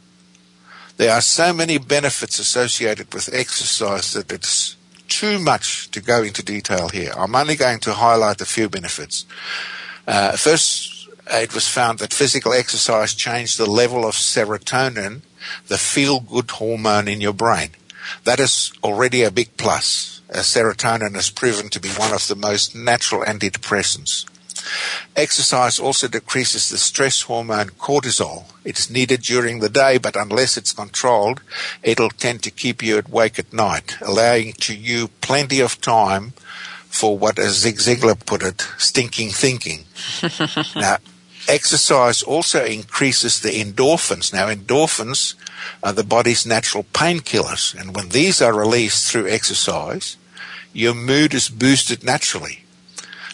There 0.98 1.12
are 1.12 1.20
so 1.20 1.52
many 1.52 1.78
benefits 1.78 2.38
associated 2.38 3.14
with 3.14 3.32
exercise 3.32 4.12
that 4.12 4.32
it's 4.32 4.76
too 5.08 5.38
much 5.38 5.90
to 5.92 6.00
go 6.00 6.22
into 6.22 6.42
detail 6.42 6.88
here. 6.88 7.12
I'm 7.16 7.34
only 7.34 7.56
going 7.56 7.80
to 7.80 7.94
highlight 7.94 8.40
a 8.40 8.46
few 8.46 8.68
benefits. 8.68 9.24
Uh, 10.06 10.32
first, 10.36 11.08
it 11.30 11.54
was 11.54 11.68
found 11.68 11.98
that 12.00 12.12
physical 12.12 12.52
exercise 12.52 13.14
changed 13.14 13.58
the 13.58 13.70
level 13.70 14.06
of 14.06 14.14
serotonin, 14.14 15.22
the 15.68 15.78
feel 15.78 16.20
good 16.20 16.50
hormone 16.50 17.08
in 17.08 17.20
your 17.20 17.32
brain. 17.32 17.70
That 18.24 18.40
is 18.40 18.72
already 18.82 19.22
a 19.22 19.30
big 19.30 19.56
plus. 19.56 20.20
Uh, 20.30 20.38
serotonin 20.38 21.16
is 21.16 21.30
proven 21.30 21.68
to 21.70 21.80
be 21.80 21.88
one 21.90 22.12
of 22.12 22.26
the 22.28 22.36
most 22.36 22.74
natural 22.76 23.22
antidepressants. 23.22 24.26
Exercise 25.16 25.78
also 25.78 26.08
decreases 26.08 26.68
the 26.68 26.78
stress 26.78 27.22
hormone 27.22 27.70
cortisol. 27.70 28.44
It 28.64 28.78
is 28.78 28.90
needed 28.90 29.22
during 29.22 29.60
the 29.60 29.68
day, 29.68 29.98
but 29.98 30.16
unless 30.16 30.56
it's 30.56 30.72
controlled, 30.72 31.40
it'll 31.82 32.10
tend 32.10 32.42
to 32.42 32.50
keep 32.50 32.82
you 32.82 32.98
awake 32.98 33.38
at 33.38 33.52
night, 33.52 33.96
allowing 34.00 34.52
to 34.54 34.74
you 34.74 35.08
plenty 35.20 35.60
of 35.60 35.80
time 35.80 36.32
for 36.88 37.16
what, 37.16 37.38
as 37.38 37.58
Zig 37.58 37.76
Ziglar 37.76 38.24
put 38.24 38.42
it, 38.42 38.66
stinking 38.78 39.30
thinking. 39.30 39.84
now, 40.76 40.98
exercise 41.48 42.22
also 42.22 42.64
increases 42.64 43.40
the 43.40 43.62
endorphins. 43.62 44.32
Now, 44.32 44.48
endorphins 44.48 45.34
are 45.82 45.92
the 45.92 46.04
body's 46.04 46.46
natural 46.46 46.84
painkillers, 46.92 47.74
and 47.78 47.94
when 47.96 48.10
these 48.10 48.40
are 48.40 48.54
released 48.54 49.10
through 49.10 49.28
exercise, 49.28 50.16
your 50.72 50.94
mood 50.94 51.34
is 51.34 51.48
boosted 51.48 52.04
naturally. 52.04 52.64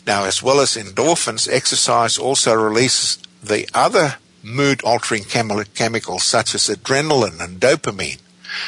Now, 0.06 0.24
as 0.24 0.42
well 0.42 0.60
as 0.60 0.76
endorphins, 0.76 1.48
exercise 1.50 2.18
also 2.18 2.54
releases 2.54 3.18
the 3.42 3.68
other 3.74 4.16
mood 4.42 4.82
altering 4.82 5.24
chemicals 5.24 6.24
such 6.24 6.54
as 6.54 6.68
adrenaline 6.68 7.40
and 7.42 7.60
dopamine. 7.60 8.20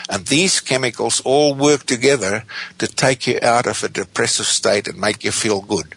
And 0.09 0.27
these 0.27 0.61
chemicals 0.61 1.21
all 1.21 1.55
work 1.55 1.85
together 1.85 2.45
to 2.79 2.87
take 2.87 3.27
you 3.27 3.39
out 3.43 3.67
of 3.67 3.85
a 3.85 3.89
depressive 3.89 4.47
state 4.47 4.89
and 4.89 4.99
make 4.99 5.23
you 5.23 5.31
feel 5.31 5.61
good. 5.61 5.95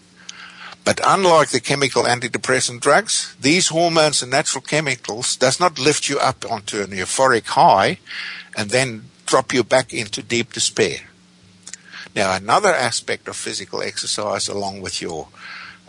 But 0.84 1.00
unlike 1.06 1.50
the 1.50 1.60
chemical 1.60 2.04
antidepressant 2.04 2.82
drugs, 2.82 3.36
these 3.40 3.68
hormones 3.68 4.22
and 4.22 4.32
natural 4.32 4.62
chemicals 4.62 5.36
does 5.36 5.60
not 5.60 5.78
lift 5.78 6.10
you 6.10 6.18
up 6.20 6.50
onto 6.50 6.82
an 6.82 6.92
euphoric 6.92 7.48
high 7.48 8.00
and 8.58 8.70
then 8.70 9.06
drop 9.26 9.54
you 9.54 9.64
back 9.64 9.94
into 9.94 10.24
deep 10.24 10.54
despair. 10.54 11.02
Now, 12.16 12.36
another 12.36 12.74
aspect 12.74 13.28
of 13.28 13.36
physical 13.36 13.84
exercise, 13.84 14.48
along 14.48 14.82
with 14.82 15.02
your 15.02 15.28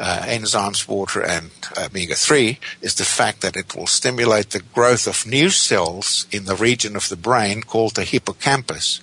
uh, 0.00 0.22
enzymes, 0.22 0.88
water, 0.88 1.22
and 1.22 1.50
omega 1.76 2.14
3 2.14 2.58
is 2.80 2.94
the 2.94 3.04
fact 3.04 3.42
that 3.42 3.54
it 3.54 3.76
will 3.76 3.86
stimulate 3.86 4.50
the 4.50 4.62
growth 4.74 5.06
of 5.06 5.26
new 5.26 5.50
cells 5.50 6.26
in 6.32 6.46
the 6.46 6.56
region 6.56 6.96
of 6.96 7.10
the 7.10 7.16
brain 7.16 7.62
called 7.62 7.94
the 7.94 8.04
hippocampus. 8.04 9.02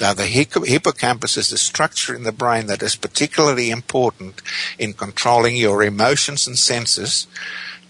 Now, 0.00 0.14
the 0.14 0.24
hippocampus 0.24 1.36
is 1.36 1.50
the 1.50 1.58
structure 1.58 2.14
in 2.14 2.22
the 2.22 2.32
brain 2.32 2.66
that 2.66 2.82
is 2.82 2.96
particularly 2.96 3.70
important 3.70 4.40
in 4.78 4.94
controlling 4.94 5.54
your 5.54 5.82
emotions 5.82 6.46
and 6.46 6.58
senses 6.58 7.26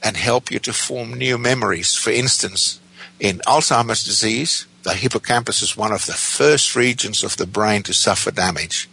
and 0.03 0.17
help 0.17 0.51
you 0.51 0.59
to 0.59 0.73
form 0.73 1.15
new 1.15 1.39
memories. 1.39 1.95
For 1.95 2.11
instance, 2.11 2.81
in 3.21 3.39
Alzheimer's 3.47 4.05
disease, 4.05 4.67
the 4.83 4.95
hippocampus 4.95 5.63
is 5.63 5.77
one 5.77 5.93
of 5.93 6.07
the 6.07 6.13
first 6.13 6.75
regions 6.75 7.23
of 7.23 7.37
the 7.37 7.47
brain 7.47 7.85
to 7.85 7.95
suffer 7.95 8.33
damage. 8.33 8.89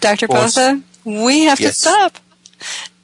Dr. 0.00 0.26
Botha, 0.26 0.82
we 1.04 1.44
have 1.44 1.60
yes. 1.60 1.82
to 1.82 1.88
stop. 1.88 2.18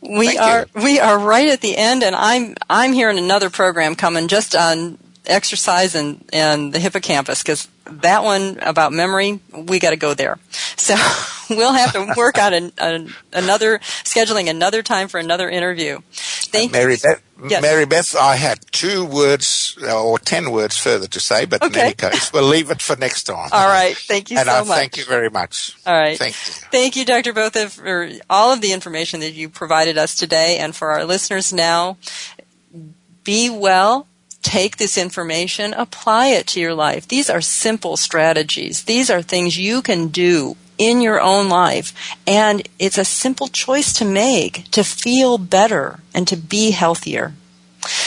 We 0.00 0.26
Thank 0.28 0.40
are 0.40 0.66
you. 0.74 0.82
we 0.84 1.00
are 1.00 1.18
right 1.18 1.48
at 1.48 1.60
the 1.60 1.76
end, 1.76 2.02
and 2.02 2.14
I'm 2.14 2.54
I'm 2.68 2.92
hearing 2.92 3.18
another 3.18 3.50
program 3.50 3.94
coming 3.94 4.28
just 4.28 4.54
on 4.54 4.98
exercise 5.26 5.94
and 5.94 6.24
and 6.32 6.72
the 6.72 6.78
hippocampus 6.78 7.42
because 7.42 7.68
that 7.84 8.24
one 8.24 8.58
about 8.60 8.92
memory 8.92 9.40
we 9.52 9.78
got 9.78 9.90
to 9.90 9.96
go 9.96 10.14
there. 10.14 10.38
So 10.76 10.94
we'll 11.50 11.72
have 11.72 11.92
to 11.92 12.14
work 12.16 12.38
out 12.38 12.52
an, 12.52 12.72
an, 12.78 13.14
another 13.32 13.78
scheduling 14.04 14.48
another 14.48 14.82
time 14.82 15.08
for 15.08 15.18
another 15.18 15.48
interview. 15.48 16.00
Thank 16.58 16.72
Mary 16.72 16.94
you. 16.94 16.98
Beth, 17.02 17.22
yes. 17.48 17.62
Mary 17.62 17.86
Beth, 17.86 18.16
I 18.16 18.36
had 18.36 18.60
two 18.72 19.04
words 19.04 19.76
uh, 19.82 20.02
or 20.02 20.18
ten 20.18 20.50
words 20.50 20.76
further 20.76 21.06
to 21.06 21.20
say, 21.20 21.44
but 21.44 21.62
okay. 21.62 21.80
in 21.80 21.86
any 21.86 21.94
case, 21.94 22.32
we'll 22.32 22.44
leave 22.44 22.70
it 22.70 22.82
for 22.82 22.96
next 22.96 23.24
time. 23.24 23.48
All 23.52 23.68
right. 23.68 23.96
Thank 23.96 24.30
you 24.30 24.38
and 24.38 24.46
so 24.46 24.52
I 24.52 24.58
much. 24.60 24.78
Thank 24.78 24.96
you 24.96 25.04
very 25.04 25.30
much. 25.30 25.76
All 25.86 25.98
right. 25.98 26.18
Thank 26.18 26.34
you. 26.34 26.52
Thank 26.70 26.96
you, 26.96 27.04
Dr. 27.04 27.32
Botha, 27.32 27.68
for 27.70 28.10
all 28.28 28.52
of 28.52 28.60
the 28.60 28.72
information 28.72 29.20
that 29.20 29.32
you 29.32 29.48
provided 29.48 29.98
us 29.98 30.14
today, 30.14 30.58
and 30.58 30.74
for 30.74 30.90
our 30.90 31.04
listeners 31.04 31.52
now. 31.52 31.96
Be 33.24 33.50
well 33.50 34.06
take 34.46 34.76
this 34.76 34.96
information, 34.96 35.74
apply 35.74 36.28
it 36.28 36.46
to 36.46 36.60
your 36.60 36.72
life. 36.72 37.08
These 37.08 37.28
are 37.28 37.40
simple 37.40 37.96
strategies. 37.96 38.84
These 38.84 39.10
are 39.10 39.20
things 39.20 39.58
you 39.58 39.82
can 39.82 40.06
do 40.06 40.56
in 40.78 41.00
your 41.00 41.20
own 41.20 41.48
life. 41.48 41.94
And 42.26 42.66
it's 42.78 42.98
a 42.98 43.04
simple 43.04 43.48
choice 43.48 43.92
to 43.94 44.04
make 44.04 44.70
to 44.70 44.84
feel 44.84 45.38
better 45.38 46.00
and 46.14 46.26
to 46.28 46.36
be 46.36 46.70
healthier. 46.70 47.34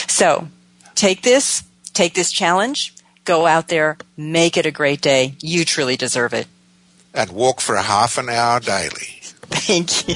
So 0.07 0.47
take 0.95 1.21
this, 1.21 1.63
take 1.93 2.13
this 2.13 2.31
challenge, 2.31 2.93
go 3.25 3.45
out 3.45 3.67
there, 3.67 3.97
make 4.17 4.57
it 4.57 4.65
a 4.65 4.71
great 4.71 5.01
day. 5.01 5.35
You 5.39 5.65
truly 5.65 5.95
deserve 5.95 6.33
it. 6.33 6.47
And 7.13 7.31
walk 7.31 7.61
for 7.61 7.75
half 7.77 8.17
an 8.17 8.29
hour 8.29 8.59
daily. 8.59 9.19
Thank 9.51 10.07
you. 10.07 10.15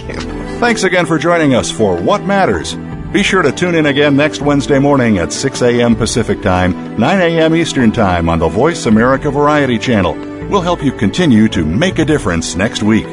Thanks 0.60 0.84
again 0.84 1.06
for 1.06 1.18
joining 1.18 1.56
us 1.56 1.72
for 1.72 2.00
What 2.00 2.24
Matters. 2.24 2.76
Be 3.12 3.24
sure 3.24 3.42
to 3.42 3.52
tune 3.52 3.76
in 3.76 3.86
again 3.86 4.16
next 4.16 4.42
Wednesday 4.42 4.80
morning 4.80 5.20
at 5.20 5.32
6 5.32 5.62
a.m. 5.62 5.96
Pacific 5.96 6.42
Time, 6.42 6.98
9 6.98 7.22
a.m. 7.22 7.56
Eastern 7.56 7.92
Time 7.92 8.28
on 8.28 8.40
the 8.40 8.48
Voice 8.48 8.88
America 8.88 9.30
Variety 9.30 9.78
Channel. 9.78 10.33
We'll 10.50 10.62
help 10.62 10.84
you 10.84 10.92
continue 10.92 11.48
to 11.50 11.66
make 11.66 12.00
a 12.00 12.06
difference 12.06 12.56
next 12.56 12.84
week. 12.84 13.06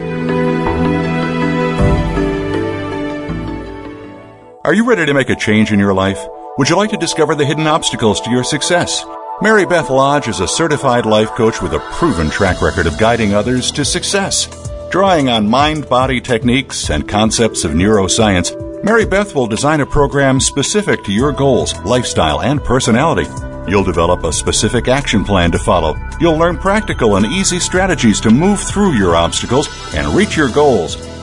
Are 4.63 4.75
you 4.75 4.85
ready 4.85 5.07
to 5.07 5.15
make 5.15 5.31
a 5.31 5.37
change 5.37 5.73
in 5.73 5.79
your 5.79 5.95
life? 5.95 6.25
Would 6.59 6.69
you 6.69 6.77
like 6.77 6.91
to 6.91 6.97
discover 6.97 7.35
the 7.35 7.47
hidden 7.47 7.67
obstacles 7.67 8.21
to 8.21 8.31
your 8.31 8.45
success? 8.45 9.05
Mary 9.43 9.65
Beth 9.65 9.89
Lodge 9.89 10.29
is 10.29 10.41
a 10.41 10.47
certified 10.47 11.07
life 11.07 11.31
coach 11.31 11.63
with 11.63 11.73
a 11.73 11.81
proven 11.93 12.29
track 12.29 12.61
record 12.61 12.87
of 12.87 12.99
guiding 12.99 13.33
others 13.33 13.71
to 13.73 13.85
success. 13.85 14.47
Drawing 14.91 15.29
on 15.29 15.49
mind 15.49 15.89
body 15.89 16.21
techniques 16.21 16.91
and 16.91 17.09
concepts 17.09 17.65
of 17.65 17.73
neuroscience, 17.73 18.55
Mary 18.85 19.07
Beth 19.07 19.35
will 19.35 19.47
design 19.47 19.81
a 19.81 19.87
program 19.87 20.41
specific 20.41 21.03
to 21.05 21.13
your 21.13 21.33
goals, 21.33 21.75
lifestyle, 21.85 22.43
and 22.43 22.63
personality. 22.63 23.50
You'll 23.71 23.85
develop 23.85 24.25
a 24.25 24.33
specific 24.33 24.89
action 24.89 25.25
plan 25.25 25.53
to 25.53 25.59
follow. 25.59 25.97
You'll 26.19 26.37
learn 26.37 26.59
practical 26.59 27.15
and 27.15 27.25
easy 27.25 27.61
strategies 27.61 28.21
to 28.23 28.31
move 28.31 28.59
through 28.59 28.95
your 28.95 29.15
obstacles 29.15 29.69
and 29.95 30.09
reach 30.09 30.37
your 30.37 30.51
goals. 30.51 30.97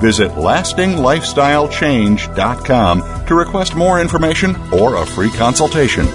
Visit 0.00 0.32
lastinglifestylechange.com 0.32 3.26
to 3.26 3.34
request 3.34 3.74
more 3.74 4.00
information 4.00 4.56
or 4.72 4.96
a 4.96 5.06
free 5.06 5.30
consultation. 5.30 6.06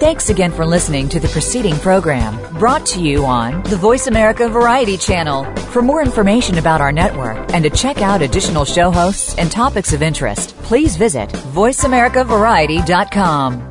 Thanks 0.00 0.30
again 0.30 0.50
for 0.50 0.64
listening 0.64 1.10
to 1.10 1.20
the 1.20 1.28
preceding 1.28 1.78
program 1.78 2.40
brought 2.58 2.86
to 2.86 3.02
you 3.02 3.26
on 3.26 3.62
the 3.64 3.76
Voice 3.76 4.06
America 4.06 4.48
Variety 4.48 4.96
Channel. 4.96 5.44
For 5.72 5.82
more 5.82 6.02
information 6.02 6.56
about 6.58 6.80
our 6.80 6.90
network 6.90 7.52
and 7.52 7.62
to 7.64 7.70
check 7.70 8.00
out 8.00 8.22
additional 8.22 8.64
show 8.64 8.90
hosts 8.90 9.36
and 9.36 9.52
topics 9.52 9.92
of 9.92 10.00
interest, 10.02 10.56
please 10.62 10.96
visit 10.96 11.28
VoiceAmericaVariety.com. 11.28 13.69